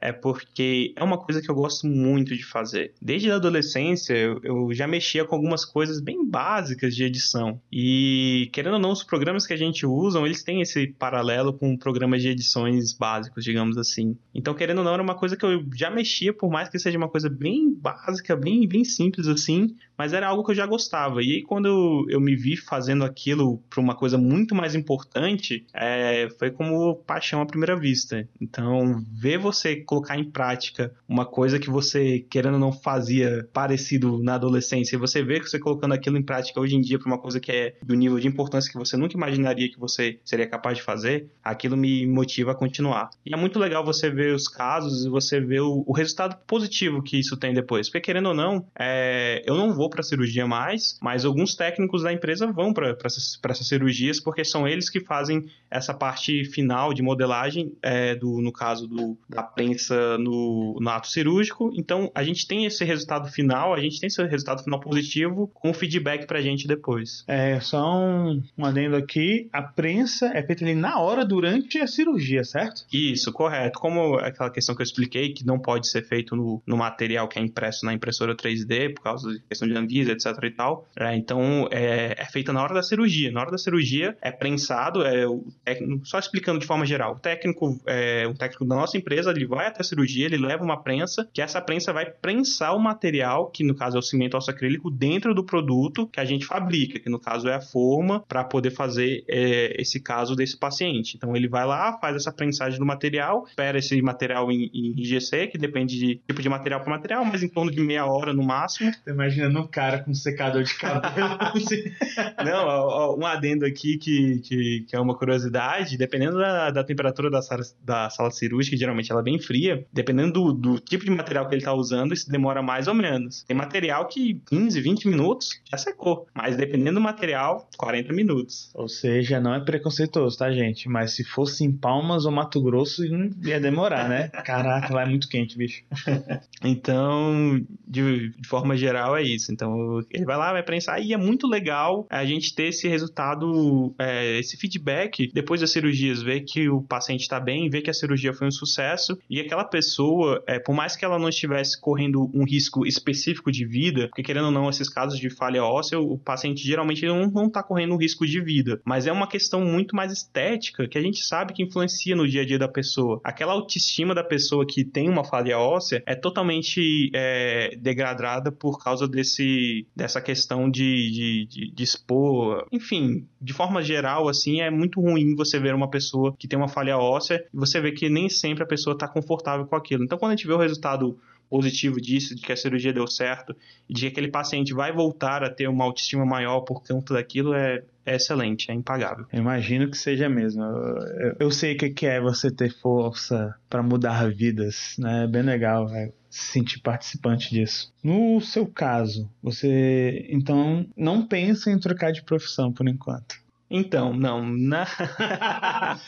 é 0.00 0.12
porque 0.12 0.92
é 0.96 1.02
uma 1.02 1.18
coisa 1.18 1.40
que 1.40 1.50
eu 1.50 1.54
gosto 1.54 1.86
muito 1.86 2.36
de 2.36 2.44
fazer. 2.44 2.92
Desde 3.00 3.30
a 3.30 3.36
adolescência, 3.36 4.14
eu, 4.42 4.72
já 4.72 4.86
mexia 4.86 5.24
com 5.24 5.34
algumas 5.34 5.64
coisas 5.64 6.00
bem 6.00 6.24
básicas 6.26 6.94
de 6.94 7.04
edição. 7.04 7.60
E, 7.72 8.48
querendo 8.52 8.74
ou 8.74 8.78
não, 8.78 8.90
os 8.90 9.02
programas 9.02 9.46
que 9.46 9.52
a 9.52 9.56
gente 9.56 9.86
usa, 9.86 10.20
eles 10.20 10.42
têm 10.42 10.60
esse 10.60 10.86
paralelo 10.86 11.52
com 11.52 11.76
programas 11.76 12.22
de 12.22 12.28
edições 12.28 12.92
básicos, 12.92 13.44
digamos 13.44 13.76
assim. 13.76 14.16
Então, 14.34 14.54
querendo 14.54 14.78
ou 14.78 14.84
não, 14.84 14.94
era 14.94 15.02
uma 15.02 15.14
coisa 15.14 15.36
que 15.36 15.44
eu 15.44 15.64
já 15.74 15.90
mexia, 15.90 16.32
por 16.32 16.50
mais 16.50 16.68
que 16.68 16.78
seja 16.78 16.98
uma 16.98 17.08
coisa 17.08 17.28
bem 17.28 17.72
básica, 17.74 18.36
bem, 18.36 18.66
bem 18.66 18.84
simples 18.84 19.26
assim, 19.26 19.74
mas 19.96 20.12
era 20.12 20.28
algo 20.28 20.44
que 20.44 20.52
eu 20.52 20.56
já 20.56 20.66
gostava. 20.66 21.22
E 21.22 21.32
aí, 21.32 21.42
quando 21.42 21.66
eu, 21.66 22.06
eu 22.08 22.20
me 22.20 22.36
vi 22.36 22.56
fazendo 22.56 23.04
aquilo 23.04 23.58
para 23.68 23.80
uma 23.80 23.94
coisa 23.94 24.16
muito 24.16 24.54
mais 24.54 24.74
importante, 24.74 25.66
é, 25.74 26.28
foi 26.38 26.50
como 26.50 26.96
paixão 26.96 27.40
à 27.40 27.46
primeira 27.46 27.76
vista. 27.76 28.28
Então, 28.40 29.02
ver 29.12 29.38
você 29.38 29.76
colocar 29.88 30.18
em 30.18 30.30
prática 30.30 30.92
uma 31.08 31.24
coisa 31.24 31.58
que 31.58 31.70
você, 31.70 32.18
querendo 32.28 32.54
ou 32.54 32.60
não, 32.60 32.70
fazia 32.70 33.48
parecido 33.54 34.22
na 34.22 34.34
adolescência, 34.34 34.94
e 34.94 34.98
você 34.98 35.22
vê 35.22 35.40
que 35.40 35.48
você 35.48 35.58
colocando 35.58 35.94
aquilo 35.94 36.18
em 36.18 36.22
prática 36.22 36.60
hoje 36.60 36.76
em 36.76 36.80
dia 36.82 36.98
para 36.98 37.06
uma 37.06 37.18
coisa 37.18 37.40
que 37.40 37.50
é 37.50 37.74
do 37.82 37.94
nível 37.94 38.20
de 38.20 38.28
importância 38.28 38.70
que 38.70 38.76
você 38.76 38.98
nunca 38.98 39.16
imaginaria 39.16 39.70
que 39.70 39.80
você 39.80 40.20
seria 40.22 40.46
capaz 40.46 40.76
de 40.76 40.82
fazer, 40.82 41.30
aquilo 41.42 41.74
me 41.74 42.06
motiva 42.06 42.52
a 42.52 42.54
continuar. 42.54 43.08
E 43.24 43.32
é 43.32 43.36
muito 43.36 43.58
legal 43.58 43.82
você 43.82 44.10
ver 44.10 44.34
os 44.34 44.46
casos 44.46 45.06
e 45.06 45.08
você 45.08 45.40
ver 45.40 45.60
o, 45.60 45.82
o 45.86 45.92
resultado 45.94 46.36
positivo 46.46 47.02
que 47.02 47.18
isso 47.18 47.34
tem 47.38 47.54
depois. 47.54 47.88
Porque, 47.88 48.02
querendo 48.02 48.28
ou 48.28 48.34
não, 48.34 48.66
é, 48.78 49.42
eu 49.46 49.56
não 49.56 49.72
vou 49.72 49.88
para 49.88 50.02
cirurgia 50.02 50.46
mais, 50.46 50.98
mas 51.00 51.24
alguns 51.24 51.54
técnicos 51.54 52.02
da 52.02 52.12
empresa 52.12 52.46
vão 52.52 52.74
para 52.74 52.94
essas, 53.02 53.38
essas 53.42 53.66
cirurgias 53.66 54.20
porque 54.20 54.44
são 54.44 54.68
eles 54.68 54.90
que 54.90 55.00
fazem 55.00 55.46
essa 55.70 55.94
parte 55.94 56.44
final 56.44 56.92
de 56.92 57.00
modelagem, 57.00 57.72
é, 57.82 58.14
do, 58.14 58.42
no 58.42 58.52
caso 58.52 58.86
do, 58.86 59.16
da 59.28 59.42
prensa 59.42 59.77
prensa 59.78 60.18
no, 60.18 60.76
no 60.80 60.90
ato 60.90 61.06
cirúrgico. 61.06 61.70
Então, 61.74 62.10
a 62.14 62.24
gente 62.24 62.46
tem 62.46 62.66
esse 62.66 62.84
resultado 62.84 63.30
final, 63.30 63.72
a 63.72 63.80
gente 63.80 64.00
tem 64.00 64.08
esse 64.08 64.22
resultado 64.24 64.62
final 64.62 64.80
positivo 64.80 65.48
com 65.54 65.72
feedback 65.72 66.26
pra 66.26 66.40
gente 66.40 66.66
depois. 66.66 67.24
É, 67.28 67.60
só 67.60 67.96
um, 67.96 68.42
um 68.56 68.64
adendo 68.64 68.96
aqui, 68.96 69.48
a 69.52 69.62
prensa 69.62 70.26
é 70.34 70.42
feita 70.42 70.64
ali 70.64 70.74
na 70.74 70.98
hora, 70.98 71.24
durante 71.24 71.78
a 71.78 71.86
cirurgia, 71.86 72.42
certo? 72.42 72.84
Isso, 72.92 73.32
correto. 73.32 73.78
Como 73.78 74.16
aquela 74.16 74.50
questão 74.50 74.74
que 74.74 74.82
eu 74.82 74.84
expliquei, 74.84 75.32
que 75.32 75.46
não 75.46 75.58
pode 75.58 75.88
ser 75.88 76.02
feito 76.02 76.34
no, 76.34 76.60
no 76.66 76.76
material 76.76 77.28
que 77.28 77.38
é 77.38 77.42
impresso 77.42 77.86
na 77.86 77.92
impressora 77.92 78.34
3D, 78.34 78.94
por 78.94 79.02
causa 79.02 79.32
da 79.32 79.38
questão 79.48 79.68
de 79.68 79.76
Anvisa, 79.76 80.12
etc 80.12 80.26
e 80.42 80.50
tal. 80.50 80.88
É, 80.96 81.14
então, 81.14 81.68
é, 81.70 82.14
é 82.18 82.24
feita 82.26 82.52
na 82.52 82.62
hora 82.62 82.74
da 82.74 82.82
cirurgia. 82.82 83.30
Na 83.30 83.40
hora 83.40 83.50
da 83.50 83.58
cirurgia, 83.58 84.16
é 84.20 84.32
prensado, 84.32 85.02
é 85.02 85.26
o 85.26 85.44
técnico, 85.64 86.06
só 86.06 86.18
explicando 86.18 86.58
de 86.58 86.66
forma 86.66 86.84
geral, 86.84 87.14
o 87.14 87.18
técnico, 87.18 87.80
é, 87.86 88.26
o 88.26 88.34
técnico 88.34 88.64
da 88.64 88.76
nossa 88.76 88.96
empresa, 88.96 89.30
ele 89.30 89.46
vai 89.46 89.67
até 89.68 89.80
a 89.80 89.84
cirurgia, 89.84 90.26
ele 90.26 90.38
leva 90.38 90.64
uma 90.64 90.82
prensa, 90.82 91.28
que 91.32 91.40
essa 91.40 91.60
prensa 91.60 91.92
vai 91.92 92.06
prensar 92.06 92.74
o 92.74 92.80
material, 92.80 93.50
que 93.50 93.64
no 93.64 93.74
caso 93.74 93.96
é 93.96 94.00
o 94.00 94.02
cimento 94.02 94.36
osso 94.36 94.50
acrílico, 94.50 94.90
dentro 94.90 95.34
do 95.34 95.44
produto 95.44 96.06
que 96.06 96.20
a 96.20 96.24
gente 96.24 96.46
fabrica, 96.46 96.98
que 96.98 97.08
no 97.08 97.18
caso 97.18 97.48
é 97.48 97.54
a 97.54 97.60
forma, 97.60 98.20
para 98.26 98.44
poder 98.44 98.70
fazer 98.70 99.24
é, 99.28 99.80
esse 99.80 100.00
caso 100.00 100.34
desse 100.34 100.56
paciente. 100.56 101.16
Então 101.16 101.36
ele 101.36 101.48
vai 101.48 101.66
lá, 101.66 101.98
faz 101.98 102.16
essa 102.16 102.32
prensagem 102.32 102.78
do 102.78 102.86
material, 102.86 103.44
espera 103.46 103.78
esse 103.78 104.00
material 104.02 104.50
em, 104.50 104.70
em 104.72 104.94
IGC, 105.00 105.48
que 105.48 105.58
depende 105.58 105.98
de 105.98 106.16
tipo 106.26 106.42
de 106.42 106.48
material 106.48 106.80
para 106.80 106.90
material, 106.90 107.24
mas 107.24 107.42
em 107.42 107.48
torno 107.48 107.70
de 107.70 107.80
meia 107.80 108.06
hora 108.06 108.32
no 108.32 108.42
máximo. 108.42 108.90
Tô 109.04 109.10
imaginando 109.10 109.60
um 109.60 109.66
cara 109.66 109.98
com 110.00 110.12
secador 110.14 110.62
de 110.62 110.74
cabelo. 110.74 111.38
Não, 112.44 112.66
ó, 112.66 113.12
ó, 113.12 113.16
um 113.16 113.26
adendo 113.26 113.64
aqui 113.64 113.98
que, 113.98 114.40
que, 114.40 114.84
que, 114.88 114.96
é 114.96 115.00
uma 115.00 115.16
curiosidade, 115.16 115.96
dependendo 115.96 116.38
da, 116.38 116.70
da 116.70 116.84
temperatura 116.84 117.30
da 117.30 117.42
sala, 117.42 117.62
da 117.84 118.10
sala 118.10 118.30
cirúrgica, 118.30 118.76
geralmente 118.76 119.10
ela 119.10 119.20
é 119.20 119.24
bem 119.24 119.38
fria, 119.38 119.57
dependendo 119.92 120.32
do, 120.32 120.52
do 120.52 120.80
tipo 120.80 121.04
de 121.04 121.10
material 121.10 121.48
que 121.48 121.54
ele 121.54 121.60
está 121.60 121.72
usando, 121.72 122.12
isso 122.12 122.30
demora 122.30 122.62
mais 122.62 122.88
ou 122.88 122.94
menos. 122.94 123.42
Tem 123.44 123.56
material 123.56 124.06
que 124.06 124.40
15, 124.46 124.80
20 124.80 125.08
minutos 125.08 125.60
já 125.70 125.76
secou, 125.76 126.26
mas 126.34 126.56
dependendo 126.56 126.98
do 126.98 127.00
material, 127.00 127.68
40 127.76 128.12
minutos. 128.12 128.70
Ou 128.74 128.88
seja, 128.88 129.40
não 129.40 129.54
é 129.54 129.60
preconceituoso, 129.60 130.38
tá, 130.38 130.50
gente? 130.50 130.88
Mas 130.88 131.12
se 131.12 131.24
fosse 131.24 131.64
em 131.64 131.72
Palmas 131.72 132.24
ou 132.24 132.32
Mato 132.32 132.60
Grosso, 132.60 133.04
ia 133.44 133.60
demorar, 133.60 134.08
né? 134.08 134.28
Caraca, 134.44 134.94
lá 134.94 135.02
é 135.02 135.06
muito 135.06 135.28
quente, 135.28 135.56
bicho. 135.56 135.82
então, 136.62 137.60
de, 137.86 138.30
de, 138.30 138.48
forma 138.48 138.76
geral, 138.76 139.16
é 139.16 139.22
isso. 139.22 139.52
Então, 139.52 140.00
ele 140.10 140.24
vai 140.24 140.36
lá, 140.36 140.52
vai 140.52 140.62
prensar, 140.62 141.02
e 141.02 141.12
é 141.12 141.16
muito 141.16 141.46
legal 141.46 142.06
a 142.10 142.24
gente 142.24 142.54
ter 142.54 142.68
esse 142.68 142.88
resultado, 142.88 143.94
é, 143.98 144.38
esse 144.38 144.56
feedback 144.56 145.30
depois 145.32 145.60
das 145.60 145.70
cirurgias, 145.70 146.22
ver 146.22 146.40
que 146.40 146.68
o 146.68 146.82
paciente 146.82 147.22
está 147.22 147.38
bem, 147.38 147.70
ver 147.70 147.82
que 147.82 147.90
a 147.90 147.94
cirurgia 147.94 148.32
foi 148.32 148.48
um 148.48 148.52
sucesso, 148.52 149.18
e 149.28 149.40
aquela 149.48 149.64
pessoa, 149.64 150.42
é, 150.46 150.58
por 150.58 150.74
mais 150.74 150.94
que 150.94 151.04
ela 151.04 151.18
não 151.18 151.28
estivesse 151.28 151.80
correndo 151.80 152.30
um 152.34 152.44
risco 152.44 152.86
específico 152.86 153.50
de 153.50 153.66
vida, 153.66 154.08
porque 154.08 154.22
querendo 154.22 154.46
ou 154.46 154.52
não, 154.52 154.68
esses 154.68 154.88
casos 154.88 155.18
de 155.18 155.30
falha 155.30 155.64
óssea, 155.64 155.98
o 155.98 156.18
paciente 156.18 156.62
geralmente 156.62 157.04
não 157.06 157.46
está 157.46 157.62
correndo 157.62 157.94
um 157.94 157.98
risco 157.98 158.26
de 158.26 158.40
vida, 158.40 158.80
mas 158.84 159.06
é 159.06 159.12
uma 159.12 159.26
questão 159.26 159.64
muito 159.64 159.96
mais 159.96 160.12
estética 160.12 160.86
que 160.86 160.98
a 160.98 161.02
gente 161.02 161.24
sabe 161.24 161.52
que 161.52 161.62
influencia 161.62 162.14
no 162.14 162.28
dia 162.28 162.42
a 162.42 162.46
dia 162.46 162.58
da 162.58 162.68
pessoa. 162.68 163.20
Aquela 163.24 163.52
autoestima 163.52 164.14
da 164.14 164.22
pessoa 164.22 164.66
que 164.66 164.84
tem 164.84 165.08
uma 165.08 165.24
falha 165.24 165.58
óssea 165.58 166.02
é 166.06 166.14
totalmente 166.14 167.10
é, 167.14 167.76
degradada 167.80 168.52
por 168.52 168.78
causa 168.82 169.08
desse, 169.08 169.86
dessa 169.96 170.20
questão 170.20 170.70
de, 170.70 171.10
de, 171.10 171.46
de, 171.46 171.72
de 171.72 171.82
expor. 171.82 172.66
Enfim, 172.70 173.26
de 173.40 173.52
forma 173.52 173.82
geral, 173.82 174.28
assim, 174.28 174.60
é 174.60 174.70
muito 174.70 175.00
ruim 175.00 175.34
você 175.34 175.58
ver 175.58 175.74
uma 175.74 175.88
pessoa 175.88 176.34
que 176.38 176.46
tem 176.46 176.58
uma 176.58 176.68
falha 176.68 176.98
óssea 176.98 177.44
e 177.52 177.56
você 177.56 177.80
vê 177.80 177.92
que 177.92 178.08
nem 178.08 178.28
sempre 178.28 178.62
a 178.62 178.66
pessoa 178.66 178.94
está 178.94 179.08
confortável 179.08 179.37
com 179.42 179.76
aquilo. 179.76 180.04
Então, 180.04 180.18
quando 180.18 180.32
a 180.32 180.36
gente 180.36 180.46
vê 180.46 180.52
o 180.52 180.58
resultado 180.58 181.18
positivo 181.48 182.00
disso, 182.00 182.34
de 182.34 182.42
que 182.42 182.52
a 182.52 182.56
cirurgia 182.56 182.92
deu 182.92 183.06
certo, 183.06 183.56
e 183.88 183.94
de 183.94 184.02
que 184.02 184.06
aquele 184.08 184.28
paciente 184.28 184.74
vai 184.74 184.92
voltar 184.92 185.42
a 185.42 185.50
ter 185.50 185.68
uma 185.68 185.84
autoestima 185.84 186.24
maior 186.24 186.60
por 186.60 186.82
conta 186.82 187.14
daquilo, 187.14 187.54
é, 187.54 187.82
é 188.04 188.16
excelente, 188.16 188.70
é 188.70 188.74
impagável. 188.74 189.26
Eu 189.32 189.40
imagino 189.40 189.90
que 189.90 189.96
seja 189.96 190.28
mesmo. 190.28 190.62
Eu, 190.62 191.36
eu 191.40 191.50
sei 191.50 191.74
o 191.74 191.94
que 191.94 192.06
é 192.06 192.20
você 192.20 192.50
ter 192.50 192.70
força 192.70 193.54
para 193.68 193.82
mudar 193.82 194.30
vidas, 194.30 194.96
né? 194.98 195.24
É 195.24 195.26
bem 195.26 195.42
legal, 195.42 195.88
é 195.90 196.12
se 196.30 196.52
sentir 196.52 196.80
participante 196.80 197.50
disso. 197.50 197.92
No 198.02 198.40
seu 198.40 198.66
caso, 198.66 199.30
você 199.42 200.26
então 200.28 200.86
não 200.96 201.26
pensa 201.26 201.70
em 201.70 201.78
trocar 201.78 202.12
de 202.12 202.22
profissão 202.22 202.72
por 202.72 202.86
enquanto. 202.86 203.36
Então, 203.70 204.12
não. 204.14 204.44
Na... 204.46 204.86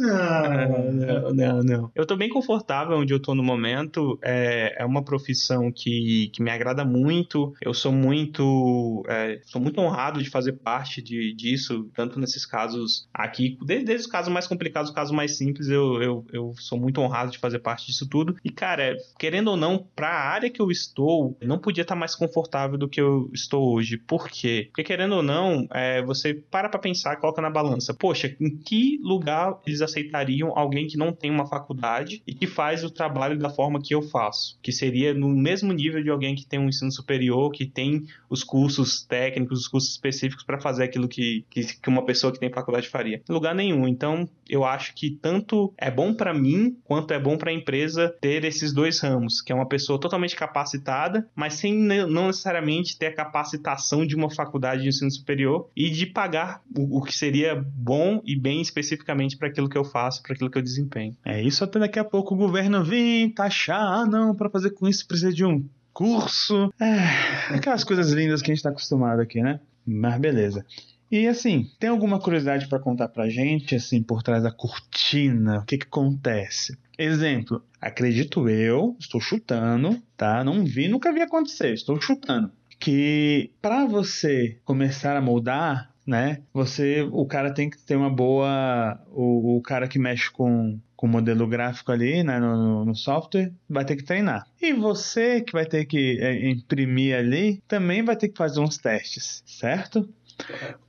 não, 0.00 0.92
não, 0.92 1.34
não, 1.34 1.62
não. 1.62 1.92
Eu 1.94 2.06
tô 2.06 2.16
bem 2.16 2.28
confortável 2.28 2.96
onde 2.96 3.12
eu 3.12 3.20
tô 3.20 3.34
no 3.34 3.42
momento. 3.42 4.18
É, 4.22 4.76
é 4.82 4.84
uma 4.84 5.04
profissão 5.04 5.70
que, 5.70 6.30
que 6.32 6.42
me 6.42 6.50
agrada 6.50 6.84
muito. 6.84 7.52
Eu 7.60 7.74
sou 7.74 7.92
muito. 7.92 9.04
É, 9.08 9.40
sou 9.44 9.60
muito 9.60 9.80
honrado 9.80 10.22
de 10.22 10.30
fazer 10.30 10.52
parte 10.52 11.02
de, 11.02 11.34
disso, 11.34 11.90
tanto 11.94 12.18
nesses 12.18 12.46
casos 12.46 13.08
aqui, 13.12 13.58
desde, 13.64 13.84
desde 13.84 14.06
os 14.06 14.10
casos 14.10 14.32
mais 14.32 14.46
complicados, 14.46 14.90
os 14.90 14.94
casos 14.94 15.14
mais 15.14 15.36
simples, 15.36 15.68
eu, 15.68 16.02
eu, 16.02 16.26
eu 16.32 16.54
sou 16.58 16.78
muito 16.78 17.00
honrado 17.00 17.30
de 17.30 17.38
fazer 17.38 17.58
parte 17.58 17.86
disso 17.86 18.08
tudo. 18.08 18.36
E, 18.44 18.50
cara, 18.50 18.96
querendo 19.18 19.48
ou 19.48 19.56
não, 19.56 19.86
pra 19.94 20.08
área 20.08 20.50
que 20.50 20.60
eu 20.60 20.70
estou, 20.70 21.36
não 21.42 21.58
podia 21.58 21.82
estar 21.82 21.96
mais 21.96 22.14
confortável 22.14 22.78
do 22.78 22.88
que 22.88 23.00
eu 23.00 23.30
estou 23.32 23.74
hoje. 23.74 23.96
Por 23.98 24.28
quê? 24.28 24.68
Porque, 24.68 24.84
querendo 24.84 25.16
ou 25.16 25.22
não, 25.22 25.66
é, 25.70 26.02
você 26.02 26.34
para 26.34 26.68
pra 26.68 26.80
pensar 26.80 27.01
pensar, 27.02 27.16
coloca 27.16 27.42
na 27.42 27.50
balança. 27.50 27.92
Poxa, 27.92 28.34
em 28.40 28.56
que 28.56 28.98
lugar 29.02 29.58
eles 29.66 29.82
aceitariam 29.82 30.52
alguém 30.56 30.86
que 30.86 30.96
não 30.96 31.12
tem 31.12 31.30
uma 31.30 31.46
faculdade 31.46 32.22
e 32.26 32.34
que 32.34 32.46
faz 32.46 32.84
o 32.84 32.90
trabalho 32.90 33.38
da 33.38 33.50
forma 33.50 33.80
que 33.82 33.94
eu 33.94 34.02
faço? 34.02 34.58
Que 34.62 34.70
seria 34.70 35.12
no 35.12 35.28
mesmo 35.28 35.72
nível 35.72 36.02
de 36.02 36.10
alguém 36.10 36.34
que 36.34 36.46
tem 36.46 36.58
um 36.58 36.68
ensino 36.68 36.92
superior, 36.92 37.50
que 37.50 37.66
tem 37.66 38.06
os 38.30 38.44
cursos 38.44 39.02
técnicos, 39.02 39.60
os 39.60 39.68
cursos 39.68 39.90
específicos 39.90 40.44
para 40.44 40.60
fazer 40.60 40.84
aquilo 40.84 41.08
que, 41.08 41.44
que, 41.50 41.64
que, 41.80 41.88
uma 41.88 42.04
pessoa 42.04 42.32
que 42.32 42.38
tem 42.38 42.50
faculdade 42.50 42.88
faria. 42.88 43.20
Lugar 43.28 43.54
nenhum. 43.54 43.88
Então, 43.88 44.28
eu 44.48 44.64
acho 44.64 44.94
que 44.94 45.10
tanto 45.10 45.72
é 45.76 45.90
bom 45.90 46.14
para 46.14 46.32
mim 46.32 46.76
quanto 46.84 47.12
é 47.12 47.18
bom 47.18 47.36
para 47.36 47.50
a 47.50 47.54
empresa 47.54 48.14
ter 48.20 48.44
esses 48.44 48.72
dois 48.72 49.00
ramos, 49.00 49.40
que 49.40 49.52
é 49.52 49.54
uma 49.54 49.66
pessoa 49.66 49.98
totalmente 49.98 50.36
capacitada, 50.36 51.28
mas 51.34 51.54
sem 51.54 51.74
não 51.74 52.26
necessariamente 52.26 52.96
ter 52.96 53.06
a 53.06 53.14
capacitação 53.14 54.06
de 54.06 54.14
uma 54.14 54.30
faculdade 54.30 54.82
de 54.82 54.88
ensino 54.88 55.10
superior 55.10 55.68
e 55.76 55.90
de 55.90 56.06
pagar 56.06 56.62
o 56.76 56.91
o 56.92 57.02
que 57.02 57.14
seria 57.14 57.54
bom 57.54 58.20
e 58.24 58.38
bem 58.38 58.60
especificamente 58.60 59.36
para 59.36 59.48
aquilo 59.48 59.68
que 59.68 59.78
eu 59.78 59.84
faço, 59.84 60.22
para 60.22 60.34
aquilo 60.34 60.50
que 60.50 60.58
eu 60.58 60.62
desempenho. 60.62 61.16
É 61.24 61.40
isso 61.42 61.64
até 61.64 61.78
daqui 61.78 61.98
a 61.98 62.04
pouco 62.04 62.34
o 62.34 62.38
governo 62.38 62.84
vem 62.84 63.30
taxar, 63.30 63.80
ah 63.80 64.06
não, 64.06 64.34
para 64.34 64.50
fazer 64.50 64.70
com 64.70 64.86
isso 64.86 65.06
precisa 65.06 65.32
de 65.32 65.44
um 65.44 65.64
curso. 65.92 66.72
É, 66.80 67.54
aquelas 67.54 67.84
coisas 67.84 68.10
lindas 68.12 68.42
que 68.42 68.50
a 68.50 68.54
gente 68.54 68.58
está 68.58 68.70
acostumado 68.70 69.20
aqui, 69.20 69.40
né? 69.40 69.60
Mas 69.86 70.18
beleza. 70.20 70.64
E 71.10 71.26
assim, 71.28 71.70
tem 71.78 71.90
alguma 71.90 72.18
curiosidade 72.18 72.66
para 72.68 72.78
contar 72.78 73.08
pra 73.08 73.28
gente, 73.28 73.74
assim, 73.74 74.02
por 74.02 74.22
trás 74.22 74.42
da 74.42 74.50
cortina? 74.50 75.58
O 75.58 75.64
que 75.64 75.76
que 75.76 75.86
acontece? 75.86 76.78
Exemplo, 76.98 77.62
acredito 77.78 78.48
eu, 78.48 78.96
estou 78.98 79.20
chutando, 79.20 80.02
tá? 80.16 80.42
Não 80.42 80.64
vi, 80.64 80.88
nunca 80.88 81.12
vi 81.12 81.20
acontecer, 81.20 81.74
estou 81.74 82.00
chutando. 82.00 82.50
Que 82.80 83.50
para 83.60 83.84
você 83.84 84.58
começar 84.64 85.14
a 85.16 85.20
moldar, 85.20 85.91
né? 86.06 86.42
Você, 86.52 87.08
o 87.12 87.26
cara 87.26 87.52
tem 87.52 87.70
que 87.70 87.78
ter 87.78 87.96
uma 87.96 88.10
boa, 88.10 89.00
o, 89.10 89.56
o 89.56 89.62
cara 89.62 89.86
que 89.86 89.98
mexe 89.98 90.30
com 90.30 90.78
com 91.02 91.08
modelo 91.08 91.48
gráfico 91.48 91.90
ali 91.90 92.22
né, 92.22 92.38
no, 92.38 92.84
no, 92.84 92.94
software, 92.94 93.52
vai 93.68 93.84
ter 93.84 93.96
que 93.96 94.04
treinar. 94.04 94.46
E 94.60 94.72
você 94.72 95.40
que 95.40 95.52
vai 95.52 95.66
ter 95.66 95.84
que 95.84 96.20
é, 96.20 96.48
imprimir 96.48 97.16
ali, 97.16 97.60
também 97.66 98.04
vai 98.04 98.14
ter 98.14 98.28
que 98.28 98.38
fazer 98.38 98.60
uns 98.60 98.78
testes, 98.78 99.42
certo? 99.44 100.08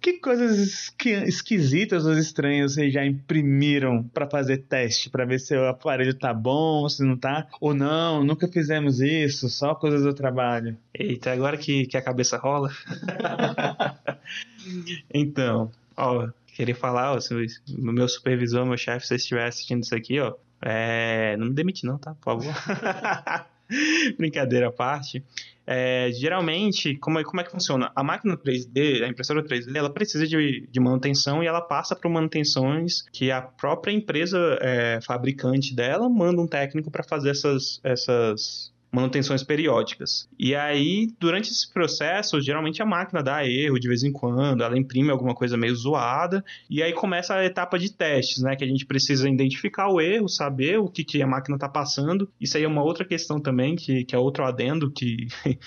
Que 0.02 0.14
coisas 0.14 0.94
esquisitas 1.28 2.06
ou 2.06 2.14
estranhas 2.18 2.74
vocês 2.74 2.94
já 2.94 3.06
imprimiram 3.06 4.04
para 4.04 4.30
fazer 4.30 4.58
teste, 4.60 5.10
para 5.10 5.26
ver 5.26 5.40
se 5.40 5.56
o 5.56 5.68
aparelho 5.68 6.14
tá 6.14 6.34
bom, 6.34 6.88
se 6.90 7.04
não 7.04 7.18
tá, 7.18 7.48
ou 7.60 7.74
não, 7.74 8.24
nunca 8.24 8.48
fizemos 8.48 9.00
isso, 9.00 9.50
só 9.50 9.74
coisas 9.76 10.04
do 10.04 10.14
trabalho. 10.14 10.78
Eita, 10.94 11.32
agora 11.32 11.58
que, 11.58 11.86
que 11.86 11.98
a 11.98 12.02
cabeça 12.02 12.38
rola. 12.38 12.70
então, 15.14 15.72
ó, 15.96 16.28
queria 16.48 16.76
falar, 16.76 17.14
ó, 17.14 17.20
se 17.20 17.34
o 17.34 17.92
meu 17.92 18.08
supervisor, 18.08 18.66
meu 18.66 18.78
chefe, 18.78 19.08
se 19.08 19.16
estiver 19.16 19.48
assistindo 19.48 19.84
isso 19.84 19.96
aqui, 19.96 20.20
ó, 20.20 20.34
é, 20.62 21.36
não 21.38 21.48
me 21.48 21.54
demite 21.54 21.86
não, 21.86 21.98
tá? 21.98 22.16
Por 22.16 22.42
favor. 22.42 22.54
Brincadeira 24.18 24.68
à 24.68 24.72
parte. 24.72 25.24
É, 25.66 26.12
geralmente, 26.12 26.98
como 26.98 27.20
é, 27.20 27.24
como 27.24 27.40
é 27.40 27.44
que 27.44 27.52
funciona? 27.52 27.92
A 27.96 28.04
máquina 28.04 28.36
3D, 28.36 29.04
a 29.04 29.08
impressora 29.08 29.42
3D, 29.42 29.76
ela 29.76 29.90
precisa 29.90 30.28
de, 30.28 30.68
de 30.70 30.80
manutenção 30.80 31.42
e 31.42 31.48
ela 31.48 31.62
passa 31.62 31.96
por 31.96 32.10
manutenções 32.10 33.02
que 33.14 33.32
a 33.32 33.42
própria 33.42 33.94
empresa 33.94 34.38
é, 34.62 35.00
fabricante 35.02 35.74
dela 35.74 36.10
manda 36.10 36.42
um 36.42 36.48
técnico 36.48 36.92
para 36.92 37.04
fazer 37.04 37.30
essas, 37.30 37.80
essas 37.84 38.73
manutenções 38.94 39.42
periódicas. 39.42 40.30
E 40.38 40.54
aí, 40.54 41.08
durante 41.20 41.50
esse 41.50 41.72
processo, 41.74 42.40
geralmente 42.40 42.82
a 42.82 42.86
máquina 42.86 43.24
dá 43.24 43.44
erro 43.44 43.80
de 43.80 43.88
vez 43.88 44.04
em 44.04 44.12
quando, 44.12 44.64
ela 44.64 44.78
imprime 44.78 45.10
alguma 45.10 45.34
coisa 45.34 45.58
meio 45.58 45.76
zoada, 45.76 46.46
e 46.70 46.84
aí 46.84 46.94
começa 46.94 47.34
a 47.34 47.44
etapa 47.44 47.80
de 47.80 47.92
testes, 47.92 48.44
né? 48.44 48.56
Que 48.56 48.64
a 48.64 48.68
gente 48.68 48.86
precisa 48.86 49.28
identificar 49.28 49.90
o 49.90 50.00
erro, 50.00 50.30
saber 50.30 50.78
o 50.78 50.88
que, 50.88 51.04
que 51.04 51.22
a 51.24 51.28
máquina 51.28 51.56
está 51.56 51.68
passando. 51.68 52.30
Isso 52.40 52.56
aí 52.56 52.64
é 52.64 52.68
uma 52.68 52.84
outra 52.84 53.04
questão 53.04 53.42
também, 53.42 53.76
que, 53.76 54.06
que 54.06 54.16
é 54.16 54.18
outro 54.18 54.46
adendo 54.46 54.92
que. 54.92 55.28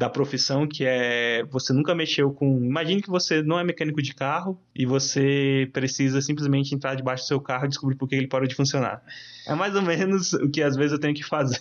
da 0.00 0.08
profissão, 0.08 0.66
que 0.66 0.82
é 0.82 1.44
você 1.50 1.74
nunca 1.74 1.94
mexeu 1.94 2.32
com. 2.32 2.64
Imagine 2.64 3.02
que 3.02 3.10
você 3.10 3.42
não 3.42 3.58
é 3.58 3.64
mecânico 3.64 4.00
de 4.00 4.14
carro 4.14 4.58
e 4.74 4.86
você 4.86 5.68
precisa 5.74 6.22
simplesmente 6.22 6.74
entrar 6.74 6.94
debaixo 6.94 7.24
do 7.24 7.26
seu 7.26 7.38
carro 7.38 7.66
e 7.66 7.68
descobrir 7.68 7.96
por 7.96 8.08
que 8.08 8.14
ele 8.14 8.26
parou 8.26 8.48
de 8.48 8.54
funcionar. 8.54 9.02
É 9.46 9.54
mais 9.54 9.74
ou 9.76 9.82
menos 9.82 10.32
o 10.32 10.48
que 10.48 10.62
às 10.62 10.74
vezes 10.74 10.92
eu 10.92 10.98
tenho 10.98 11.14
que 11.14 11.22
fazer, 11.22 11.60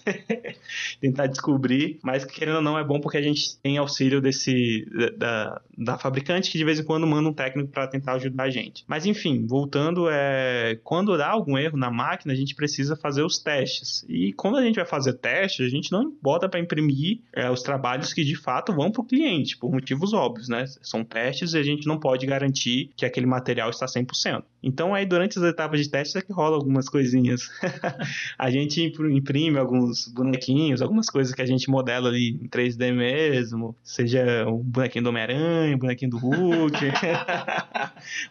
tentar 1.01 1.27
descobrir, 1.27 1.99
mas 2.01 2.23
querendo 2.23 2.57
ou 2.57 2.61
não 2.61 2.79
é 2.79 2.83
bom 2.83 3.01
porque 3.01 3.17
a 3.17 3.21
gente 3.21 3.57
tem 3.57 3.77
auxílio 3.77 4.21
desse 4.21 4.87
da, 5.17 5.61
da 5.77 5.97
fabricante 5.97 6.49
que 6.49 6.57
de 6.57 6.63
vez 6.63 6.79
em 6.79 6.83
quando 6.83 7.05
manda 7.05 7.27
um 7.27 7.33
técnico 7.33 7.69
para 7.69 7.87
tentar 7.87 8.13
ajudar 8.13 8.43
a 8.43 8.49
gente. 8.49 8.85
Mas 8.87 9.05
enfim, 9.05 9.45
voltando, 9.45 10.07
é, 10.09 10.79
quando 10.81 11.17
dá 11.17 11.27
algum 11.27 11.57
erro 11.57 11.77
na 11.77 11.91
máquina, 11.91 12.31
a 12.31 12.37
gente 12.37 12.55
precisa 12.55 12.95
fazer 12.95 13.23
os 13.23 13.37
testes. 13.37 14.05
E 14.07 14.31
quando 14.31 14.55
a 14.57 14.63
gente 14.63 14.77
vai 14.77 14.85
fazer 14.85 15.13
teste, 15.13 15.61
a 15.61 15.69
gente 15.69 15.91
não 15.91 16.13
bota 16.21 16.47
para 16.47 16.59
imprimir 16.61 17.19
é, 17.33 17.49
os 17.49 17.61
trabalhos 17.61 18.13
que 18.13 18.28
de 18.29 18.35
fato 18.35 18.73
vão 18.73 18.91
para 18.91 19.01
o 19.01 19.05
cliente, 19.05 19.57
por 19.57 19.71
motivos 19.71 20.13
óbvios, 20.13 20.47
né? 20.47 20.65
São 20.83 21.03
testes 21.03 21.53
e 21.53 21.57
a 21.57 21.63
gente 21.63 21.87
não 21.87 21.99
pode 21.99 22.25
garantir 22.27 22.91
que 22.95 23.05
aquele 23.05 23.25
material 23.25 23.71
está 23.71 23.87
100%. 23.87 24.43
Então 24.61 24.93
aí 24.93 25.05
durante 25.05 25.39
as 25.39 25.45
etapas 25.45 25.79
de 25.79 25.89
teste 25.89 26.17
é 26.17 26.21
que 26.21 26.31
rola 26.31 26.55
algumas 26.55 26.87
coisinhas. 26.87 27.49
a 28.37 28.51
gente 28.51 28.93
imprime 29.11 29.57
alguns 29.57 30.07
bonequinhos, 30.07 30.81
algumas 30.81 31.07
coisas 31.07 31.33
que 31.33 31.41
a 31.41 31.45
gente 31.45 31.69
modela 31.69 32.09
ali 32.09 32.39
em 32.41 32.47
3D 32.47 32.93
mesmo, 32.93 33.75
seja 33.83 34.45
o 34.47 34.57
bonequinho 34.57 35.03
do 35.05 35.09
Homem-Aranha, 35.09 35.75
o 35.75 35.79
bonequinho 35.79 36.11
do 36.11 36.17
Hulk, 36.17 36.77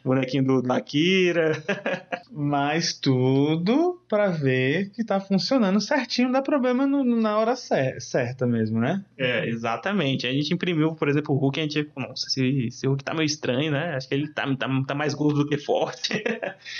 o 0.04 0.08
bonequinho 0.08 0.44
do, 0.44 0.62
do 0.62 0.72
Akira. 0.72 1.60
Mas 2.30 2.92
tudo 2.92 4.00
para 4.08 4.28
ver 4.28 4.90
que 4.90 5.04
tá 5.04 5.20
funcionando 5.20 5.80
certinho, 5.80 6.28
não 6.28 6.32
dá 6.32 6.42
problema 6.42 6.86
no, 6.86 7.04
na 7.04 7.38
hora 7.38 7.54
certa 7.56 8.46
mesmo, 8.46 8.80
né? 8.80 9.04
É, 9.16 9.46
exatamente. 9.46 10.26
A 10.26 10.32
gente 10.32 10.52
imprimiu, 10.52 10.94
por 10.94 11.08
exemplo, 11.08 11.34
o 11.34 11.38
Hulk, 11.38 11.60
a 11.60 11.62
gente, 11.62 11.88
nossa, 11.96 12.26
esse, 12.26 12.66
esse 12.66 12.86
Hulk 12.86 13.04
tá 13.04 13.14
meio 13.14 13.26
estranho, 13.26 13.70
né? 13.70 13.94
Acho 13.94 14.08
que 14.08 14.14
ele 14.14 14.28
tá, 14.28 14.44
tá, 14.56 14.68
tá 14.86 14.94
mais 14.94 15.14
gordo 15.14 15.44
do 15.44 15.48
que 15.48 15.58
forte. 15.58 16.22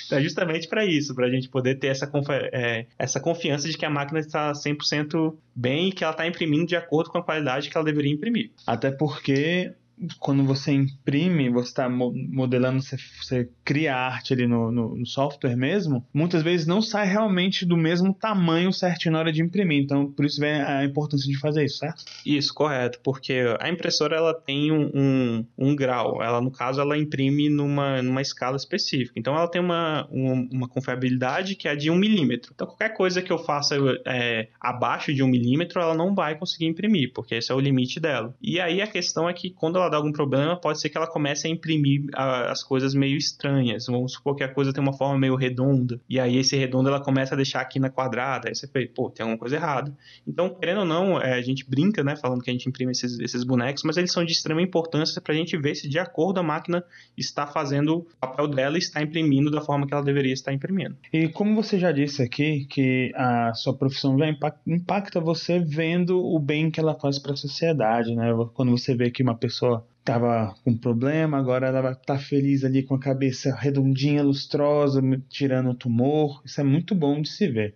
então 0.06 0.18
é 0.18 0.22
justamente 0.22 0.68
para 0.68 0.84
isso, 0.84 1.14
pra 1.14 1.30
gente 1.30 1.48
poder 1.48 1.76
ter 1.76 1.88
essa, 1.88 2.10
é, 2.52 2.86
essa 2.98 3.20
confiança 3.20 3.68
de 3.68 3.76
que 3.76 3.84
a 3.84 3.90
máquina 3.90 4.18
está 4.18 4.52
100% 4.52 5.34
bem 5.54 5.88
e 5.88 5.92
que 5.92 6.04
ela 6.04 6.12
está 6.12 6.26
imprimindo 6.26 6.66
de 6.66 6.76
acordo 6.76 7.10
com 7.10 7.18
a 7.18 7.22
qualidade 7.22 7.68
que 7.68 7.76
ela 7.76 7.84
deveria 7.84 8.12
imprimir. 8.12 8.50
Até 8.66 8.90
porque 8.90 9.72
quando 10.18 10.44
você 10.44 10.72
imprime, 10.72 11.50
você 11.50 11.68
está 11.68 11.88
modelando, 11.88 12.82
você, 12.82 12.96
você, 13.20 13.48
cria 13.64 13.94
arte 13.94 14.32
ali 14.32 14.46
no, 14.46 14.70
no, 14.70 14.96
no, 14.96 15.06
software 15.06 15.56
mesmo, 15.56 16.06
muitas 16.12 16.42
vezes 16.42 16.66
não 16.66 16.80
sai 16.80 17.06
realmente 17.06 17.66
do 17.66 17.76
mesmo 17.76 18.14
tamanho 18.14 18.72
certinho 18.72 19.12
na 19.12 19.18
hora 19.18 19.32
de 19.32 19.42
imprimir. 19.42 19.82
Então, 19.82 20.10
por 20.10 20.24
isso 20.24 20.40
vem 20.40 20.60
a 20.62 20.84
importância 20.84 21.30
de 21.30 21.38
fazer 21.38 21.64
isso, 21.64 21.78
certo? 21.78 22.04
Isso, 22.24 22.54
correto. 22.54 22.98
Porque 23.02 23.34
a 23.60 23.68
impressora 23.68 24.16
ela 24.16 24.34
tem 24.34 24.72
um, 24.72 24.90
um, 24.94 25.46
um 25.58 25.76
grau. 25.76 26.22
Ela, 26.22 26.40
no 26.40 26.50
caso, 26.50 26.80
ela 26.80 26.96
imprime 26.96 27.48
numa, 27.48 28.02
numa 28.02 28.22
escala 28.22 28.56
específica. 28.56 29.18
Então, 29.18 29.34
ela 29.36 29.48
tem 29.48 29.60
uma, 29.60 30.06
uma, 30.10 30.48
uma 30.50 30.68
confiabilidade 30.68 31.54
que 31.54 31.68
é 31.68 31.76
de 31.76 31.90
um 31.90 31.96
milímetro. 31.96 32.52
Então, 32.54 32.66
qualquer 32.66 32.94
coisa 32.94 33.20
que 33.20 33.32
eu 33.32 33.38
faça 33.38 33.76
é, 34.06 34.48
abaixo 34.60 35.12
de 35.12 35.22
um 35.22 35.28
milímetro, 35.28 35.80
ela 35.80 35.94
não 35.94 36.14
vai 36.14 36.36
conseguir 36.36 36.66
imprimir, 36.66 37.12
porque 37.12 37.34
esse 37.34 37.52
é 37.52 37.54
o 37.54 37.60
limite 37.60 38.00
dela. 38.00 38.34
E 38.40 38.60
aí 38.60 38.80
a 38.80 38.86
questão 38.86 39.28
é 39.28 39.32
que 39.32 39.50
quando 39.50 39.76
ela 39.76 39.87
dá 39.88 39.96
algum 39.96 40.12
problema, 40.12 40.56
pode 40.56 40.80
ser 40.80 40.88
que 40.88 40.96
ela 40.96 41.06
comece 41.06 41.46
a 41.46 41.50
imprimir 41.50 42.02
a, 42.14 42.50
as 42.50 42.62
coisas 42.62 42.94
meio 42.94 43.16
estranhas. 43.16 43.86
Vamos 43.86 44.12
supor 44.12 44.34
que 44.36 44.44
a 44.44 44.48
coisa 44.48 44.72
tem 44.72 44.82
uma 44.82 44.92
forma 44.92 45.18
meio 45.18 45.34
redonda, 45.34 46.00
e 46.08 46.18
aí 46.18 46.36
esse 46.36 46.56
redondo 46.56 46.88
ela 46.88 47.00
começa 47.00 47.34
a 47.34 47.36
deixar 47.36 47.60
aqui 47.60 47.78
na 47.78 47.90
quadrada, 47.90 48.48
aí 48.48 48.54
você 48.54 48.66
fala, 48.66 48.86
pô, 48.94 49.10
tem 49.10 49.24
alguma 49.24 49.38
coisa 49.38 49.56
errada. 49.56 49.96
Então, 50.26 50.50
querendo 50.50 50.80
ou 50.80 50.84
não, 50.84 51.20
é, 51.20 51.34
a 51.34 51.42
gente 51.42 51.68
brinca, 51.68 52.02
né, 52.02 52.16
falando 52.16 52.42
que 52.42 52.50
a 52.50 52.52
gente 52.52 52.68
imprime 52.68 52.92
esses, 52.92 53.18
esses 53.18 53.44
bonecos, 53.44 53.82
mas 53.84 53.96
eles 53.96 54.12
são 54.12 54.24
de 54.24 54.32
extrema 54.32 54.62
importância 54.62 55.20
para 55.20 55.32
a 55.32 55.36
gente 55.36 55.56
ver 55.56 55.74
se 55.74 55.88
de 55.88 55.98
acordo 55.98 56.40
a 56.40 56.42
máquina 56.42 56.84
está 57.16 57.46
fazendo 57.46 57.98
o 57.98 58.06
papel 58.20 58.48
dela 58.48 58.76
e 58.76 58.78
está 58.78 59.02
imprimindo 59.02 59.50
da 59.50 59.60
forma 59.60 59.86
que 59.86 59.94
ela 59.94 60.02
deveria 60.02 60.32
estar 60.32 60.52
imprimindo. 60.52 60.96
E 61.12 61.28
como 61.28 61.54
você 61.54 61.78
já 61.78 61.92
disse 61.92 62.22
aqui, 62.22 62.66
que 62.66 63.12
a 63.14 63.52
sua 63.54 63.74
profissão 63.74 64.18
já 64.18 64.26
impacta 64.66 65.20
você 65.20 65.58
vendo 65.58 66.18
o 66.18 66.38
bem 66.38 66.70
que 66.70 66.80
ela 66.80 66.94
faz 66.94 67.18
para 67.18 67.32
a 67.32 67.36
sociedade, 67.36 68.14
né? 68.14 68.32
Quando 68.54 68.70
você 68.70 68.94
vê 68.94 69.10
que 69.10 69.22
uma 69.22 69.34
pessoa 69.34 69.77
estava 70.08 70.54
com 70.64 70.74
problema, 70.74 71.38
agora 71.38 71.68
ela 71.68 71.92
está 71.92 72.18
feliz 72.18 72.64
ali 72.64 72.82
com 72.82 72.94
a 72.94 73.00
cabeça 73.00 73.54
redondinha, 73.54 74.22
lustrosa, 74.22 75.02
tirando 75.28 75.70
o 75.70 75.74
tumor. 75.74 76.40
Isso 76.44 76.60
é 76.60 76.64
muito 76.64 76.94
bom 76.94 77.20
de 77.20 77.28
se 77.28 77.46
ver. 77.46 77.74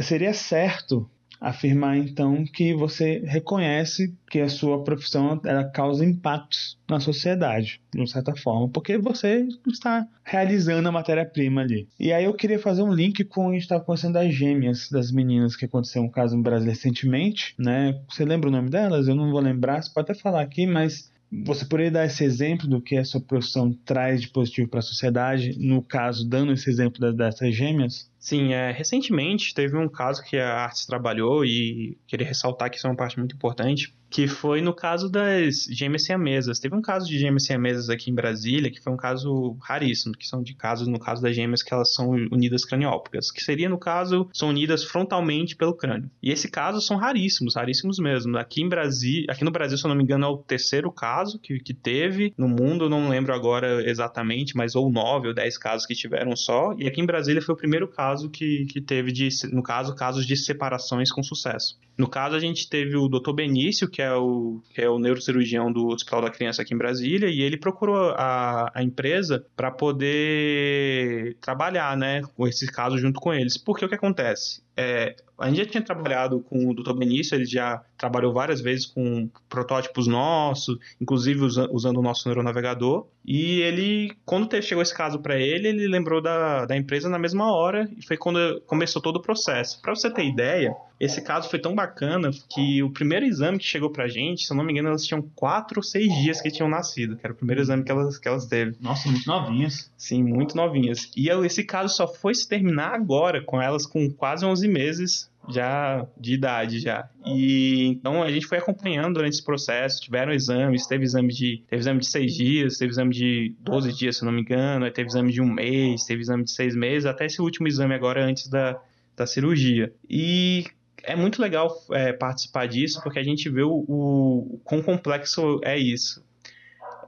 Seria 0.00 0.32
certo 0.32 1.08
afirmar 1.40 1.98
então 1.98 2.44
que 2.44 2.72
você 2.72 3.22
reconhece 3.26 4.14
que 4.30 4.40
a 4.40 4.48
sua 4.48 4.82
profissão 4.82 5.38
ela 5.44 5.64
causa 5.64 6.02
impactos 6.02 6.78
na 6.88 6.98
sociedade, 7.00 7.82
de 7.92 8.00
uma 8.00 8.06
certa 8.06 8.34
forma, 8.34 8.68
porque 8.68 8.96
você 8.96 9.46
está 9.66 10.06
realizando 10.22 10.88
a 10.88 10.92
matéria-prima 10.92 11.60
ali. 11.60 11.86
E 12.00 12.12
aí 12.12 12.24
eu 12.24 12.32
queria 12.32 12.58
fazer 12.58 12.82
um 12.82 12.92
link 12.92 13.22
com 13.24 13.50
a 13.50 13.52
gente 13.52 13.62
estava 13.62 13.84
conversando 13.84 14.14
das 14.14 14.32
gêmeas, 14.32 14.88
das 14.90 15.12
meninas 15.12 15.54
que 15.54 15.66
aconteceu 15.66 16.02
um 16.02 16.08
caso 16.08 16.34
no 16.34 16.42
Brasil 16.42 16.70
recentemente, 16.70 17.54
né? 17.58 18.00
Você 18.08 18.24
lembra 18.24 18.48
o 18.48 18.52
nome 18.52 18.70
delas? 18.70 19.06
Eu 19.06 19.14
não 19.14 19.30
vou 19.30 19.40
lembrar, 19.40 19.82
você 19.82 19.90
pode 19.92 20.10
até 20.10 20.18
falar 20.18 20.40
aqui, 20.40 20.66
mas 20.66 21.12
você 21.44 21.64
poderia 21.64 21.90
dar 21.90 22.06
esse 22.06 22.22
exemplo 22.22 22.68
do 22.68 22.80
que 22.80 22.96
a 22.96 23.04
sua 23.04 23.20
profissão 23.20 23.72
traz 23.84 24.20
de 24.20 24.28
positivo 24.28 24.68
para 24.68 24.80
a 24.80 24.82
sociedade, 24.82 25.58
no 25.58 25.82
caso, 25.82 26.28
dando 26.28 26.52
esse 26.52 26.68
exemplo 26.70 27.12
dessas 27.12 27.54
gêmeas? 27.54 28.10
Sim, 28.24 28.54
é, 28.54 28.72
recentemente 28.72 29.52
teve 29.52 29.76
um 29.76 29.86
caso 29.86 30.24
que 30.24 30.38
a 30.38 30.64
Artes 30.64 30.86
trabalhou 30.86 31.44
e 31.44 31.98
queria 32.06 32.26
ressaltar 32.26 32.70
que 32.70 32.78
isso 32.78 32.86
é 32.86 32.90
uma 32.90 32.96
parte 32.96 33.18
muito 33.18 33.36
importante, 33.36 33.94
que 34.14 34.28
foi 34.28 34.60
no 34.60 34.72
caso 34.72 35.10
das 35.10 35.64
gêmeas 35.64 36.04
siamesas. 36.04 36.60
Teve 36.60 36.74
um 36.74 36.80
caso 36.80 37.04
de 37.04 37.18
gêmeas 37.18 37.44
siamesas 37.44 37.90
aqui 37.90 38.10
em 38.10 38.14
Brasília, 38.14 38.70
que 38.70 38.80
foi 38.80 38.92
um 38.92 38.96
caso 38.96 39.58
raríssimo, 39.60 40.14
que 40.16 40.24
são 40.26 40.40
de 40.40 40.54
casos, 40.54 40.86
no 40.86 41.00
caso 41.00 41.20
das 41.20 41.34
gêmeas, 41.34 41.64
que 41.64 41.74
elas 41.74 41.92
são 41.92 42.12
unidas 42.30 42.64
craniópicas, 42.64 43.30
que 43.30 43.42
seria, 43.42 43.68
no 43.68 43.76
caso, 43.76 44.28
são 44.32 44.50
unidas 44.50 44.84
frontalmente 44.84 45.56
pelo 45.56 45.74
crânio. 45.74 46.08
E 46.22 46.30
esse 46.30 46.48
caso 46.48 46.80
são 46.80 46.96
raríssimos, 46.96 47.56
raríssimos 47.56 47.98
mesmo. 47.98 48.38
Aqui 48.38 48.62
em 48.62 48.68
Brasil, 48.68 49.26
aqui 49.28 49.44
no 49.44 49.50
Brasil, 49.50 49.76
se 49.76 49.84
eu 49.84 49.88
não 49.88 49.96
me 49.96 50.04
engano, 50.04 50.24
é 50.24 50.28
o 50.28 50.38
terceiro 50.38 50.92
caso 50.92 51.40
que, 51.40 51.58
que 51.58 51.74
teve. 51.74 52.32
No 52.38 52.48
mundo, 52.48 52.84
eu 52.84 52.88
não 52.88 53.08
lembro 53.08 53.34
agora 53.34 53.86
exatamente, 53.86 54.56
mas 54.56 54.76
ou 54.76 54.92
nove 54.92 55.26
ou 55.26 55.34
dez 55.34 55.58
casos 55.58 55.86
que 55.86 55.94
tiveram 55.94 56.36
só. 56.36 56.72
E 56.78 56.86
aqui 56.86 57.00
em 57.00 57.06
Brasília 57.06 57.42
foi 57.42 57.52
o 57.54 57.58
primeiro 57.58 57.88
caso 57.88 58.13
que, 58.30 58.66
que 58.66 58.80
teve, 58.80 59.12
de, 59.12 59.28
no 59.52 59.62
caso, 59.62 59.94
casos 59.94 60.26
de 60.26 60.36
separações 60.36 61.10
com 61.10 61.22
sucesso. 61.22 61.78
No 61.96 62.08
caso, 62.08 62.34
a 62.34 62.40
gente 62.40 62.68
teve 62.68 62.96
o 62.96 63.08
Dr. 63.08 63.32
Benício, 63.32 63.88
que 63.88 64.02
é 64.02 64.12
o, 64.12 64.60
que 64.70 64.82
é 64.82 64.88
o 64.88 64.98
neurocirurgião 64.98 65.72
do 65.72 65.88
Hospital 65.88 66.22
da 66.22 66.30
Criança 66.30 66.62
aqui 66.62 66.74
em 66.74 66.78
Brasília, 66.78 67.28
e 67.28 67.40
ele 67.40 67.56
procurou 67.56 68.10
a, 68.16 68.70
a 68.74 68.82
empresa 68.82 69.46
para 69.54 69.70
poder 69.70 71.36
trabalhar 71.40 71.96
né, 71.96 72.22
com 72.36 72.46
esse 72.46 72.66
caso 72.66 72.98
junto 72.98 73.20
com 73.20 73.32
eles. 73.32 73.56
Porque 73.56 73.84
o 73.84 73.88
que 73.88 73.94
acontece? 73.94 74.62
É, 74.76 75.14
a 75.38 75.48
gente 75.48 75.58
já 75.58 75.66
tinha 75.66 75.82
trabalhado 75.82 76.40
com 76.40 76.68
o 76.68 76.74
Dr. 76.74 76.94
Benício, 76.94 77.34
ele 77.34 77.44
já 77.44 77.82
trabalhou 77.96 78.32
várias 78.32 78.60
vezes 78.60 78.86
com 78.86 79.28
protótipos 79.48 80.06
nossos, 80.06 80.76
inclusive 81.00 81.40
usa, 81.40 81.68
usando 81.70 81.98
o 81.98 82.02
nosso 82.02 82.28
neuronavegador. 82.28 83.06
E 83.24 83.60
ele, 83.60 84.16
quando 84.24 84.50
chegou 84.62 84.82
esse 84.82 84.94
caso 84.94 85.20
para 85.20 85.38
ele, 85.38 85.68
ele 85.68 85.88
lembrou 85.88 86.20
da, 86.20 86.66
da 86.66 86.76
empresa 86.76 87.08
na 87.08 87.18
mesma 87.18 87.52
hora 87.52 87.88
e 87.96 88.04
foi 88.04 88.16
quando 88.16 88.60
começou 88.66 89.00
todo 89.00 89.16
o 89.16 89.22
processo. 89.22 89.80
Para 89.80 89.94
você 89.94 90.10
ter 90.10 90.24
ideia, 90.24 90.74
esse 91.04 91.20
caso 91.20 91.48
foi 91.50 91.58
tão 91.58 91.74
bacana 91.74 92.30
que 92.48 92.82
o 92.82 92.90
primeiro 92.90 93.26
exame 93.26 93.58
que 93.58 93.64
chegou 93.64 93.90
pra 93.90 94.08
gente, 94.08 94.46
se 94.46 94.52
eu 94.52 94.56
não 94.56 94.64
me 94.64 94.72
engano, 94.72 94.88
elas 94.88 95.04
tinham 95.04 95.22
4 95.34 95.78
ou 95.78 95.82
6 95.82 96.14
dias 96.22 96.40
que 96.40 96.50
tinham 96.50 96.68
nascido, 96.68 97.16
que 97.16 97.26
era 97.26 97.32
o 97.32 97.36
primeiro 97.36 97.60
exame 97.60 97.84
que 97.84 97.90
elas, 97.90 98.18
que 98.18 98.26
elas 98.26 98.46
teve. 98.46 98.76
Nossa, 98.80 99.08
muito 99.10 99.26
novinhas. 99.26 99.92
Sim, 99.96 100.22
muito 100.22 100.56
novinhas. 100.56 101.10
E 101.16 101.28
esse 101.28 101.64
caso 101.64 101.94
só 101.94 102.08
foi 102.08 102.34
se 102.34 102.48
terminar 102.48 102.94
agora, 102.94 103.42
com 103.42 103.60
elas 103.60 103.86
com 103.86 104.10
quase 104.10 104.44
11 104.44 104.66
meses 104.68 105.30
já 105.48 106.06
de 106.18 106.34
idade 106.34 106.78
já. 106.80 107.08
E 107.24 107.88
então 107.88 108.22
a 108.22 108.30
gente 108.30 108.46
foi 108.46 108.58
acompanhando 108.58 109.14
durante 109.14 109.34
esse 109.34 109.44
processo, 109.44 110.00
tiveram 110.00 110.32
exames, 110.32 110.86
teve 110.86 111.04
exame 111.04 111.28
de 111.28 111.62
teve 111.68 111.80
exame 111.80 112.00
de 112.00 112.06
seis 112.06 112.34
dias, 112.34 112.78
teve 112.78 112.92
exame 112.92 113.12
de 113.12 113.54
12 113.60 113.92
dias, 113.92 114.16
se 114.16 114.24
não 114.24 114.32
me 114.32 114.40
engano, 114.40 114.84
aí 114.84 114.90
teve 114.90 115.08
exame 115.08 115.32
de 115.32 115.42
um 115.42 115.52
mês, 115.52 116.04
teve 116.04 116.22
exame 116.22 116.44
de 116.44 116.50
seis 116.50 116.74
meses, 116.74 117.04
até 117.04 117.26
esse 117.26 117.42
último 117.42 117.68
exame 117.68 117.94
agora 117.94 118.24
antes 118.24 118.48
da, 118.48 118.80
da 119.16 119.26
cirurgia. 119.26 119.92
E 120.08 120.64
é 121.06 121.16
muito 121.16 121.40
legal 121.40 121.74
é, 121.92 122.12
participar 122.12 122.66
disso 122.66 123.00
porque 123.02 123.18
a 123.18 123.22
gente 123.22 123.48
vê 123.48 123.62
o, 123.62 123.84
o 123.88 124.60
quão 124.64 124.82
complexo 124.82 125.60
é 125.62 125.78
isso. 125.78 126.24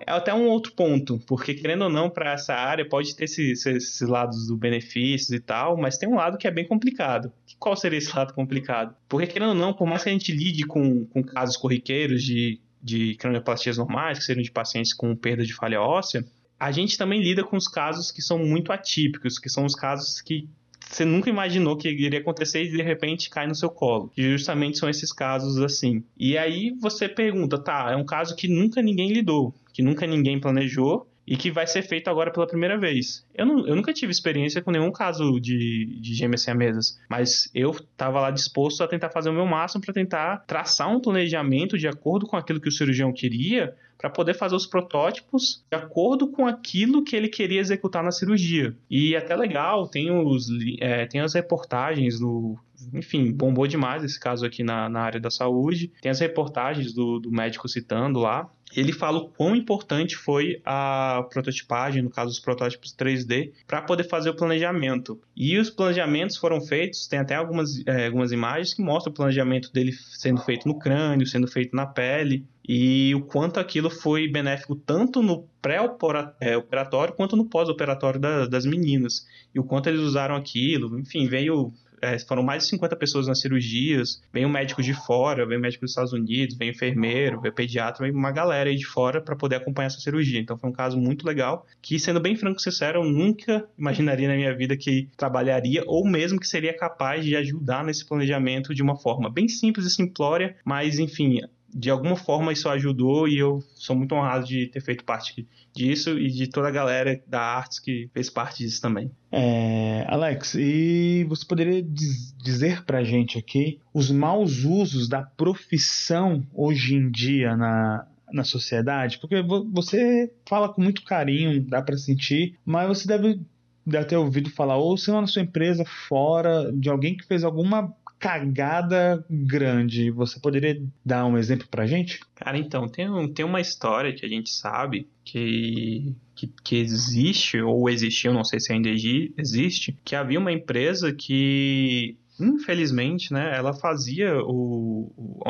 É 0.07 0.13
até 0.13 0.35
um 0.35 0.47
outro 0.49 0.73
ponto, 0.73 1.19
porque 1.27 1.55
querendo 1.55 1.85
ou 1.85 1.91
não, 1.91 2.11
para 2.11 2.33
essa 2.33 2.55
área 2.55 2.87
pode 2.87 3.17
ter 3.17 3.25
esses, 3.25 3.65
esses 3.65 4.01
lados 4.03 4.47
do 4.47 4.57
benefícios 4.57 5.31
e 5.31 5.41
tal, 5.41 5.77
mas 5.77 5.97
tem 5.97 6.09
um 6.09 6.17
lado 6.17 6.37
que 6.37 6.47
é 6.47 6.51
bem 6.51 6.67
complicado. 6.67 7.33
Qual 7.59 7.75
seria 7.75 7.99
esse 7.99 8.15
lado 8.15 8.35
complicado? 8.35 8.95
Porque 9.09 9.27
querendo 9.27 9.51
ou 9.51 9.55
não, 9.55 9.73
por 9.73 9.87
mais 9.87 10.03
que 10.03 10.11
a 10.11 10.13
gente 10.13 10.33
lide 10.33 10.67
com, 10.67 11.07
com 11.07 11.23
casos 11.23 11.57
corriqueiros 11.57 12.23
de, 12.23 12.61
de 12.83 13.15
cranioplastias 13.17 13.79
normais, 13.79 14.19
que 14.19 14.25
seriam 14.25 14.43
de 14.43 14.53
pacientes 14.53 14.93
com 14.93 15.17
perda 15.17 15.45
de 15.45 15.55
falha 15.55 15.81
óssea, 15.81 16.25
a 16.59 16.71
gente 16.71 16.99
também 16.99 17.23
lida 17.23 17.45
com 17.45 17.57
os 17.57 17.69
casos 17.69 18.11
que 18.11 18.23
são 18.23 18.39
muito 18.39 18.73
atípicos, 18.73 19.39
que 19.39 19.49
são 19.49 19.65
os 19.65 19.75
casos 19.75 20.21
que 20.21 20.49
você 20.89 21.05
nunca 21.05 21.29
imaginou 21.29 21.77
que 21.77 21.89
iria 21.89 22.21
acontecer 22.21 22.65
e 22.65 22.71
de 22.71 22.83
repente 22.83 23.29
cai 23.29 23.47
no 23.47 23.55
seu 23.55 23.69
colo. 23.69 24.11
E 24.17 24.23
justamente 24.23 24.79
são 24.79 24.89
esses 24.89 25.13
casos 25.13 25.59
assim. 25.59 26.05
E 26.17 26.39
aí 26.39 26.75
você 26.81 27.09
pergunta, 27.09 27.59
tá, 27.59 27.89
é 27.91 27.97
um 27.97 28.05
caso 28.05 28.37
que 28.37 28.49
nunca 28.49 28.81
ninguém 28.81 29.13
lidou, 29.13 29.55
que 29.73 29.83
nunca 29.83 30.07
ninguém 30.07 30.41
planejou 30.41 31.07
e 31.27 31.37
que 31.37 31.51
vai 31.51 31.67
ser 31.67 31.83
feito 31.83 32.09
agora 32.09 32.31
pela 32.31 32.47
primeira 32.47 32.79
vez. 32.79 33.27
Eu, 33.35 33.45
não, 33.45 33.67
eu 33.67 33.75
nunca 33.75 33.93
tive 33.93 34.13
experiência 34.13 34.63
com 34.63 34.71
nenhum 34.71 34.93
caso 34.93 35.41
de, 35.41 35.99
de 36.01 36.15
gêmeas 36.15 36.43
siamesas, 36.43 37.01
mas 37.11 37.51
eu 37.53 37.73
estava 37.73 38.21
lá 38.21 38.31
disposto 38.31 38.83
a 38.85 38.89
tentar 38.89 39.11
fazer 39.11 39.31
o 39.31 39.33
meu 39.33 39.45
máximo 39.45 39.83
para 39.83 39.93
tentar 39.93 40.45
traçar 40.47 40.89
um 40.89 41.01
planejamento 41.01 41.77
de 41.77 41.89
acordo 41.89 42.27
com 42.27 42.37
aquilo 42.37 42.61
que 42.61 42.69
o 42.69 42.73
cirurgião 42.73 43.13
queria, 43.13 43.75
para 43.99 44.11
poder 44.11 44.35
fazer 44.35 44.55
os 44.55 44.67
protótipos 44.67 45.65
de 45.71 45.77
acordo 45.77 46.29
com 46.29 46.47
aquilo 46.47 47.05
que 47.05 47.17
ele 47.17 47.29
queria 47.29 47.61
executar 47.61 48.03
na 48.03 48.11
cirurgia. 48.11 48.77
E 48.91 49.15
é 49.15 49.19
até 49.19 49.35
legal, 49.35 49.89
tem, 49.89 50.11
os, 50.11 50.49
é, 50.81 51.07
tem 51.07 51.21
as 51.21 51.35
reportagens 51.35 52.19
do. 52.19 52.59
Enfim, 52.93 53.33
bombou 53.33 53.67
demais 53.67 54.05
esse 54.05 54.21
caso 54.21 54.45
aqui 54.45 54.63
na, 54.63 54.89
na 54.89 55.01
área 55.01 55.19
da 55.19 55.31
saúde. 55.31 55.91
Tem 56.01 56.11
as 56.11 56.21
reportagens 56.21 56.93
do, 56.93 57.19
do 57.19 57.31
médico 57.31 57.69
citando 57.69 58.21
lá 58.21 58.51
ele 58.75 58.93
fala 58.93 59.19
o 59.19 59.29
quão 59.29 59.55
importante 59.55 60.17
foi 60.17 60.61
a 60.65 61.27
prototipagem, 61.31 62.03
no 62.03 62.11
caso 62.11 62.31
os 62.31 62.41
protótipos 62.41 62.95
3D, 62.95 63.53
para 63.67 63.83
poder 63.83 64.05
fazer 64.05 64.31
o 64.31 64.37
planejamento. 64.37 65.21
E 65.37 65.59
os 65.59 65.71
planejamentos 65.71 66.37
foram 66.37 66.61
feitos, 66.61 67.07
tem 67.07 67.19
até 67.19 67.35
algumas, 67.35 67.87
é, 67.87 68.07
algumas 68.07 68.33
imagens 68.33 68.75
que 68.75 68.83
mostram 68.83 69.13
o 69.13 69.15
planejamento 69.15 69.73
dele 69.73 69.93
sendo 69.93 70.41
feito 70.41 70.67
no 70.67 70.79
crânio, 70.79 71.27
sendo 71.27 71.47
feito 71.47 71.75
na 71.77 71.87
pele, 71.87 72.45
e 72.69 73.15
o 73.15 73.21
quanto 73.21 73.61
aquilo 73.61 73.89
foi 73.89 74.27
benéfico 74.27 74.75
tanto 74.75 75.23
no 75.23 75.47
pré-operatório 75.63 77.13
é, 77.13 77.17
quanto 77.17 77.37
no 77.37 77.45
pós-operatório 77.45 78.19
da, 78.19 78.47
das 78.47 78.67
meninas. 78.67 79.25
E 79.55 79.61
o 79.61 79.65
quanto 79.65 79.89
eles 79.89 80.01
usaram 80.01 80.35
aquilo, 80.35 80.99
enfim, 80.99 81.29
veio 81.29 81.73
é, 82.01 82.19
foram 82.19 82.43
mais 82.43 82.65
de 82.65 82.71
50 82.71 82.97
pessoas 82.97 83.27
nas 83.27 83.41
cirurgias, 83.41 84.23
vem 84.33 84.45
um 84.45 84.49
médico 84.49 84.83
de 84.83 84.95
fora, 84.95 85.47
vem 85.47 85.59
um 85.59 85.61
médico 85.61 85.83
dos 85.83 85.91
Estados 85.91 86.13
Unidos, 86.13 86.57
vem 86.57 86.71
enfermeiro, 86.71 87.41
vem 87.41 87.53
pediatra, 87.53 88.05
vem 88.05 88.15
uma 88.15 88.31
galera 88.31 88.71
aí 88.71 88.77
de 88.77 88.87
fora 88.87 89.21
para 89.21 89.37
poder 89.37 89.57
acompanhar 89.57 89.87
essa 89.87 90.01
cirurgia. 90.01 90.41
Então 90.41 90.57
foi 90.59 90.71
um 90.71 90.73
caso 90.73 90.99
muito 90.99 91.27
legal, 91.27 91.67
que 91.81 91.99
sendo 91.99 92.21
bem 92.21 92.37
franco 92.37 92.61
e 92.61 92.63
sincero, 92.63 93.03
eu 93.03 93.05
nunca 93.05 93.67
imaginaria 93.79 94.29
na 94.29 94.37
minha 94.37 94.55
vida 94.55 94.77
que 94.77 95.09
trabalharia 95.17 95.83
ou 95.87 96.07
mesmo 96.07 96.39
que 96.41 96.47
seria 96.47 96.77
capaz 96.77 97.25
de 97.25 97.37
ajudar 97.37 97.85
nesse 97.85 98.05
planejamento 98.07 98.75
de 98.75 98.83
uma 98.83 98.97
forma 98.97 99.31
bem 99.31 99.49
simples 99.49 99.87
e 99.87 99.91
simplória, 99.91 100.57
mas 100.65 100.99
enfim, 100.99 101.41
de 101.75 101.91
alguma 101.91 102.17
forma 102.17 102.53
isso 102.53 102.69
ajudou 102.69 103.29
e 103.29 103.39
eu 103.39 103.63
sou 103.75 103.95
muito 103.95 104.15
honrado 104.15 104.47
de 104.47 104.67
ter 104.69 104.81
feito 104.81 105.05
parte 105.05 105.47
disso 105.75 106.19
e 106.19 106.31
de 106.31 106.47
toda 106.47 106.69
a 106.69 106.71
galera 106.71 107.21
da 107.27 107.41
artes 107.41 107.79
que 107.79 108.09
fez 108.13 108.31
parte 108.31 108.65
disso 108.65 108.81
também. 108.81 109.11
É, 109.31 110.05
Alex, 110.09 110.55
e 110.55 111.25
você 111.29 111.45
poderia 111.45 111.83
diz, 111.83 112.35
dizer 112.43 112.85
pra 112.85 113.05
gente 113.05 113.39
aqui 113.39 113.81
os 113.93 114.11
maus 114.11 114.65
usos 114.65 115.09
da 115.09 115.23
profissão 115.23 116.43
hoje 116.55 116.95
em 116.95 117.11
dia 117.11 117.57
na, 117.57 118.07
na 118.33 118.45
sociedade? 118.45 119.19
Porque 119.19 119.43
você 119.73 120.33
fala 120.49 120.73
com 120.73 120.81
muito 120.81 121.05
carinho, 121.05 121.63
dá 121.63 121.83
para 121.83 121.97
sentir, 121.99 122.59
mas 122.65 122.89
você 122.89 123.07
deve, 123.07 123.41
deve 123.85 124.07
ter 124.07 124.17
ouvido 124.17 124.51
falar 124.51 124.77
ou 124.77 124.97
se 124.97 125.11
na 125.11 125.27
sua 125.27 125.43
empresa, 125.43 125.85
fora 126.09 126.73
de 126.73 126.89
alguém 126.89 127.17
que 127.17 127.27
fez 127.27 127.45
alguma 127.45 127.95
cagada 128.19 129.25
grande. 129.31 130.11
Você 130.11 130.41
poderia 130.41 130.83
dar 131.05 131.27
um 131.27 131.37
exemplo 131.37 131.67
pra 131.69 131.87
gente? 131.87 132.21
Cara, 132.35 132.59
então, 132.59 132.89
tem, 132.89 133.09
um, 133.11 133.33
tem 133.33 133.45
uma 133.45 133.61
história 133.61 134.15
que 134.15 134.25
a 134.25 134.29
gente 134.29 134.51
sabe 134.51 135.09
que, 135.25 136.15
que, 136.35 136.53
que 136.63 136.77
existe, 136.77 137.61
ou 137.61 137.89
existiu, 137.89 138.33
não 138.33 138.45
sei 138.45 138.61
se 138.61 138.73
ainda 138.73 138.89
existe, 138.89 139.97
que 140.05 140.17
havia 140.17 140.39
uma 140.39 140.53
empresa 140.53 141.13
que 141.13 142.17
infelizmente, 142.39 143.33
né, 143.33 143.57
ela 143.57 143.73
fazia 143.73 144.39
o, 144.43 145.11
o, 145.17 145.41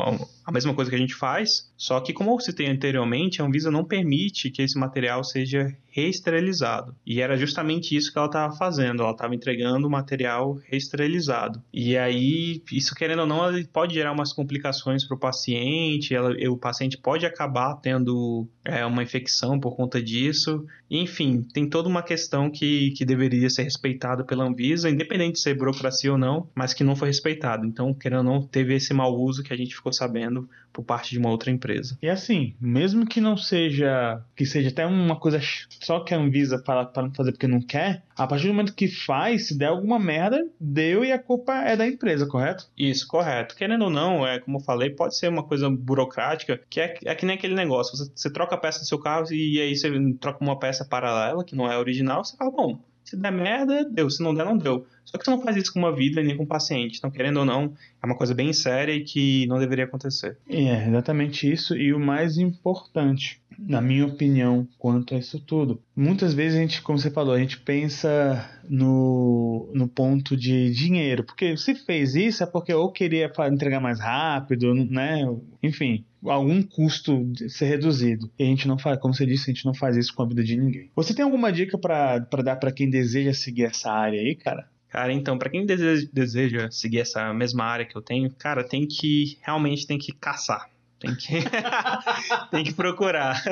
a 0.45 0.51
mesma 0.51 0.73
coisa 0.73 0.89
que 0.89 0.95
a 0.95 0.99
gente 0.99 1.15
faz, 1.15 1.71
só 1.75 1.99
que, 1.99 2.13
como 2.13 2.31
eu 2.31 2.39
citei 2.39 2.67
anteriormente, 2.67 3.41
a 3.41 3.45
Anvisa 3.45 3.69
não 3.69 3.83
permite 3.83 4.49
que 4.49 4.61
esse 4.61 4.77
material 4.77 5.23
seja 5.23 5.75
reesterilizado. 5.97 6.95
E 7.03 7.21
era 7.21 7.35
justamente 7.35 7.97
isso 7.97 8.11
que 8.11 8.19
ela 8.19 8.27
estava 8.27 8.55
fazendo, 8.55 9.01
ela 9.01 9.11
estava 9.11 9.33
entregando 9.33 9.87
o 9.87 9.89
material 9.89 10.59
reesterilizado. 10.69 11.59
E 11.73 11.97
aí, 11.97 12.61
isso 12.71 12.93
querendo 12.93 13.21
ou 13.21 13.25
não, 13.25 13.39
pode 13.73 13.95
gerar 13.95 14.11
umas 14.11 14.31
complicações 14.31 15.03
para 15.03 15.15
o 15.15 15.19
paciente, 15.19 16.13
ela, 16.13 16.31
o 16.49 16.57
paciente 16.57 16.99
pode 16.99 17.25
acabar 17.25 17.75
tendo 17.77 18.47
é, 18.63 18.85
uma 18.85 19.01
infecção 19.01 19.59
por 19.59 19.75
conta 19.75 19.99
disso. 20.01 20.63
Enfim, 20.89 21.41
tem 21.41 21.67
toda 21.67 21.89
uma 21.89 22.03
questão 22.03 22.49
que, 22.49 22.91
que 22.91 23.03
deveria 23.03 23.49
ser 23.49 23.63
respeitada 23.63 24.23
pela 24.23 24.45
Anvisa, 24.45 24.89
independente 24.89 25.33
de 25.33 25.39
ser 25.39 25.55
burocracia 25.55 26.11
ou 26.11 26.17
não, 26.17 26.47
mas 26.53 26.73
que 26.73 26.83
não 26.83 26.95
foi 26.95 27.07
respeitado. 27.07 27.65
Então, 27.65 27.93
querendo 27.93 28.19
ou 28.19 28.23
não, 28.23 28.41
teve 28.41 28.75
esse 28.75 28.93
mau 28.93 29.13
uso 29.15 29.43
que 29.43 29.53
a 29.53 29.57
gente 29.57 29.75
ficou 29.75 29.91
sabendo 29.91 30.47
por 30.71 30.83
parte 30.83 31.09
de 31.09 31.17
uma 31.17 31.31
outra 31.31 31.49
empresa. 31.49 31.97
E 32.01 32.07
assim, 32.07 32.53
mesmo 32.61 33.05
que 33.05 33.19
não 33.19 33.35
seja, 33.35 34.21
que 34.35 34.45
seja 34.45 34.69
até 34.69 34.85
uma 34.85 35.15
coisa 35.15 35.39
só 35.87 36.01
que 36.01 36.13
a 36.13 36.17
Anvisa 36.17 36.61
fala 36.65 36.85
para 36.85 37.03
não 37.03 37.13
fazer 37.13 37.31
porque 37.31 37.47
não 37.47 37.61
quer, 37.61 38.03
a 38.13 38.27
partir 38.27 38.47
do 38.47 38.53
momento 38.53 38.75
que 38.75 38.89
faz, 38.89 39.47
se 39.47 39.57
der 39.57 39.67
alguma 39.67 39.97
merda, 39.97 40.45
deu 40.59 41.05
e 41.05 41.13
a 41.13 41.17
culpa 41.17 41.53
é 41.61 41.77
da 41.77 41.87
empresa, 41.87 42.27
correto? 42.27 42.69
Isso, 42.77 43.07
correto. 43.07 43.55
Querendo 43.55 43.85
ou 43.85 43.89
não, 43.89 44.27
é 44.27 44.37
como 44.37 44.57
eu 44.57 44.61
falei, 44.61 44.89
pode 44.89 45.15
ser 45.15 45.29
uma 45.29 45.43
coisa 45.43 45.69
burocrática, 45.69 46.61
que 46.69 46.81
é, 46.81 46.97
é 47.05 47.15
que 47.15 47.25
nem 47.25 47.37
aquele 47.37 47.55
negócio, 47.55 47.95
você, 47.95 48.11
você 48.13 48.29
troca 48.29 48.55
a 48.55 48.57
peça 48.57 48.79
do 48.79 48.85
seu 48.85 48.99
carro 48.99 49.31
e 49.31 49.61
aí 49.61 49.73
você 49.77 49.89
troca 50.19 50.43
uma 50.43 50.59
peça 50.59 50.83
paralela, 50.83 51.45
que 51.45 51.55
não 51.55 51.71
é 51.71 51.77
original, 51.77 52.21
você 52.21 52.35
fala, 52.35 52.51
bom, 52.51 52.77
se 53.05 53.15
der 53.15 53.31
merda, 53.31 53.85
deu. 53.85 54.09
Se 54.09 54.21
não 54.21 54.33
der, 54.33 54.43
não 54.43 54.57
deu. 54.57 54.85
Só 55.07 55.17
que 55.17 55.23
você 55.23 55.31
não 55.31 55.41
faz 55.41 55.55
isso 55.55 55.71
com 55.71 55.79
uma 55.79 55.95
vida 55.95 56.21
nem 56.21 56.35
com 56.35 56.43
um 56.43 56.47
paciente. 56.47 56.97
Então, 56.97 57.09
querendo 57.09 57.37
ou 57.37 57.45
não, 57.45 57.73
é 58.01 58.05
uma 58.05 58.15
coisa 58.15 58.35
bem 58.35 58.51
séria 58.51 58.93
e 58.93 59.05
que 59.05 59.47
não 59.47 59.57
deveria 59.57 59.85
acontecer. 59.85 60.37
É, 60.49 60.85
exatamente 60.85 61.49
isso. 61.49 61.75
E 61.77 61.93
o 61.93 61.99
mais 61.99 62.37
importante, 62.37 63.41
na 63.57 63.79
minha 63.79 64.05
opinião, 64.05 64.67
quanto 64.77 65.15
a 65.15 65.17
isso 65.17 65.39
tudo. 65.39 65.81
Muitas 65.95 66.33
vezes 66.33 66.57
a 66.57 66.61
gente, 66.61 66.81
como 66.81 66.99
você 66.99 67.09
falou, 67.09 67.33
a 67.33 67.39
gente 67.39 67.57
pensa 67.57 68.45
no, 68.67 69.71
no 69.73 69.87
ponto 69.87 70.35
de 70.35 70.71
dinheiro. 70.71 71.23
Porque 71.23 71.55
se 71.55 71.73
fez 71.73 72.13
isso 72.13 72.43
é 72.43 72.45
porque 72.45 72.73
ou 72.73 72.91
queria 72.91 73.31
entregar 73.49 73.79
mais 73.79 74.01
rápido, 74.01 74.73
né? 74.73 75.21
Enfim, 75.63 76.03
algum 76.25 76.61
custo 76.61 77.25
ser 77.47 77.67
reduzido. 77.67 78.29
E 78.37 78.43
a 78.43 78.47
gente 78.47 78.67
não 78.67 78.77
faz, 78.77 78.99
como 78.99 79.13
você 79.13 79.25
disse, 79.25 79.49
a 79.49 79.53
gente 79.53 79.65
não 79.65 79.73
faz 79.73 79.95
isso 79.95 80.13
com 80.13 80.23
a 80.23 80.27
vida 80.27 80.43
de 80.43 80.57
ninguém. 80.57 80.91
Você 80.95 81.13
tem 81.13 81.23
alguma 81.23 81.49
dica 81.49 81.77
para 81.77 82.19
dar 82.43 82.57
para 82.57 82.73
quem 82.73 82.89
deseja 82.89 83.33
seguir 83.33 83.63
essa 83.63 83.89
área 83.89 84.19
aí, 84.19 84.35
cara? 84.35 84.67
Cara, 84.89 85.11
então, 85.11 85.37
para 85.37 85.49
quem 85.49 85.65
deseja, 85.65 86.71
seguir 86.71 86.99
essa 86.99 87.33
mesma 87.33 87.65
área 87.65 87.85
que 87.85 87.95
eu 87.95 88.01
tenho, 88.01 88.29
cara, 88.31 88.63
tem 88.63 88.87
que 88.87 89.37
realmente 89.41 89.85
tem 89.85 89.97
que 89.97 90.13
caçar. 90.13 90.69
Tem 90.99 91.13
que, 91.13 91.33
tem 92.49 92.63
que 92.63 92.73
procurar. 92.73 93.41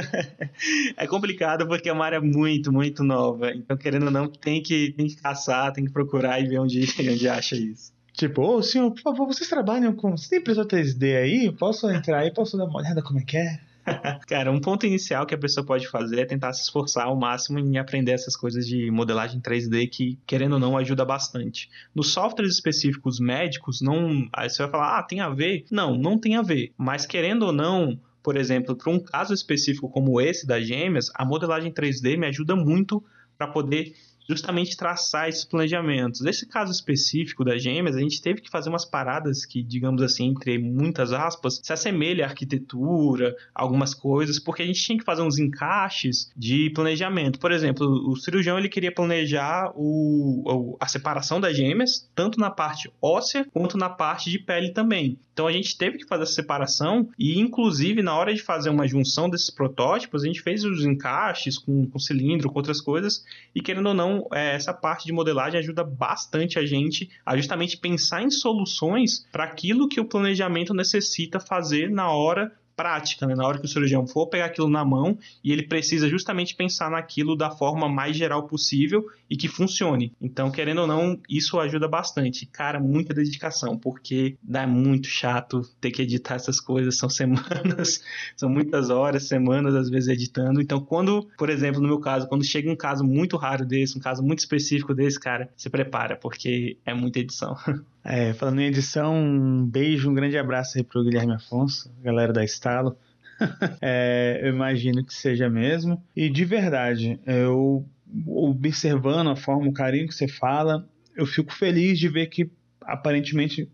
É 0.97 1.05
complicado 1.05 1.67
porque 1.67 1.89
é 1.89 1.93
uma 1.93 2.05
área 2.05 2.21
muito, 2.21 2.71
muito 2.71 3.03
nova. 3.03 3.51
Então, 3.51 3.75
querendo 3.75 4.05
ou 4.05 4.11
não, 4.11 4.27
tem 4.27 4.61
que, 4.61 4.93
tem 4.93 5.07
que 5.07 5.17
caçar, 5.17 5.73
tem 5.73 5.85
que 5.85 5.91
procurar 5.91 6.39
e 6.39 6.47
ver 6.47 6.59
onde, 6.59 6.87
onde 7.11 7.27
acha 7.27 7.55
isso. 7.55 7.93
Tipo, 8.13 8.41
ô 8.43 8.63
senhor, 8.63 8.89
por 8.91 9.01
favor, 9.01 9.27
vocês 9.27 9.49
trabalham 9.49 9.93
com. 9.93 10.15
Você 10.15 10.29
tem 10.29 10.39
impressora 10.39 10.67
3D 10.67 11.17
aí? 11.17 11.51
Posso 11.51 11.89
entrar 11.91 12.19
aí? 12.19 12.33
Posso 12.33 12.57
dar 12.57 12.65
uma 12.65 12.79
olhada 12.79 13.01
como 13.01 13.19
é 13.19 13.23
que 13.23 13.35
é? 13.35 13.59
Cara, 14.27 14.51
um 14.51 14.59
ponto 14.59 14.85
inicial 14.85 15.25
que 15.25 15.35
a 15.35 15.37
pessoa 15.37 15.65
pode 15.65 15.87
fazer 15.87 16.19
é 16.19 16.25
tentar 16.25 16.53
se 16.53 16.63
esforçar 16.63 17.05
ao 17.05 17.15
máximo 17.15 17.59
em 17.59 17.77
aprender 17.77 18.11
essas 18.11 18.35
coisas 18.35 18.65
de 18.65 18.89
modelagem 18.89 19.39
3D 19.39 19.89
que, 19.89 20.17
querendo 20.25 20.53
ou 20.53 20.59
não, 20.59 20.77
ajuda 20.77 21.05
bastante. 21.05 21.69
Nos 21.93 22.11
softwares 22.11 22.53
específicos 22.53 23.19
médicos, 23.19 23.81
não. 23.81 24.27
Aí 24.33 24.49
você 24.49 24.63
vai 24.63 24.71
falar, 24.71 24.99
ah, 24.99 25.03
tem 25.03 25.19
a 25.19 25.29
ver? 25.29 25.65
Não, 25.71 25.95
não 25.95 26.17
tem 26.17 26.35
a 26.35 26.41
ver. 26.41 26.71
Mas 26.77 27.05
querendo 27.05 27.43
ou 27.43 27.51
não, 27.51 27.99
por 28.23 28.35
exemplo, 28.35 28.75
para 28.75 28.91
um 28.91 28.99
caso 28.99 29.33
específico 29.33 29.89
como 29.89 30.19
esse 30.19 30.47
das 30.47 30.67
gêmeas, 30.67 31.11
a 31.13 31.23
modelagem 31.23 31.71
3D 31.71 32.17
me 32.17 32.27
ajuda 32.27 32.55
muito 32.55 33.03
para 33.37 33.47
poder 33.47 33.93
justamente 34.27 34.77
traçar 34.77 35.29
esses 35.29 35.45
planejamentos. 35.45 36.21
Nesse 36.21 36.45
caso 36.45 36.71
específico 36.71 37.43
das 37.43 37.61
gêmeas, 37.61 37.95
a 37.95 37.99
gente 37.99 38.21
teve 38.21 38.41
que 38.41 38.49
fazer 38.49 38.69
umas 38.69 38.85
paradas 38.85 39.45
que, 39.45 39.63
digamos 39.63 40.01
assim, 40.01 40.27
entre 40.27 40.57
muitas 40.57 41.11
aspas, 41.11 41.59
se 41.63 41.71
assemelha 41.71 42.25
à 42.25 42.29
arquitetura, 42.29 43.35
algumas 43.53 43.93
coisas, 43.93 44.39
porque 44.39 44.63
a 44.63 44.65
gente 44.65 44.81
tinha 44.81 44.97
que 44.97 45.05
fazer 45.05 45.21
uns 45.21 45.37
encaixes 45.37 46.31
de 46.35 46.69
planejamento. 46.71 47.39
Por 47.39 47.51
exemplo, 47.51 47.85
o 48.09 48.15
cirurgião 48.15 48.57
ele 48.57 48.69
queria 48.69 48.91
planejar 48.91 49.71
o, 49.75 50.77
a 50.79 50.87
separação 50.87 51.39
das 51.39 51.55
gêmeas, 51.55 52.09
tanto 52.15 52.39
na 52.39 52.49
parte 52.49 52.91
óssea 53.01 53.45
quanto 53.53 53.77
na 53.77 53.89
parte 53.89 54.29
de 54.29 54.39
pele 54.39 54.71
também. 54.71 55.17
Então 55.35 55.47
a 55.47 55.51
gente 55.51 55.77
teve 55.77 55.97
que 55.97 56.07
fazer 56.07 56.23
essa 56.23 56.31
separação 56.31 57.09
e, 57.19 57.37
inclusive, 57.37 58.01
na 58.01 58.15
hora 58.15 58.33
de 58.33 58.41
fazer 58.41 58.69
uma 58.69 58.87
junção 58.87 59.29
desses 59.29 59.49
protótipos, 59.49 60.23
a 60.23 60.27
gente 60.27 60.41
fez 60.41 60.63
os 60.63 60.85
encaixes 60.85 61.57
com, 61.57 61.85
com 61.87 61.99
cilindro, 61.99 62.49
com 62.49 62.57
outras 62.57 62.79
coisas, 62.79 63.25
e 63.53 63.61
querendo 63.61 63.87
ou 63.87 63.93
não, 63.93 64.14
é, 64.33 64.55
essa 64.55 64.73
parte 64.73 65.05
de 65.05 65.11
modelagem 65.11 65.59
ajuda 65.59 65.83
bastante 65.83 66.59
a 66.59 66.65
gente 66.65 67.09
a 67.25 67.35
justamente 67.35 67.77
pensar 67.77 68.21
em 68.21 68.29
soluções 68.29 69.27
para 69.31 69.43
aquilo 69.43 69.87
que 69.87 69.99
o 69.99 70.05
planejamento 70.05 70.73
necessita 70.73 71.39
fazer 71.39 71.89
na 71.89 72.09
hora 72.11 72.51
prática, 72.75 73.25
né? 73.25 73.35
na 73.35 73.45
hora 73.45 73.59
que 73.59 73.65
o 73.65 73.67
cirurgião 73.67 74.05
for 74.05 74.27
pegar 74.27 74.45
aquilo 74.45 74.69
na 74.69 74.83
mão 74.83 75.17
e 75.43 75.51
ele 75.51 75.63
precisa 75.63 76.09
justamente 76.09 76.55
pensar 76.55 76.91
naquilo 76.91 77.35
da 77.35 77.49
forma 77.49 77.87
mais 77.87 78.15
geral 78.15 78.43
possível 78.43 79.05
e 79.29 79.35
que 79.37 79.47
funcione. 79.47 80.13
Então, 80.21 80.51
querendo 80.51 80.81
ou 80.81 80.87
não, 80.87 81.19
isso 81.29 81.59
ajuda 81.59 81.87
bastante. 81.87 82.45
Cara, 82.45 82.79
muita 82.79 83.13
dedicação, 83.13 83.77
porque 83.77 84.37
dá 84.43 84.67
muito 84.67 85.07
chato 85.07 85.61
ter 85.79 85.91
que 85.91 86.01
editar 86.01 86.35
essas 86.35 86.59
coisas, 86.59 86.97
são 86.97 87.09
semanas, 87.09 88.03
são 88.35 88.49
muitas 88.49 88.89
horas, 88.89 89.27
semanas 89.27 89.73
às 89.73 89.89
vezes 89.89 90.09
editando. 90.09 90.61
Então, 90.61 90.79
quando, 90.79 91.27
por 91.37 91.49
exemplo, 91.49 91.81
no 91.81 91.87
meu 91.87 91.99
caso, 91.99 92.27
quando 92.27 92.43
chega 92.43 92.69
um 92.69 92.75
caso 92.75 93.03
muito 93.03 93.37
raro 93.37 93.65
desse, 93.65 93.97
um 93.97 94.01
caso 94.01 94.21
muito 94.21 94.39
específico 94.39 94.93
desse, 94.93 95.19
cara, 95.19 95.49
se 95.55 95.69
prepara, 95.69 96.15
porque 96.15 96.77
é 96.85 96.93
muita 96.93 97.19
edição. 97.19 97.55
É, 98.07 98.33
falando 98.33 98.61
em 98.61 98.67
edição, 98.67 99.15
um 99.15 99.65
beijo, 99.65 100.11
um 100.11 100.13
grande 100.13 100.37
abraço 100.37 100.77
aí 100.77 100.83
pro 100.83 101.03
Guilherme 101.03 101.33
Afonso, 101.33 101.91
galera 102.03 102.31
da 102.31 102.43
Estalo. 102.45 102.95
é, 103.81 104.41
eu 104.43 104.49
imagino 104.53 105.03
que 105.03 105.11
seja 105.11 105.49
mesmo. 105.49 105.99
E 106.15 106.29
de 106.29 106.45
verdade, 106.45 107.19
eu 107.25 107.83
observando 108.27 109.31
a 109.31 109.35
forma, 109.35 109.67
o 109.67 109.73
carinho 109.73 110.07
que 110.07 110.13
você 110.13 110.27
fala, 110.27 110.87
eu 111.15 111.25
fico 111.25 111.51
feliz 111.51 111.97
de 111.97 112.07
ver 112.07 112.27
que 112.27 112.47
aparentemente 112.79 113.67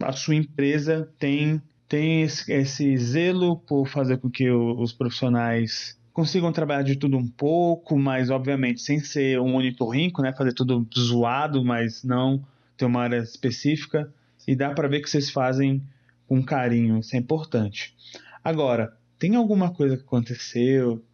a 0.00 0.12
sua 0.12 0.36
empresa 0.36 1.10
tem, 1.18 1.60
tem 1.88 2.22
esse, 2.22 2.52
esse 2.52 2.96
zelo 2.96 3.56
por 3.56 3.88
fazer 3.88 4.18
com 4.18 4.30
que 4.30 4.48
os 4.48 4.92
profissionais 4.92 5.98
consigam 6.12 6.52
trabalhar 6.52 6.82
de 6.82 6.94
tudo 6.94 7.16
um 7.16 7.26
pouco, 7.26 7.98
mas 7.98 8.30
obviamente 8.30 8.80
sem 8.80 9.00
ser 9.00 9.40
um 9.40 9.48
monitorrinco, 9.48 10.22
né? 10.22 10.32
Fazer 10.32 10.52
tudo 10.52 10.86
zoado, 10.96 11.64
mas 11.64 12.04
não 12.04 12.44
ter 12.82 12.86
uma 12.86 13.02
área 13.02 13.18
específica 13.18 14.12
e 14.46 14.56
dá 14.56 14.70
para 14.74 14.88
ver 14.88 15.00
que 15.00 15.08
vocês 15.08 15.30
fazem 15.30 15.82
com 16.26 16.42
carinho, 16.42 16.98
isso 16.98 17.14
é 17.14 17.18
importante. 17.18 17.94
Agora, 18.42 18.96
tem 19.18 19.36
alguma 19.36 19.72
coisa 19.72 19.96
que 19.96 20.02
aconteceu, 20.02 21.04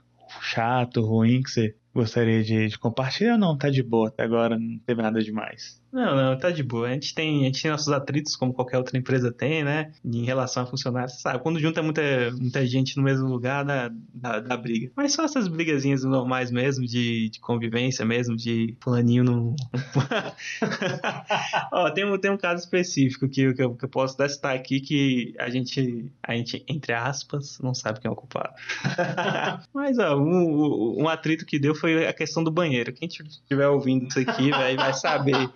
chato, 0.41 1.03
ruim, 1.03 1.43
que 1.43 1.51
você 1.51 1.77
gostaria 1.95 2.43
de, 2.43 2.69
de 2.69 2.79
compartilhar 2.79 3.33
ou 3.35 3.39
não? 3.39 3.59
Tá 3.59 3.69
de 3.69 3.83
boa 3.83 4.09
até 4.09 4.23
agora, 4.23 4.59
não 4.59 4.79
teve 4.79 5.03
nada 5.03 5.23
demais. 5.23 5.83
Não, 5.91 6.15
não, 6.15 6.39
tá 6.39 6.51
de 6.51 6.63
boa. 6.63 6.89
A 6.89 6.93
gente 6.93 7.15
tem, 7.15 7.43
a 7.43 7.45
gente 7.45 7.63
tem 7.63 7.71
nossos 7.71 7.89
atritos, 7.89 8.37
como 8.37 8.53
qualquer 8.53 8.77
outra 8.77 8.99
empresa 8.99 9.33
tem, 9.33 9.65
né? 9.65 9.91
Em 10.05 10.25
relação 10.25 10.63
a 10.63 10.67
funcionários. 10.67 11.21
Sabe, 11.21 11.43
quando 11.43 11.59
junta 11.59 11.83
muita, 11.83 12.03
muita 12.33 12.67
gente 12.67 12.97
no 12.97 13.03
mesmo 13.03 13.27
lugar, 13.27 13.65
dá, 13.65 13.91
dá, 14.13 14.41
dá 14.41 14.57
briga. 14.57 14.93
Mas 14.95 15.15
só 15.15 15.25
essas 15.25 15.49
brigazinhas 15.49 16.05
normais 16.05 16.51
mesmo, 16.51 16.85
de, 16.85 17.31
de 17.31 17.41
convivência 17.41 18.05
mesmo, 18.05 18.37
de 18.37 18.77
fulaninho 18.81 19.25
no. 19.25 19.57
Ó, 21.73 21.91
tem, 21.91 22.19
tem 22.19 22.31
um 22.31 22.37
caso 22.37 22.63
específico 22.63 23.27
que, 23.27 23.55
que, 23.55 23.63
eu, 23.63 23.75
que 23.75 23.85
eu 23.85 23.89
posso 23.89 24.17
citar 24.29 24.55
aqui 24.55 24.81
que 24.81 25.35
a 25.39 25.49
gente, 25.49 26.13
a 26.23 26.35
gente, 26.35 26.63
entre 26.69 26.93
aspas, 26.93 27.59
não 27.61 27.75
sabe 27.75 28.01
quem 28.01 28.09
é 28.09 28.13
o 28.13 28.17
culpado. 28.17 28.53
Mas, 29.73 29.99
ó, 29.99 30.19
um, 30.19 31.03
um 31.03 31.09
atrito 31.09 31.47
que 31.47 31.59
deu 31.59 31.75
foi 31.75 32.07
a 32.07 32.13
questão 32.13 32.45
do 32.45 32.51
banheiro. 32.51 32.93
Quem 32.93 33.09
estiver 33.09 33.69
ouvindo 33.69 34.07
isso 34.07 34.21
aqui, 34.21 34.51
véio, 34.51 34.77
vai 34.77 34.93
saber 34.93 35.49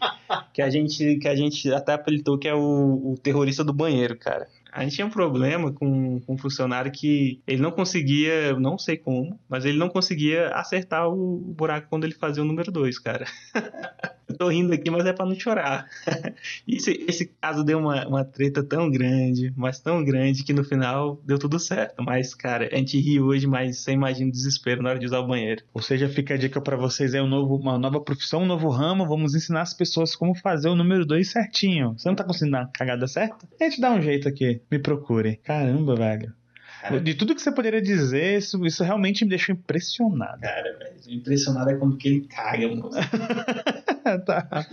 que 0.52 0.62
a 0.62 0.70
gente, 0.70 1.16
que 1.16 1.28
a 1.28 1.34
gente 1.34 1.72
até 1.72 1.92
apelidou 1.92 2.38
que 2.38 2.48
é 2.48 2.54
o, 2.54 3.12
o 3.12 3.14
terrorista 3.22 3.64
do 3.64 3.72
banheiro, 3.72 4.16
cara. 4.16 4.46
A 4.72 4.82
gente 4.82 4.94
tinha 4.94 5.06
um 5.06 5.10
problema 5.10 5.70
com, 5.70 6.20
com 6.20 6.34
um 6.34 6.38
funcionário 6.38 6.90
que 6.90 7.42
ele 7.46 7.60
não 7.60 7.70
conseguia, 7.70 8.54
não 8.58 8.78
sei 8.78 8.96
como, 8.96 9.38
mas 9.46 9.66
ele 9.66 9.76
não 9.76 9.90
conseguia 9.90 10.48
acertar 10.54 11.08
o 11.08 11.36
buraco 11.36 11.88
quando 11.90 12.04
ele 12.04 12.14
fazia 12.14 12.42
o 12.42 12.46
número 12.46 12.72
2, 12.72 12.98
cara. 12.98 13.26
Eu 14.28 14.36
tô 14.36 14.48
rindo 14.48 14.72
aqui, 14.72 14.90
mas 14.90 15.04
é 15.06 15.12
para 15.12 15.26
não 15.26 15.38
chorar. 15.38 15.86
Esse, 16.66 17.04
esse 17.08 17.26
caso 17.40 17.64
deu 17.64 17.78
uma, 17.78 18.06
uma 18.06 18.24
treta 18.24 18.62
tão 18.62 18.90
grande, 18.90 19.52
mas 19.56 19.80
tão 19.80 20.02
grande, 20.04 20.44
que 20.44 20.52
no 20.52 20.64
final 20.64 21.20
deu 21.24 21.38
tudo 21.38 21.58
certo. 21.58 22.02
Mas, 22.02 22.34
cara, 22.34 22.68
a 22.72 22.76
gente 22.76 22.98
ri 22.98 23.20
hoje, 23.20 23.46
mas 23.46 23.78
você 23.78 23.92
imagina 23.92 24.28
o 24.28 24.32
desespero 24.32 24.82
na 24.82 24.90
hora 24.90 24.98
de 24.98 25.06
usar 25.06 25.20
o 25.20 25.26
banheiro. 25.26 25.62
Ou 25.74 25.82
seja, 25.82 26.08
fica 26.08 26.34
a 26.34 26.36
dica 26.36 26.60
para 26.60 26.76
vocês: 26.76 27.14
é 27.14 27.22
um 27.22 27.28
novo, 27.28 27.56
uma 27.56 27.78
nova 27.78 28.00
profissão, 28.00 28.42
um 28.42 28.46
novo 28.46 28.68
ramo. 28.68 29.06
Vamos 29.06 29.34
ensinar 29.34 29.62
as 29.62 29.74
pessoas 29.74 30.14
como 30.14 30.34
fazer 30.34 30.68
o 30.68 30.76
número 30.76 31.04
2 31.04 31.28
certinho. 31.28 31.94
Você 31.96 32.08
não 32.08 32.16
tá 32.16 32.24
conseguindo 32.24 32.52
dar 32.52 32.62
a 32.62 32.66
cagada 32.66 33.06
certa? 33.06 33.46
A 33.60 33.64
gente 33.64 33.80
dá 33.80 33.92
um 33.92 34.00
jeito 34.00 34.28
aqui. 34.28 34.60
Me 34.70 34.78
procure. 34.78 35.36
Caramba, 35.36 35.94
velho. 35.94 36.41
Cara, 36.82 37.00
de 37.00 37.14
tudo 37.14 37.32
que 37.32 37.40
você 37.40 37.52
poderia 37.52 37.80
dizer, 37.80 38.38
isso, 38.38 38.66
isso 38.66 38.82
realmente 38.82 39.24
me 39.24 39.30
deixou 39.30 39.54
impressionado. 39.54 40.40
Cara, 40.40 40.76
velho, 40.78 41.16
impressionado 41.16 41.70
é 41.70 41.76
como 41.76 41.96
que 41.96 42.08
ele 42.08 42.20
caga, 42.26 42.66
moço. 42.74 42.98
tá. 44.26 44.66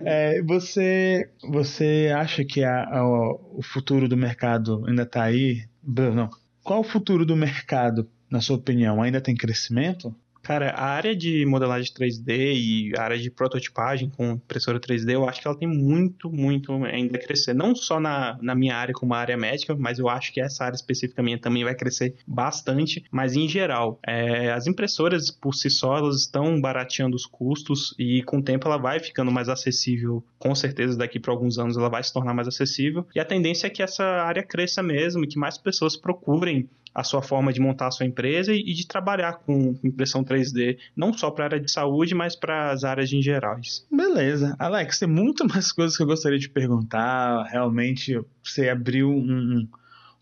É, 0.00 0.42
você, 0.42 1.30
você 1.40 2.12
acha 2.16 2.44
que 2.44 2.64
a, 2.64 2.82
a, 2.82 3.06
o 3.06 3.60
futuro 3.62 4.08
do 4.08 4.16
mercado 4.16 4.84
ainda 4.88 5.04
está 5.04 5.22
aí? 5.22 5.62
Não. 5.84 6.28
Qual 6.64 6.80
o 6.80 6.84
futuro 6.84 7.24
do 7.24 7.36
mercado, 7.36 8.10
na 8.28 8.40
sua 8.40 8.56
opinião? 8.56 9.00
Ainda 9.00 9.20
tem 9.20 9.36
crescimento? 9.36 10.12
Cara, 10.52 10.68
a 10.72 10.84
área 10.84 11.16
de 11.16 11.46
modelagem 11.46 11.90
3D 11.94 12.52
e 12.54 12.92
a 12.98 13.04
área 13.04 13.18
de 13.18 13.30
prototipagem 13.30 14.10
com 14.10 14.32
impressora 14.32 14.78
3D, 14.78 15.14
eu 15.14 15.26
acho 15.26 15.40
que 15.40 15.48
ela 15.48 15.56
tem 15.56 15.66
muito, 15.66 16.30
muito 16.30 16.74
ainda 16.84 17.16
a 17.16 17.18
crescer. 17.18 17.54
Não 17.54 17.74
só 17.74 17.98
na, 17.98 18.38
na 18.42 18.54
minha 18.54 18.76
área 18.76 18.92
como 18.92 19.14
a 19.14 19.18
área 19.18 19.34
médica, 19.34 19.74
mas 19.74 19.98
eu 19.98 20.10
acho 20.10 20.30
que 20.30 20.42
essa 20.42 20.66
área 20.66 20.76
especificamente 20.76 21.40
também 21.40 21.64
vai 21.64 21.74
crescer 21.74 22.16
bastante. 22.26 23.02
Mas 23.10 23.34
em 23.34 23.48
geral, 23.48 23.98
é, 24.06 24.52
as 24.52 24.66
impressoras 24.66 25.30
por 25.30 25.54
si 25.54 25.70
só, 25.70 25.96
elas 25.96 26.16
estão 26.20 26.60
barateando 26.60 27.16
os 27.16 27.24
custos 27.24 27.94
e 27.98 28.22
com 28.24 28.36
o 28.36 28.42
tempo 28.42 28.68
ela 28.68 28.76
vai 28.76 29.00
ficando 29.00 29.32
mais 29.32 29.48
acessível. 29.48 30.22
Com 30.38 30.54
certeza, 30.54 30.98
daqui 30.98 31.18
para 31.18 31.32
alguns 31.32 31.58
anos 31.58 31.78
ela 31.78 31.88
vai 31.88 32.04
se 32.04 32.12
tornar 32.12 32.34
mais 32.34 32.46
acessível. 32.46 33.06
E 33.14 33.20
a 33.20 33.24
tendência 33.24 33.68
é 33.68 33.70
que 33.70 33.82
essa 33.82 34.04
área 34.04 34.42
cresça 34.42 34.82
mesmo 34.82 35.24
e 35.24 35.26
que 35.26 35.38
mais 35.38 35.56
pessoas 35.56 35.96
procurem 35.96 36.68
a 36.94 37.02
sua 37.02 37.22
forma 37.22 37.52
de 37.52 37.60
montar 37.60 37.88
a 37.88 37.90
sua 37.90 38.06
empresa 38.06 38.52
e, 38.52 38.62
de 38.62 38.86
trabalhar 38.86 39.34
com 39.34 39.78
impressão 39.82 40.22
3D, 40.22 40.78
não 40.96 41.12
só 41.12 41.30
para 41.30 41.44
a 41.44 41.46
área 41.48 41.60
de 41.60 41.70
saúde, 41.70 42.14
mas 42.14 42.36
para 42.36 42.70
as 42.70 42.84
áreas 42.84 43.12
em 43.12 43.22
geral. 43.22 43.58
Beleza. 43.90 44.54
Alex, 44.58 44.98
tem 44.98 45.08
muito 45.08 45.46
mais 45.46 45.72
coisas 45.72 45.96
que 45.96 46.02
eu 46.02 46.06
gostaria 46.06 46.38
de 46.38 46.48
perguntar. 46.48 47.44
Realmente, 47.44 48.20
você 48.42 48.68
abriu 48.68 49.10
um, 49.10 49.66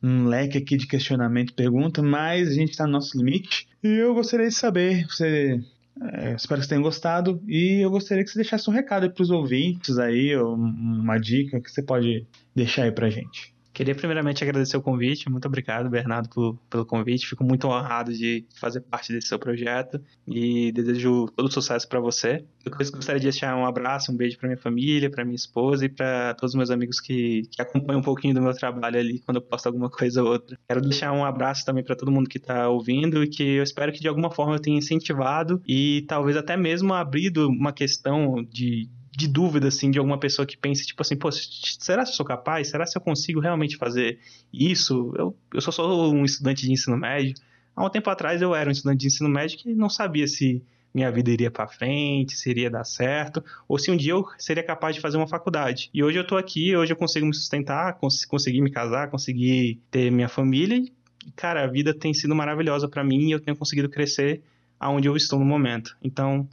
um 0.03 0.27
leque 0.27 0.59
aqui 0.59 0.77
de 0.77 0.87
questionamento 0.87 1.51
e 1.51 1.55
pergunta, 1.55 2.03
mas 2.03 2.49
a 2.49 2.55
gente 2.55 2.71
está 2.71 2.87
no 2.87 2.93
nosso 2.93 3.17
limite. 3.17 3.69
E 3.83 3.89
eu 3.89 4.15
gostaria 4.15 4.49
de 4.49 4.55
saber, 4.55 5.07
você 5.07 5.61
é, 6.01 6.35
espero 6.35 6.61
que 6.61 6.67
você 6.67 6.71
tenha 6.71 6.81
gostado 6.81 7.43
e 7.47 7.85
eu 7.85 7.91
gostaria 7.91 8.25
que 8.25 8.31
você 8.31 8.39
deixasse 8.39 8.69
um 8.71 8.73
recado 8.73 9.11
para 9.11 9.23
os 9.23 9.31
ouvintes 9.31 9.99
aí, 9.99 10.35
uma 10.37 11.19
dica 11.19 11.61
que 11.61 11.71
você 11.71 11.83
pode 11.83 12.27
deixar 12.55 12.85
aí 12.85 12.93
para 12.93 13.11
gente. 13.11 13.55
Queria 13.81 13.95
primeiramente 13.95 14.45
agradecer 14.45 14.77
o 14.77 14.83
convite. 14.83 15.31
Muito 15.31 15.49
obrigado, 15.49 15.89
Bernardo, 15.89 16.29
por, 16.29 16.59
pelo 16.69 16.85
convite. 16.85 17.27
Fico 17.27 17.43
muito 17.43 17.67
honrado 17.67 18.13
de 18.13 18.45
fazer 18.61 18.83
parte 18.83 19.11
desse 19.11 19.29
seu 19.29 19.39
projeto 19.39 19.99
e 20.29 20.71
desejo 20.71 21.29
todo 21.35 21.51
sucesso 21.51 21.89
para 21.89 21.99
você. 21.99 22.45
Eu 22.63 22.73
gostaria 22.73 23.19
de 23.19 23.25
deixar 23.25 23.57
um 23.57 23.65
abraço, 23.65 24.13
um 24.13 24.17
beijo 24.19 24.37
para 24.37 24.49
minha 24.49 24.61
família, 24.61 25.09
para 25.09 25.25
minha 25.25 25.35
esposa 25.35 25.87
e 25.87 25.89
para 25.89 26.35
todos 26.35 26.53
os 26.53 26.59
meus 26.59 26.71
amigos 26.71 27.01
que, 27.01 27.41
que 27.51 27.63
acompanham 27.63 28.01
um 28.01 28.05
pouquinho 28.05 28.35
do 28.35 28.43
meu 28.43 28.53
trabalho 28.53 28.99
ali 28.99 29.19
quando 29.21 29.39
eu 29.39 29.43
posto 29.43 29.69
alguma 29.69 29.89
coisa 29.89 30.23
ou 30.23 30.29
outra. 30.29 30.59
Quero 30.69 30.83
deixar 30.83 31.13
um 31.13 31.25
abraço 31.25 31.65
também 31.65 31.83
para 31.83 31.97
todo 31.97 32.13
mundo 32.13 32.29
que 32.29 32.37
está 32.37 32.69
ouvindo 32.69 33.25
e 33.25 33.29
que 33.31 33.43
eu 33.43 33.63
espero 33.63 33.93
que 33.93 34.01
de 34.01 34.09
alguma 34.09 34.31
forma 34.31 34.57
eu 34.57 34.61
tenha 34.61 34.77
incentivado 34.77 35.63
e 35.67 36.05
talvez 36.07 36.37
até 36.37 36.55
mesmo 36.55 36.93
abrido 36.93 37.49
uma 37.49 37.73
questão 37.73 38.45
de 38.45 38.91
de 39.11 39.27
dúvida, 39.27 39.69
assim, 39.69 39.91
de 39.91 39.99
alguma 39.99 40.19
pessoa 40.19 40.47
que 40.47 40.57
pense, 40.57 40.87
tipo 40.87 41.03
assim, 41.03 41.17
pô, 41.17 41.31
será 41.33 42.05
que 42.05 42.11
eu 42.11 42.15
sou 42.15 42.25
capaz? 42.25 42.69
Será 42.69 42.85
que 42.85 42.97
eu 42.97 43.01
consigo 43.03 43.41
realmente 43.41 43.77
fazer 43.77 44.19
isso? 44.53 45.13
Eu, 45.17 45.37
eu 45.53 45.61
só 45.61 46.11
um 46.11 46.25
estudante 46.25 46.67
de 46.67 46.73
ensino 46.73 46.97
médio. 46.97 47.35
Há 47.75 47.85
um 47.85 47.91
tempo 47.91 48.09
atrás 48.11 48.41
eu 48.41 48.55
era 48.55 48.69
um 48.69 48.73
estudante 48.73 49.01
de 49.01 49.07
ensino 49.09 49.29
médio 49.29 49.59
que 49.59 49.75
não 49.75 49.89
sabia 49.89 50.27
se 50.27 50.63
minha 50.93 51.11
vida 51.11 51.31
iria 51.31 51.51
para 51.51 51.69
frente, 51.69 52.37
se 52.37 52.51
iria 52.51 52.69
dar 52.71 52.85
certo, 52.85 53.45
ou 53.69 53.79
se 53.79 53.91
um 53.91 53.97
dia 53.97 54.13
eu 54.13 54.27
seria 54.39 54.63
capaz 54.63 54.95
de 54.95 55.01
fazer 55.01 55.17
uma 55.17 55.29
faculdade. 55.29 55.89
E 55.95 56.03
hoje 56.03 56.19
eu 56.19 56.27
tô 56.27 56.37
aqui, 56.37 56.77
hoje 56.77 56.93
eu 56.93 56.97
consigo 56.97 57.27
me 57.27 57.35
sustentar, 57.35 57.95
cons 57.95 58.25
consegui 58.25 58.61
me 58.61 58.71
casar, 58.71 59.09
consegui 59.09 59.81
ter 59.91 60.11
minha 60.11 60.29
família. 60.29 60.77
E, 60.77 61.33
cara, 61.37 61.65
a 61.65 61.67
vida 61.67 61.95
tem 61.95 62.13
sido 62.13 62.35
maravilhosa 62.35 62.89
para 62.89 63.05
mim 63.05 63.29
e 63.29 63.33
eu 63.33 63.41
tenho 63.41 63.57
conseguido 63.57 63.89
crescer 63.89 64.43
aonde 64.79 65.09
eu 65.09 65.17
estou 65.17 65.39
no 65.39 65.45
momento. 65.45 65.97
Então, 66.03 66.49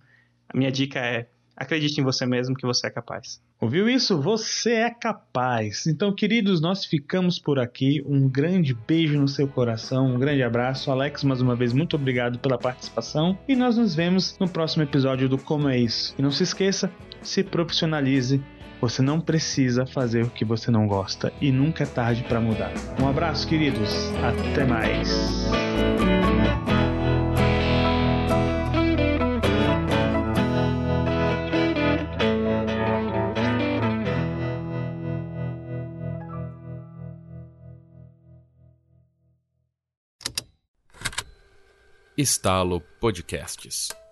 A 0.49 0.57
minha 0.57 0.71
dica 0.71 0.99
é 0.99 1.27
acredite 1.57 1.99
em 1.99 2.03
você 2.03 2.25
mesmo 2.25 2.55
que 2.55 2.65
você 2.65 2.87
é 2.87 2.89
capaz. 2.91 3.41
Ouviu 3.59 3.89
isso? 3.89 4.21
Você 4.21 4.73
é 4.73 4.89
capaz. 4.91 5.87
Então, 5.87 6.13
queridos, 6.13 6.61
nós 6.61 6.85
ficamos 6.85 7.39
por 7.39 7.57
aqui. 7.57 8.03
Um 8.05 8.29
grande 8.29 8.75
beijo 8.75 9.19
no 9.19 9.27
seu 9.27 9.47
coração, 9.47 10.13
um 10.13 10.19
grande 10.19 10.43
abraço. 10.43 10.91
Alex, 10.91 11.23
mais 11.23 11.41
uma 11.41 11.55
vez, 11.55 11.73
muito 11.73 11.95
obrigado 11.95 12.37
pela 12.37 12.57
participação. 12.57 13.37
E 13.47 13.55
nós 13.55 13.77
nos 13.77 13.95
vemos 13.95 14.37
no 14.39 14.47
próximo 14.47 14.83
episódio 14.83 15.27
do 15.27 15.37
Como 15.37 15.67
é 15.67 15.77
Isso. 15.77 16.13
E 16.17 16.21
não 16.21 16.29
se 16.29 16.43
esqueça, 16.43 16.91
se 17.21 17.43
profissionalize. 17.43 18.39
Você 18.79 19.01
não 19.01 19.19
precisa 19.19 19.87
fazer 19.87 20.23
o 20.23 20.29
que 20.29 20.45
você 20.45 20.69
não 20.69 20.85
gosta 20.85 21.33
e 21.41 21.51
nunca 21.51 21.83
é 21.83 21.87
tarde 21.87 22.23
para 22.23 22.39
mudar. 22.39 22.71
Um 23.01 23.07
abraço, 23.07 23.47
queridos. 23.47 23.91
Até 24.23 24.65
mais. 24.65 25.09
Estalo 42.17 42.81
Podcasts. 42.99 44.06